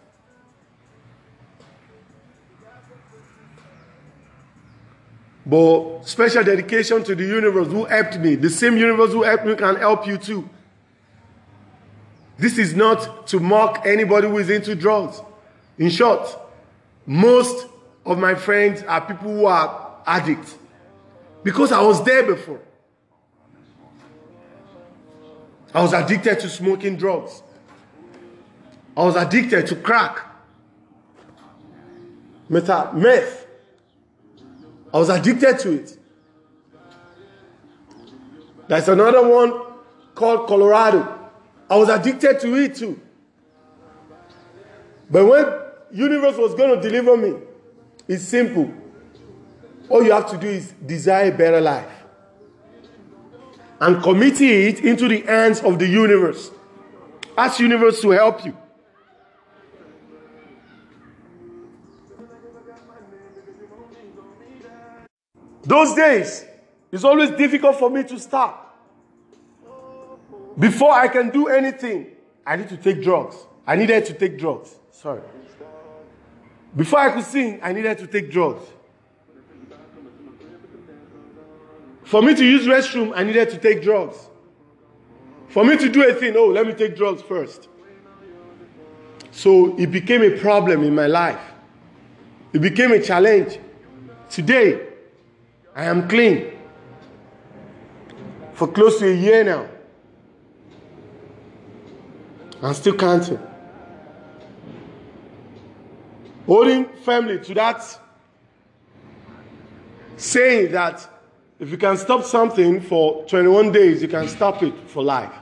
But 5.45 6.01
special 6.05 6.43
dedication 6.43 7.03
to 7.03 7.13
the 7.13 7.25
universe 7.25 7.67
who 7.67 7.85
helped 7.85 8.17
me. 8.17 8.33
The 8.33 8.49
same 8.49 8.75
universe 8.75 9.11
who 9.11 9.21
helped 9.21 9.45
me 9.45 9.53
can 9.53 9.75
help 9.75 10.07
you 10.07 10.17
too. 10.17 10.49
This 12.39 12.57
is 12.57 12.73
not 12.73 13.27
to 13.27 13.39
mock 13.39 13.85
anybody 13.85 14.27
who 14.27 14.39
is 14.39 14.49
into 14.49 14.73
drugs. 14.73 15.21
In 15.77 15.91
short, 15.91 16.27
most 17.05 17.67
of 18.03 18.17
my 18.17 18.33
friends 18.33 18.81
are 18.81 19.01
people 19.01 19.31
who 19.31 19.45
are 19.45 19.95
addicts 20.07 20.57
because 21.43 21.71
I 21.71 21.83
was 21.83 22.03
there 22.03 22.23
before. 22.23 22.61
I 25.73 25.81
was 25.81 25.93
addicted 25.93 26.39
to 26.39 26.49
smoking 26.49 26.95
drugs. 26.95 27.43
I 28.97 29.03
was 29.03 29.15
addicted 29.15 29.67
to 29.67 29.75
crack, 29.75 30.19
meth. 32.49 32.93
meth. 32.93 33.45
I 34.93 34.97
was 34.97 35.09
addicted 35.09 35.59
to 35.59 35.71
it. 35.73 35.97
There's 38.67 38.89
another 38.89 39.27
one 39.27 39.61
called 40.15 40.47
Colorado. 40.47 41.29
I 41.69 41.77
was 41.77 41.89
addicted 41.89 42.39
to 42.41 42.55
it 42.55 42.75
too. 42.75 42.99
But 45.09 45.25
when 45.25 45.45
universe 45.91 46.37
was 46.37 46.55
going 46.55 46.79
to 46.79 46.81
deliver 46.81 47.15
me, 47.15 47.35
it's 48.07 48.23
simple. 48.23 48.71
All 49.87 50.03
you 50.03 50.11
have 50.11 50.29
to 50.31 50.37
do 50.37 50.47
is 50.47 50.71
desire 50.85 51.31
a 51.31 51.37
better 51.37 51.61
life 51.61 51.98
and 53.81 54.03
commit 54.03 54.41
it 54.41 54.83
into 54.83 55.07
the 55.07 55.21
hands 55.21 55.61
of 55.61 55.79
the 55.79 55.87
universe. 55.87 56.51
Ask 57.37 57.59
universe 57.59 58.01
to 58.01 58.09
help 58.11 58.45
you. 58.45 58.57
Those 65.63 65.93
days, 65.93 66.45
it's 66.91 67.03
always 67.03 67.29
difficult 67.31 67.77
for 67.77 67.89
me 67.89 68.03
to 68.03 68.19
stop. 68.19 68.65
Before 70.57 70.91
I 70.91 71.07
can 71.07 71.29
do 71.29 71.47
anything, 71.47 72.07
I 72.45 72.55
need 72.55 72.69
to 72.69 72.77
take 72.77 73.03
drugs. 73.03 73.35
I 73.65 73.75
needed 73.75 74.05
to 74.05 74.13
take 74.13 74.37
drugs. 74.39 74.75
Sorry. 74.91 75.21
Before 76.75 76.99
I 76.99 77.11
could 77.11 77.23
sing, 77.23 77.59
I 77.61 77.71
needed 77.71 77.97
to 77.99 78.07
take 78.07 78.31
drugs. 78.31 78.65
For 82.09 82.23
me 82.23 82.33
to 82.33 82.43
use 82.43 82.65
restroom, 82.65 83.11
I 83.15 83.21
needed 83.21 83.51
to 83.51 83.59
take 83.59 83.83
drugs. 83.83 84.17
For 85.49 85.63
me 85.63 85.77
to 85.77 85.87
do 85.89 86.09
a 86.09 86.11
thing, 86.11 86.33
oh, 86.35 86.47
let 86.47 86.65
me 86.65 86.73
take 86.73 86.95
drugs 86.95 87.21
first. 87.21 87.69
So 89.29 89.77
it 89.77 89.91
became 89.91 90.23
a 90.23 90.35
problem 90.39 90.83
in 90.83 90.95
my 90.95 91.05
life. 91.05 91.39
It 92.51 92.63
became 92.63 92.93
a 92.93 92.99
challenge. 92.99 93.59
Today, 94.27 94.87
I 95.75 95.85
am 95.85 96.09
clean 96.09 96.51
for 98.53 98.67
close 98.67 98.97
to 99.01 99.11
a 99.11 99.13
year 99.13 99.43
now. 99.43 99.69
I'm 102.63 102.73
still 102.73 102.95
counting. 102.95 103.39
Holding 106.47 106.89
firmly 107.05 107.37
to 107.41 107.53
that 107.53 107.99
saying 110.17 110.71
that 110.71 111.07
if 111.59 111.69
you 111.69 111.77
can 111.77 111.97
stop 111.97 112.23
something 112.23 112.79
for 112.79 113.25
21 113.25 113.71
days, 113.71 114.01
you 114.01 114.07
can 114.07 114.27
stop 114.27 114.63
it 114.63 114.73
for 114.87 115.03
life. 115.03 115.33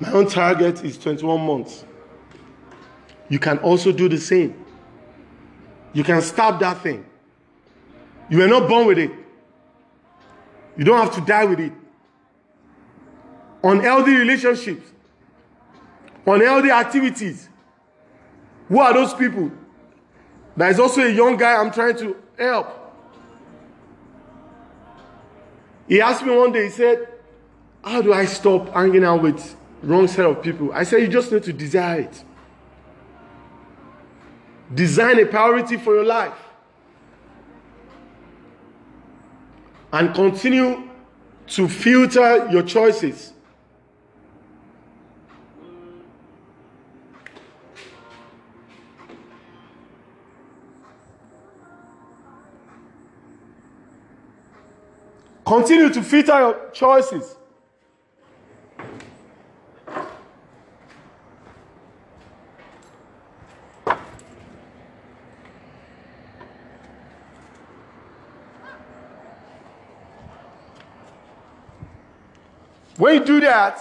My 0.00 0.10
own 0.10 0.28
target 0.28 0.84
is 0.84 0.98
21 0.98 1.40
months. 1.46 1.84
You 3.28 3.38
can 3.38 3.58
also 3.58 3.92
do 3.92 4.08
the 4.08 4.18
same. 4.18 4.64
You 5.92 6.02
can 6.02 6.20
stop 6.22 6.58
that 6.60 6.82
thing. 6.82 7.06
You 8.28 8.38
were 8.38 8.48
not 8.48 8.68
born 8.68 8.88
with 8.88 8.98
it. 8.98 9.12
You 10.76 10.84
don't 10.84 10.98
have 10.98 11.14
to 11.14 11.20
die 11.20 11.44
with 11.44 11.60
it. 11.60 11.72
Unhealthy 13.62 14.14
relationships, 14.14 14.90
unhealthy 16.26 16.70
activities. 16.70 17.48
Who 18.68 18.78
are 18.78 18.92
those 18.92 19.14
people? 19.14 19.52
There 20.56 20.70
is 20.70 20.78
also 20.78 21.02
a 21.02 21.10
young 21.10 21.36
guy 21.36 21.56
I'm 21.56 21.72
trying 21.72 21.96
to 21.98 22.16
help. 22.38 22.80
He 25.88 26.00
asked 26.00 26.24
me 26.24 26.34
one 26.34 26.52
day, 26.52 26.64
he 26.64 26.70
said, 26.70 27.08
How 27.82 28.00
do 28.00 28.12
I 28.12 28.24
stop 28.24 28.72
hanging 28.72 29.04
out 29.04 29.22
with 29.22 29.56
wrong 29.82 30.08
set 30.08 30.24
of 30.24 30.42
people? 30.42 30.72
I 30.72 30.84
said, 30.84 31.02
You 31.02 31.08
just 31.08 31.30
need 31.30 31.42
to 31.42 31.52
desire 31.52 32.00
it. 32.00 32.24
Design 34.72 35.20
a 35.20 35.26
priority 35.26 35.76
for 35.76 35.94
your 35.94 36.04
life. 36.04 36.38
And 39.92 40.14
continue 40.14 40.88
to 41.48 41.68
filter 41.68 42.48
your 42.50 42.62
choices. 42.62 43.33
Continue 55.44 55.90
to 55.90 56.02
filter 56.02 56.38
your 56.38 56.70
choices. 56.72 57.36
When 72.96 73.14
you 73.14 73.24
do 73.24 73.40
that, 73.40 73.80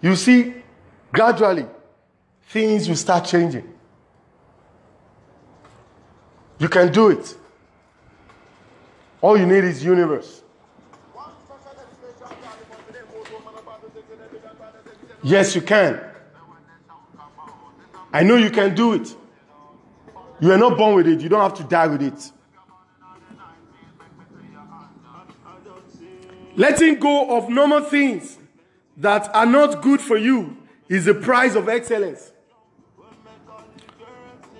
you 0.00 0.14
see 0.14 0.54
gradually 1.12 1.66
things 2.48 2.88
will 2.88 2.96
start 2.96 3.24
changing. 3.24 3.72
You 6.58 6.68
can 6.68 6.92
do 6.92 7.10
it. 7.10 7.36
All 9.20 9.38
you 9.38 9.46
need 9.46 9.64
is 9.64 9.82
universe. 9.84 10.42
Yes, 15.22 15.54
you 15.54 15.62
can. 15.62 16.00
I 18.12 18.22
know 18.22 18.36
you 18.36 18.50
can 18.50 18.74
do 18.74 18.92
it. 18.94 19.14
You 20.40 20.52
are 20.52 20.58
not 20.58 20.76
born 20.78 20.94
with 20.94 21.06
it. 21.06 21.20
You 21.20 21.28
don't 21.28 21.40
have 21.40 21.54
to 21.54 21.64
die 21.64 21.86
with 21.86 22.02
it. 22.02 22.32
Letting 26.54 26.98
go 26.98 27.36
of 27.36 27.50
normal 27.50 27.82
things 27.82 28.38
that 28.96 29.34
are 29.34 29.44
not 29.44 29.82
good 29.82 30.00
for 30.00 30.16
you 30.16 30.56
is 30.88 31.04
the 31.04 31.14
price 31.14 31.54
of 31.54 31.68
excellence. 31.68 32.32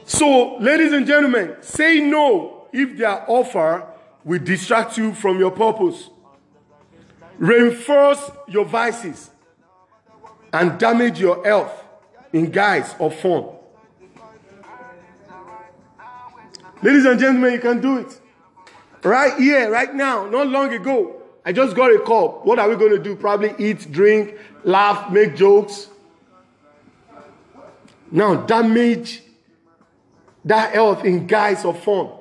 So, 0.05 0.57
ladies 0.59 0.93
and 0.93 1.07
gentlemen, 1.07 1.57
say 1.61 2.01
no 2.01 2.69
if 2.73 2.99
their 2.99 3.25
offer 3.31 3.87
will 4.27 4.41
distract 4.41 4.99
you 4.99 5.15
from 5.15 5.39
your 5.39 5.53
purpose, 5.53 6.11
reinforce 7.39 8.29
your 8.49 8.65
vices, 8.65 9.31
and 10.53 10.79
damage 10.81 11.21
your 11.21 11.45
health 11.45 11.85
in 12.33 12.51
guise 12.51 12.93
of 12.99 13.15
fun. 13.15 13.47
Ladies 16.83 17.05
and 17.05 17.21
gentlemen, 17.21 17.53
you 17.53 17.61
can 17.61 17.81
do 17.81 17.99
it. 17.99 18.21
Right 19.05 19.39
here, 19.39 19.71
right 19.71 19.95
now, 19.95 20.27
not 20.27 20.49
long 20.49 20.73
ago, 20.75 21.23
I 21.45 21.53
just 21.53 21.77
got 21.77 21.95
a 21.95 22.01
call. 22.01 22.41
What 22.43 22.59
are 22.59 22.69
we 22.69 22.75
going 22.75 22.91
to 22.91 22.99
do? 22.99 23.15
Probably 23.15 23.55
eat, 23.59 23.93
drink, 23.93 24.37
laugh, 24.65 25.13
make 25.13 25.37
jokes. 25.37 25.89
Now, 28.11 28.35
damage 28.35 29.23
that 30.45 30.75
health 30.75 31.05
in 31.05 31.29
guise 31.29 31.65
of 31.65 31.83
fun. 31.85 32.16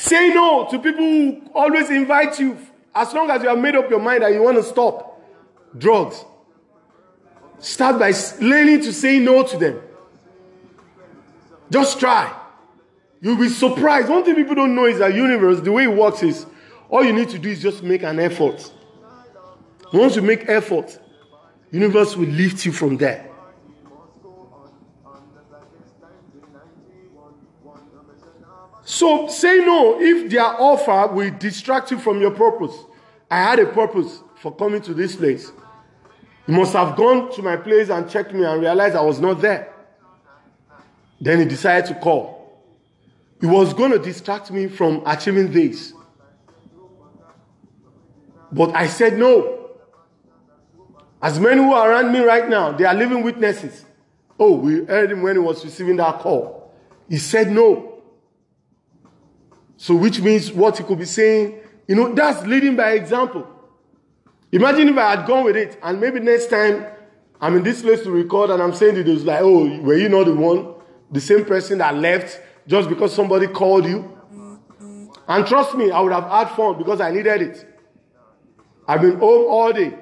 Say 0.00 0.30
no 0.30 0.66
to 0.70 0.78
people 0.78 1.04
who 1.04 1.42
always 1.54 1.90
invite 1.90 2.40
you 2.40 2.56
as 2.94 3.12
long 3.12 3.28
as 3.28 3.42
you 3.42 3.50
have 3.50 3.58
made 3.58 3.76
up 3.76 3.90
your 3.90 4.00
mind 4.00 4.22
that 4.22 4.32
you 4.32 4.42
want 4.42 4.56
to 4.56 4.62
stop 4.62 5.20
drugs. 5.76 6.24
Start 7.58 7.98
by 7.98 8.14
learning 8.40 8.80
to 8.80 8.94
say 8.94 9.18
no 9.18 9.42
to 9.42 9.58
them. 9.58 9.82
Just 11.70 12.00
try. 12.00 12.34
You'll 13.20 13.36
be 13.36 13.50
surprised. 13.50 14.08
One 14.08 14.24
thing 14.24 14.34
people 14.36 14.54
don't 14.54 14.74
know 14.74 14.86
is 14.86 14.98
that 15.00 15.14
universe, 15.14 15.60
the 15.60 15.70
way 15.70 15.84
it 15.84 15.94
works 15.94 16.22
is 16.22 16.46
all 16.88 17.04
you 17.04 17.12
need 17.12 17.28
to 17.28 17.38
do 17.38 17.50
is 17.50 17.60
just 17.60 17.82
make 17.82 18.02
an 18.02 18.18
effort. 18.20 18.72
Once 19.92 20.16
you 20.16 20.22
make 20.22 20.48
effort, 20.48 20.98
universe 21.70 22.16
will 22.16 22.28
lift 22.28 22.64
you 22.64 22.72
from 22.72 22.96
there. 22.96 23.29
So 28.90 29.28
say 29.28 29.64
no 29.64 30.00
if 30.00 30.28
their 30.28 30.42
offer 30.42 31.14
will 31.14 31.30
distract 31.38 31.92
you 31.92 31.98
from 32.00 32.20
your 32.20 32.32
purpose. 32.32 32.76
I 33.30 33.40
had 33.40 33.60
a 33.60 33.66
purpose 33.66 34.20
for 34.40 34.52
coming 34.52 34.82
to 34.82 34.92
this 34.92 35.14
place. 35.14 35.52
You 36.48 36.54
must 36.54 36.72
have 36.72 36.96
gone 36.96 37.30
to 37.34 37.42
my 37.42 37.56
place 37.56 37.88
and 37.88 38.10
checked 38.10 38.34
me 38.34 38.44
and 38.44 38.60
realized 38.60 38.96
I 38.96 39.02
was 39.02 39.20
not 39.20 39.40
there. 39.40 39.72
Then 41.20 41.38
he 41.38 41.44
decided 41.44 41.86
to 41.94 42.00
call. 42.00 42.64
He 43.40 43.46
was 43.46 43.72
going 43.74 43.92
to 43.92 43.98
distract 44.00 44.50
me 44.50 44.66
from 44.66 45.04
achieving 45.06 45.52
this. 45.52 45.92
But 48.50 48.74
I 48.74 48.88
said 48.88 49.16
no. 49.16 49.70
As 51.22 51.38
many 51.38 51.62
who 51.62 51.72
are 51.72 51.92
around 51.92 52.12
me 52.12 52.24
right 52.24 52.48
now, 52.48 52.72
they 52.72 52.86
are 52.86 52.94
living 52.94 53.22
witnesses. 53.22 53.84
Oh, 54.36 54.56
we 54.56 54.84
heard 54.84 55.12
him 55.12 55.22
when 55.22 55.36
he 55.36 55.40
was 55.40 55.64
receiving 55.64 55.94
that 55.98 56.18
call. 56.18 56.74
He 57.08 57.18
said 57.18 57.52
no. 57.52 57.89
So, 59.82 59.94
which 59.94 60.20
means 60.20 60.52
what 60.52 60.76
he 60.76 60.84
could 60.84 60.98
be 60.98 61.06
saying, 61.06 61.58
you 61.88 61.94
know, 61.94 62.12
that's 62.12 62.46
leading 62.46 62.76
by 62.76 62.90
example. 62.90 63.48
Imagine 64.52 64.90
if 64.90 64.98
I 64.98 65.16
had 65.16 65.26
gone 65.26 65.42
with 65.42 65.56
it, 65.56 65.78
and 65.82 65.98
maybe 65.98 66.20
next 66.20 66.50
time 66.50 66.84
I'm 67.40 67.56
in 67.56 67.62
this 67.62 67.80
place 67.80 68.02
to 68.02 68.10
record 68.10 68.50
and 68.50 68.62
I'm 68.62 68.74
saying 68.74 68.98
it 68.98 69.06
was 69.06 69.24
like, 69.24 69.40
oh, 69.40 69.80
were 69.80 69.96
you 69.96 70.10
not 70.10 70.26
the 70.26 70.34
one, 70.34 70.74
the 71.10 71.20
same 71.22 71.46
person 71.46 71.78
that 71.78 71.94
left 71.96 72.42
just 72.66 72.90
because 72.90 73.14
somebody 73.14 73.46
called 73.46 73.86
you? 73.86 74.18
And 75.26 75.46
trust 75.46 75.74
me, 75.74 75.90
I 75.90 76.00
would 76.00 76.12
have 76.12 76.24
had 76.24 76.50
fun 76.50 76.76
because 76.76 77.00
I 77.00 77.10
needed 77.10 77.40
it. 77.40 77.66
I've 78.86 79.00
been 79.00 79.18
home 79.18 79.46
all 79.48 79.72
day 79.72 79.94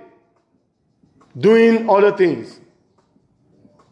doing 1.39 1.89
other 1.89 2.17
things. 2.17 2.59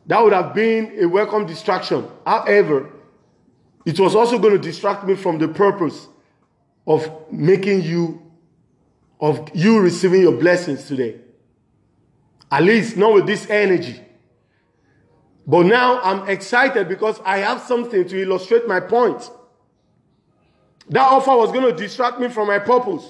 That 0.07 0.20
would 0.20 0.32
have 0.32 0.53
been 0.53 0.99
a 1.01 1.07
welcome 1.07 1.47
distraction. 1.47 2.09
However, 2.26 2.91
it 3.87 4.01
was 4.01 4.16
also 4.16 4.39
going 4.41 4.53
to 4.53 4.59
distract 4.59 5.05
me 5.05 5.14
from 5.14 5.39
the 5.39 5.47
purpose 5.47 6.09
of 6.89 7.09
making 7.30 7.82
you, 7.82 8.20
of 9.20 9.49
you 9.55 9.78
receiving 9.80 10.22
your 10.22 10.37
blessings 10.37 10.89
today. 10.89 11.20
At 12.51 12.64
least 12.64 12.97
not 12.97 13.14
with 13.14 13.26
this 13.26 13.49
energy. 13.49 14.01
But 15.47 15.66
now 15.66 16.01
I'm 16.03 16.28
excited 16.28 16.89
because 16.89 17.20
I 17.24 17.39
have 17.39 17.61
something 17.61 18.09
to 18.09 18.20
illustrate 18.20 18.66
my 18.66 18.80
point. 18.80 19.30
That 20.89 21.07
offer 21.07 21.37
was 21.37 21.53
going 21.53 21.70
to 21.70 21.72
distract 21.72 22.18
me 22.18 22.28
from 22.28 22.49
my 22.49 22.59
purpose. 22.59 23.09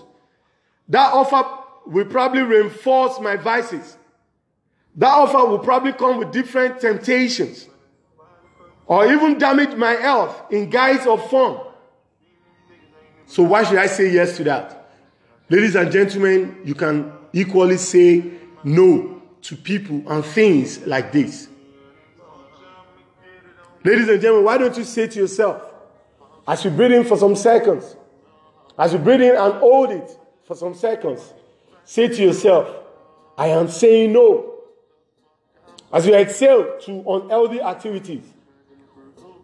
That 0.90 1.10
offer 1.10 1.42
will 1.86 2.04
probably 2.04 2.42
reinforce 2.42 3.18
my 3.18 3.36
vices. 3.36 3.96
That 4.96 5.08
offer 5.08 5.48
will 5.48 5.58
probably 5.58 5.94
come 5.94 6.18
with 6.18 6.32
different 6.32 6.80
temptations 6.80 7.66
or 8.86 9.10
even 9.12 9.38
damage 9.38 9.76
my 9.76 9.92
health 9.92 10.52
in 10.52 10.70
guise 10.70 11.06
of 11.06 11.28
fun. 11.30 11.58
So, 13.26 13.42
why 13.42 13.64
should 13.64 13.78
I 13.78 13.86
say 13.86 14.12
yes 14.12 14.36
to 14.36 14.44
that? 14.44 14.90
Ladies 15.48 15.74
and 15.74 15.90
gentlemen, 15.90 16.60
you 16.64 16.74
can 16.74 17.12
equally 17.32 17.76
say 17.76 18.24
no 18.62 19.22
to 19.42 19.56
people 19.56 20.02
and 20.10 20.24
things 20.24 20.86
like 20.86 21.12
this. 21.12 21.48
Ladies 23.84 24.08
and 24.08 24.20
gentlemen, 24.20 24.44
why 24.44 24.58
don't 24.58 24.76
you 24.76 24.84
say 24.84 25.06
to 25.06 25.20
yourself, 25.20 25.62
as 26.46 26.64
you 26.64 26.70
breathe 26.70 26.92
in 26.92 27.04
for 27.04 27.16
some 27.16 27.36
seconds, 27.36 27.96
as 28.78 28.92
you 28.92 28.98
breathe 28.98 29.22
in 29.22 29.36
and 29.36 29.54
hold 29.54 29.90
it 29.90 30.10
for 30.44 30.54
some 30.56 30.74
seconds, 30.74 31.32
say 31.84 32.08
to 32.08 32.22
yourself, 32.22 32.68
I 33.38 33.48
am 33.48 33.68
saying 33.68 34.12
no 34.12 34.56
as 35.92 36.06
you 36.06 36.14
exhale 36.14 36.78
to 36.80 37.04
unhealthy 37.08 37.60
activities, 37.60 38.24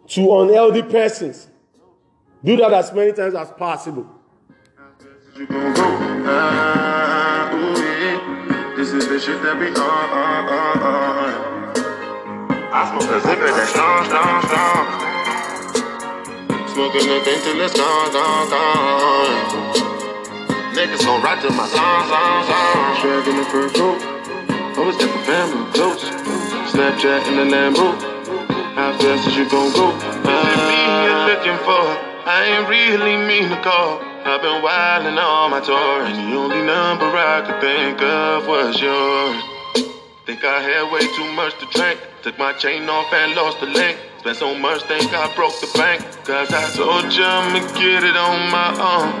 to 0.07 0.41
unhealthy 0.41 0.81
persons, 0.83 1.47
do 2.43 2.57
that 2.57 2.73
as 2.73 2.91
many 2.93 3.13
times 3.13 3.35
as 3.35 3.51
possible. 3.51 4.07
This 8.75 8.91
is 8.91 9.07
the 9.07 9.19
shit 9.19 9.41
that 9.43 9.59
be 9.59 9.67
on. 9.67 9.77
I. 9.79 10.43
Smoking 16.73 17.07
that 17.07 17.21
thing 17.23 17.39
till 17.43 17.61
it's 17.61 17.73
gone, 17.73 18.11
gone, 18.11 18.49
gone. 18.49 19.93
Niggas 20.73 21.05
gon' 21.05 21.21
ride 21.21 21.41
to 21.43 21.49
my 21.51 21.67
song, 21.67 22.07
song, 22.09 22.43
song. 22.49 22.95
Shag 22.97 23.27
in 23.27 23.37
the 23.37 23.45
first 23.45 23.77
row. 23.77 23.93
Always 24.77 24.97
got 24.97 25.11
the 25.15 25.23
family 25.23 25.71
close. 25.73 26.03
Snapchat 26.73 27.27
in 27.27 27.35
the 27.37 27.45
Lambo. 27.55 28.12
How 28.75 28.91
fast 28.97 29.27
is 29.27 29.37
you 29.37 29.47
gon' 29.47 29.71
go? 29.73 29.93
I 30.25 30.49
be 30.65 30.81
here 31.05 31.21
looking 31.29 31.57
for. 31.61 31.85
I 32.25 32.57
ain't 32.57 32.67
really 32.67 33.17
mean 33.17 33.49
to 33.53 33.61
call. 33.61 34.01
I've 34.25 34.41
been 34.41 34.63
wildin' 34.65 35.21
all 35.21 35.47
my 35.47 35.59
tours. 35.59 36.09
The 36.09 36.33
only 36.33 36.65
number 36.65 37.05
I 37.05 37.45
could 37.45 37.61
think 37.61 38.01
of 38.01 38.47
was 38.47 38.81
yours. 38.81 39.43
Think 40.25 40.43
I 40.43 40.59
had 40.59 40.91
way 40.91 41.05
too 41.05 41.31
much 41.33 41.53
to 41.59 41.67
drink. 41.77 41.99
Took 42.23 42.39
my 42.39 42.51
chain 42.53 42.89
off 42.89 43.13
and 43.13 43.35
lost 43.35 43.59
the 43.59 43.67
link. 43.67 43.95
Spent 44.17 44.37
so 44.37 44.57
much, 44.57 44.81
think 44.89 45.13
I 45.13 45.29
broke 45.35 45.53
the 45.61 45.69
bank. 45.77 46.01
Cause 46.25 46.51
I 46.51 46.65
told 46.73 47.13
you 47.13 47.23
I'ma 47.23 47.59
get 47.77 48.03
it 48.03 48.17
on 48.17 48.49
my 48.49 48.73
own. 48.81 49.13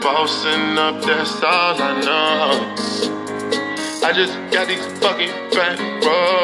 Bossing 0.00 0.78
up, 0.78 1.04
that's 1.04 1.42
all 1.42 1.76
I 1.76 2.00
know. 2.00 2.64
I 4.02 4.12
just 4.14 4.32
got 4.50 4.68
these 4.68 4.86
fucking 5.04 5.28
bros. 6.00 6.40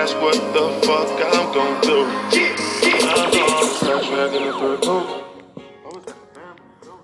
That's 0.00 0.14
what 0.14 0.32
the 0.54 0.86
fuck 0.86 1.08
I'm 1.26 1.52
gonna 1.52 1.80
do. 1.82 2.06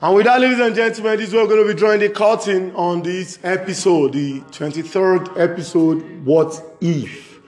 And 0.01 0.15
with 0.15 0.25
that, 0.25 0.41
ladies 0.41 0.61
and 0.61 0.75
gentlemen, 0.75 1.19
this 1.19 1.29
is 1.29 1.35
where 1.35 1.45
we're 1.45 1.57
going 1.57 1.67
to 1.69 1.75
be 1.75 1.79
drawing 1.79 2.01
the 2.01 2.09
curtain 2.09 2.75
on 2.75 3.03
this 3.03 3.39
episode, 3.43 4.15
the 4.15 4.41
23rd 4.41 5.39
episode, 5.39 6.25
What 6.25 6.59
If? 6.81 7.39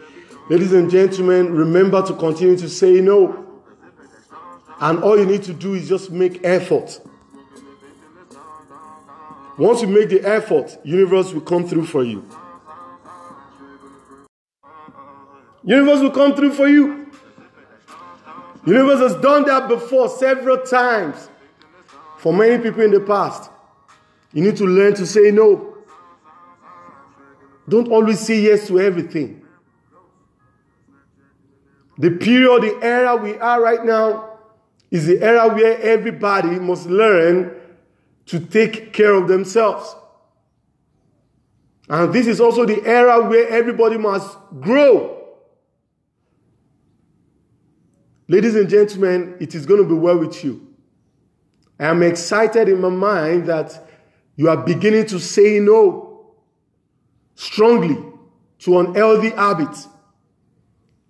Ladies 0.50 0.74
and 0.74 0.90
gentlemen, 0.90 1.50
remember 1.54 2.02
to 2.06 2.12
continue 2.12 2.58
to 2.58 2.68
say 2.68 3.00
no. 3.00 3.46
And 4.80 5.02
all 5.02 5.18
you 5.18 5.24
need 5.24 5.44
to 5.44 5.54
do 5.54 5.72
is 5.72 5.88
just 5.88 6.10
make 6.10 6.44
effort. 6.44 7.00
Once 9.56 9.80
you 9.80 9.88
make 9.88 10.10
the 10.10 10.20
effort, 10.24 10.76
universe 10.84 11.32
will 11.32 11.40
come 11.40 11.66
through 11.66 11.86
for 11.86 12.04
you. 12.04 12.22
Universe 15.68 16.00
will 16.00 16.10
come 16.10 16.34
through 16.34 16.54
for 16.54 16.66
you. 16.66 17.12
Universe 18.64 19.00
has 19.00 19.20
done 19.20 19.44
that 19.44 19.68
before 19.68 20.08
several 20.08 20.56
times 20.62 21.28
for 22.16 22.32
many 22.32 22.56
people 22.62 22.80
in 22.80 22.90
the 22.90 23.00
past. 23.00 23.50
You 24.32 24.44
need 24.44 24.56
to 24.56 24.64
learn 24.64 24.94
to 24.94 25.06
say 25.06 25.30
no. 25.30 25.76
Don't 27.68 27.88
always 27.88 28.18
say 28.18 28.40
yes 28.40 28.66
to 28.68 28.80
everything. 28.80 29.44
The 31.98 32.12
period, 32.12 32.62
the 32.62 32.78
era 32.82 33.16
we 33.16 33.36
are 33.36 33.60
right 33.60 33.84
now 33.84 34.38
is 34.90 35.04
the 35.04 35.20
era 35.20 35.54
where 35.54 35.78
everybody 35.82 36.58
must 36.58 36.86
learn 36.86 37.54
to 38.24 38.40
take 38.40 38.94
care 38.94 39.12
of 39.12 39.28
themselves. 39.28 39.94
And 41.90 42.10
this 42.10 42.26
is 42.26 42.40
also 42.40 42.64
the 42.64 42.82
era 42.86 43.28
where 43.28 43.50
everybody 43.50 43.98
must 43.98 44.34
grow. 44.60 45.17
Ladies 48.28 48.54
and 48.54 48.68
gentlemen, 48.68 49.36
it 49.40 49.54
is 49.54 49.64
going 49.64 49.82
to 49.82 49.88
be 49.88 49.94
well 49.94 50.18
with 50.18 50.44
you. 50.44 50.66
I 51.80 51.86
am 51.86 52.02
excited 52.02 52.68
in 52.68 52.80
my 52.80 52.90
mind 52.90 53.46
that 53.46 53.88
you 54.36 54.48
are 54.50 54.56
beginning 54.56 55.06
to 55.06 55.18
say 55.18 55.58
no 55.60 56.34
strongly 57.34 57.96
to 58.60 58.78
unhealthy 58.78 59.30
habits. 59.30 59.88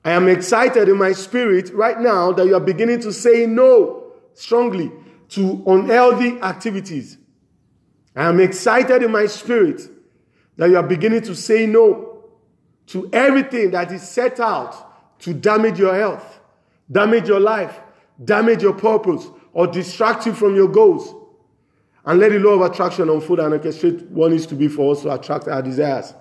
I 0.04 0.12
am 0.12 0.28
excited 0.28 0.88
in 0.88 0.96
my 0.96 1.12
spirit 1.12 1.72
right 1.74 1.98
now 2.00 2.32
that 2.32 2.46
you 2.46 2.54
are 2.54 2.60
beginning 2.60 3.00
to 3.00 3.12
say 3.12 3.46
no 3.46 4.12
strongly 4.34 4.92
to 5.30 5.62
unhealthy 5.66 6.40
activities. 6.40 7.18
I 8.14 8.24
am 8.24 8.40
excited 8.40 9.02
in 9.02 9.10
my 9.10 9.26
spirit 9.26 9.82
that 10.56 10.70
you 10.70 10.76
are 10.76 10.82
beginning 10.82 11.22
to 11.22 11.34
say 11.34 11.66
no 11.66 12.24
to 12.86 13.10
everything 13.12 13.72
that 13.72 13.92
is 13.92 14.08
set 14.08 14.40
out 14.40 15.20
to 15.20 15.34
damage 15.34 15.78
your 15.78 15.94
health, 15.94 16.37
damage 16.90 17.28
your 17.28 17.40
life, 17.40 17.80
damage 18.24 18.62
your 18.62 18.74
purpose, 18.74 19.26
or 19.52 19.66
distract 19.66 20.26
you 20.26 20.32
from 20.32 20.54
your 20.54 20.68
goals. 20.68 21.14
And 22.04 22.20
let 22.20 22.32
the 22.32 22.38
law 22.38 22.52
of 22.52 22.70
attraction 22.72 23.10
unfold 23.10 23.40
and 23.40 23.52
orchestrate 23.52 24.08
what 24.08 24.30
needs 24.30 24.46
to 24.46 24.54
be 24.54 24.68
for 24.68 24.92
us 24.92 25.02
to 25.02 25.12
attract 25.12 25.46
our 25.48 25.60
desires. 25.60 26.14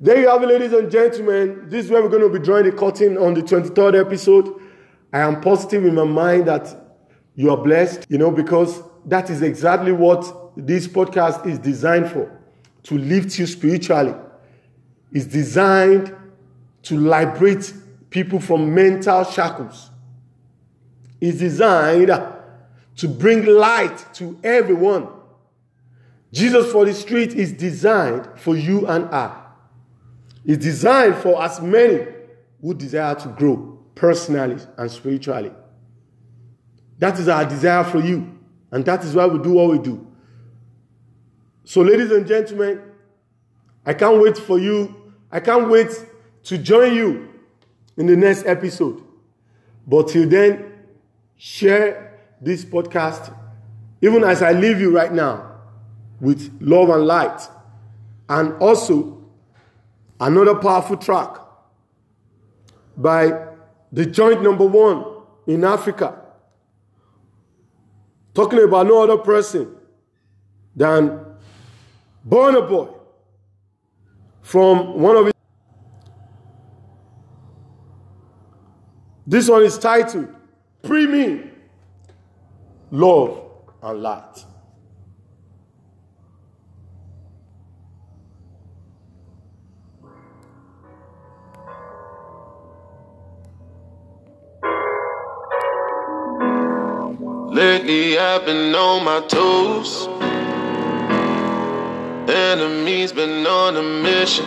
There 0.00 0.20
you 0.20 0.28
have 0.28 0.42
it, 0.42 0.48
ladies 0.48 0.72
and 0.72 0.90
gentlemen. 0.90 1.68
This 1.68 1.84
is 1.84 1.90
where 1.90 2.02
we're 2.02 2.08
going 2.08 2.22
to 2.22 2.38
be 2.38 2.44
drawing 2.44 2.64
the 2.64 2.72
curtain 2.72 3.18
on 3.18 3.34
the 3.34 3.42
23rd 3.42 4.00
episode. 4.00 4.60
I 5.12 5.20
am 5.20 5.40
positive 5.40 5.84
in 5.84 5.94
my 5.94 6.04
mind 6.04 6.48
that 6.48 6.74
you 7.34 7.50
are 7.50 7.56
blessed, 7.56 8.06
you 8.08 8.18
know, 8.18 8.30
because 8.30 8.82
that 9.06 9.30
is 9.30 9.42
exactly 9.42 9.92
what 9.92 10.52
this 10.56 10.86
podcast 10.88 11.46
is 11.46 11.58
designed 11.58 12.10
for 12.10 12.36
to 12.84 12.98
lift 12.98 13.38
you 13.38 13.46
spiritually. 13.46 14.14
It's 15.12 15.26
designed 15.26 16.14
to 16.82 16.98
liberate 16.98 17.72
people 18.10 18.40
from 18.40 18.74
mental 18.74 19.24
shackles. 19.24 19.90
It's 21.20 21.38
designed 21.38 22.10
to 22.96 23.08
bring 23.08 23.46
light 23.46 24.14
to 24.14 24.38
everyone. 24.42 25.08
Jesus 26.32 26.70
for 26.70 26.84
the 26.84 26.92
street 26.92 27.32
is 27.34 27.52
designed 27.52 28.28
for 28.36 28.56
you 28.56 28.86
and 28.86 29.06
I. 29.06 29.44
It's 30.44 30.62
designed 30.62 31.16
for 31.16 31.42
as 31.42 31.60
many 31.60 32.06
who 32.60 32.74
desire 32.74 33.14
to 33.14 33.28
grow 33.28 33.78
personally 33.94 34.62
and 34.76 34.90
spiritually. 34.90 35.52
That 36.98 37.18
is 37.18 37.28
our 37.28 37.44
desire 37.44 37.84
for 37.84 38.00
you. 38.00 38.38
And 38.70 38.84
that 38.84 39.04
is 39.04 39.14
why 39.14 39.26
we 39.26 39.38
do 39.38 39.52
what 39.52 39.70
we 39.70 39.78
do. 39.78 40.06
So, 41.64 41.82
ladies 41.82 42.10
and 42.10 42.26
gentlemen, 42.26 42.82
I 43.84 43.94
can't 43.94 44.20
wait 44.20 44.36
for 44.36 44.58
you. 44.58 45.12
I 45.30 45.40
can't 45.40 45.68
wait 45.68 45.88
to 46.44 46.58
join 46.58 46.94
you 46.94 47.28
in 47.96 48.06
the 48.06 48.16
next 48.16 48.46
episode. 48.46 49.02
But 49.86 50.08
till 50.08 50.28
then, 50.28 50.67
share 51.38 52.18
this 52.40 52.64
podcast, 52.64 53.32
even 54.02 54.24
as 54.24 54.42
I 54.42 54.52
leave 54.52 54.80
you 54.80 54.94
right 54.94 55.12
now, 55.12 55.52
with 56.20 56.60
love 56.60 56.90
and 56.90 57.06
light. 57.06 57.40
And 58.28 58.52
also, 58.54 59.24
another 60.20 60.56
powerful 60.56 60.96
track 60.96 61.36
by 62.96 63.46
the 63.92 64.04
joint 64.04 64.42
number 64.42 64.66
one 64.66 65.04
in 65.46 65.64
Africa, 65.64 66.20
talking 68.34 68.62
about 68.62 68.86
no 68.86 69.02
other 69.04 69.16
person 69.16 69.74
than 70.76 71.24
Burna 72.28 72.68
Boy 72.68 72.88
from 74.42 75.00
one 75.00 75.16
of 75.16 75.24
his. 75.26 75.34
This 79.26 79.48
one 79.48 79.62
is 79.62 79.78
titled 79.78 80.34
Pre 80.88 81.06
Me 81.06 81.42
Love 82.92 83.42
and 83.82 84.02
Light. 84.02 84.44
Lately 97.52 98.18
I've 98.18 98.46
been 98.46 98.74
on 98.74 99.04
my 99.04 99.20
toes. 99.28 100.08
Enemies 102.30 103.12
been 103.12 103.46
on 103.46 103.76
a 103.76 103.82
mission. 103.82 104.46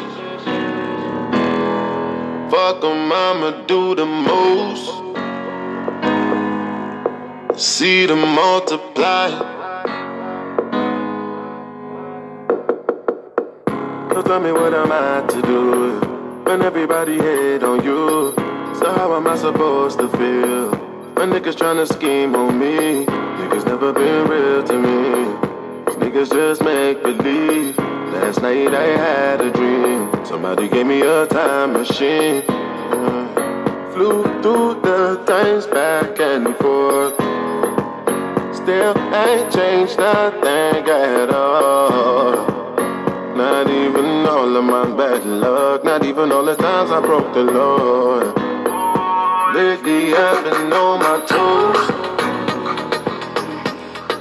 Fuck 2.49 2.83
'em, 2.83 3.11
I'ma 3.11 3.51
do 3.67 3.93
the 3.93 4.07
most. 4.07 5.20
See 7.62 8.07
them 8.07 8.22
multiply. 8.22 9.30
So 14.09 14.24
tell 14.24 14.39
me 14.39 14.51
what 14.51 14.74
am 14.74 14.91
I 14.91 15.24
to 15.28 15.41
do 15.43 15.99
when 16.43 16.64
everybody 16.64 17.20
hate 17.20 17.62
on 17.62 17.84
you? 17.84 18.34
So 18.80 18.91
how 18.91 19.16
am 19.16 19.28
I 19.28 19.38
supposed 19.38 19.99
to 19.99 20.09
feel 20.09 20.72
when 21.14 21.30
niggas 21.30 21.53
tryna 21.53 21.88
scheme 21.88 22.34
on 22.36 22.57
me? 22.57 23.05
Niggas 23.05 23.68
never 23.68 23.93
been 23.93 24.28
real 24.28 24.64
to 24.64 24.80
me. 24.80 25.26
Niggas 26.01 26.32
just 26.32 26.64
make 26.64 27.03
believe. 27.03 27.78
Last 27.78 28.41
night 28.41 28.74
I 28.74 28.88
had 29.05 29.39
a 29.39 29.51
dream. 29.51 30.26
Somebody 30.26 30.68
gave 30.68 30.88
me 30.88 31.01
a 31.03 31.28
time 31.28 31.74
machine. 31.74 32.41
Uh, 32.49 33.91
Flew 33.93 34.24
through 34.41 34.82
the 34.82 35.24
times 35.28 35.68
back 35.68 36.20
and 36.20 36.55
forth. 36.57 37.22
Still 38.64 38.95
ain't 39.16 39.51
changed 39.51 39.97
nothing 39.97 40.88
at 40.88 41.32
all. 41.32 42.45
Not 43.36 43.68
even 43.68 44.28
all 44.28 44.55
of 44.55 44.64
my 44.64 44.86
bad 44.95 45.26
luck. 45.26 45.84
Not 45.84 46.05
even 46.05 46.32
all 46.32 46.45
the 46.45 46.55
times 46.55 46.91
I 46.91 47.01
broke 47.01 47.34
the 47.34 47.43
law. 47.43 48.20
Lately 49.55 50.14
I've 50.14 50.43
been 50.43 50.72
on 50.74 50.99
my 50.99 51.18
toes. 51.26 51.89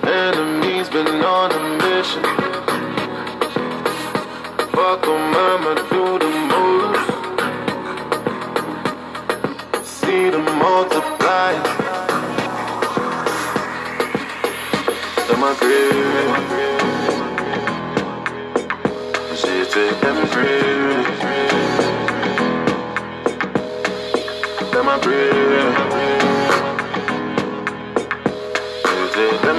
Enemies 0.04 0.88
been 0.88 1.22
on 1.22 1.52
a 1.52 1.62
mission. 1.84 2.22
Fuck 4.72 5.04
I'ma 5.06 5.74
do 5.90 6.18
the 6.18 6.29
my 15.50 15.58
grave. 15.58 15.90
Them 20.00 20.26
free. 20.26 20.60
To 24.70 24.82
my 24.82 24.98
grave. 25.00 25.74
Take 29.12 29.40
them. 29.42 29.58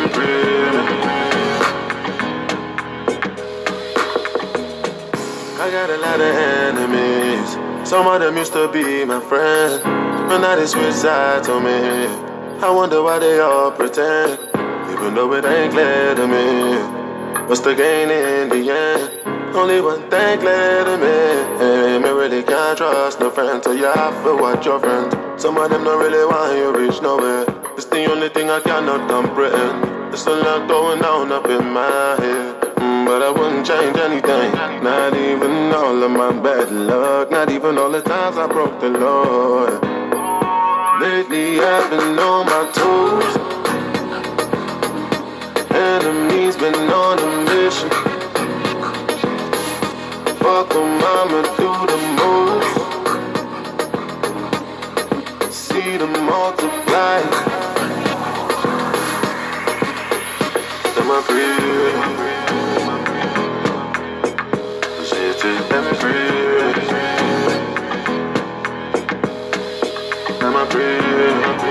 I 5.59 5.69
got 5.71 5.89
a 5.89 5.97
lot 5.97 6.21
of 6.21 6.35
enemies. 6.35 7.57
Some 7.87 8.07
of 8.07 8.21
them 8.21 8.37
used 8.37 8.53
to 8.53 8.67
be 8.71 9.03
my 9.05 9.19
friends, 9.19 9.83
but 9.83 10.39
now 10.39 10.55
they 10.55 10.65
switch 10.65 10.93
sides 10.93 11.49
on 11.49 11.63
me. 11.63 12.07
I 12.63 12.69
wonder 12.69 13.01
why 13.03 13.19
they 13.19 13.39
all 13.39 13.71
pretend, 13.71 14.39
even 14.91 15.15
though 15.15 15.33
it 15.33 15.45
ain't 15.45 15.71
clear 15.73 16.15
to 16.15 16.27
me. 16.27 16.47
What's 17.47 17.61
the 17.61 17.73
gain 17.75 18.09
in 18.09 18.49
the 18.49 18.61
end? 18.71 19.55
Only 19.55 19.81
one 19.81 20.09
thing 20.09 20.39
clear 20.39 20.83
to 20.85 20.95
me. 20.97 21.99
Me 22.03 22.09
really 22.09 22.43
can't 22.43 22.77
trust 22.77 23.19
no 23.19 23.29
friends, 23.29 23.65
so 23.65 23.71
you 23.71 23.85
have 23.85 24.23
to 24.23 24.35
watch 24.35 24.65
your 24.65 24.79
friends. 24.79 25.13
Some 25.41 25.57
of 25.57 25.69
them 25.69 25.83
don't 25.83 25.99
really 25.99 26.25
want 26.25 26.57
you 26.57 26.67
reach 26.75 27.01
nowhere. 27.01 27.45
It's 27.75 27.85
the 27.85 28.05
only 28.11 28.29
thing 28.29 28.49
I 28.49 28.59
cannot 28.61 29.09
comprehend. 29.09 30.13
It's 30.13 30.25
a 30.25 30.31
lot 30.35 30.67
going 30.67 31.03
on 31.03 31.31
up 31.31 31.45
in 31.47 31.65
my 31.71 32.15
head. 32.21 32.61
Mm, 32.77 33.05
But 33.05 33.21
I 33.23 33.31
wouldn't 33.31 33.65
change 33.65 33.97
anything. 33.97 34.51
Not 34.83 35.15
even 35.15 35.73
all 35.73 36.03
of 36.03 36.11
my 36.11 36.31
bad 36.41 36.71
luck. 36.71 37.31
Not 37.31 37.49
even 37.51 37.77
all 37.77 37.91
the 37.91 38.01
times 38.01 38.37
I 38.37 38.47
broke 38.47 38.79
the 38.81 38.89
law. 38.89 39.65
Lately 40.99 41.59
I've 41.59 41.89
been 41.89 42.19
on 42.19 42.45
my 42.45 42.71
toes. 42.73 43.50
Enemies 45.81 46.55
been 46.57 46.75
on 47.05 47.17
a 47.17 47.29
mission. 47.49 47.89
Fuck 50.41 50.75
'em, 50.75 50.91
I'ma 51.15 51.41
do 51.57 51.71
the 51.91 51.99
most. 52.19 52.73
See 55.51 55.97
to 55.97 56.07
multiply. 56.29 57.19
Free? 61.27 61.91
City, 65.09 65.53
am 65.77 65.85
I 65.87 65.93
free? 66.01 66.95
Am 70.45 70.55
I 70.55 70.63
free? 70.71 71.70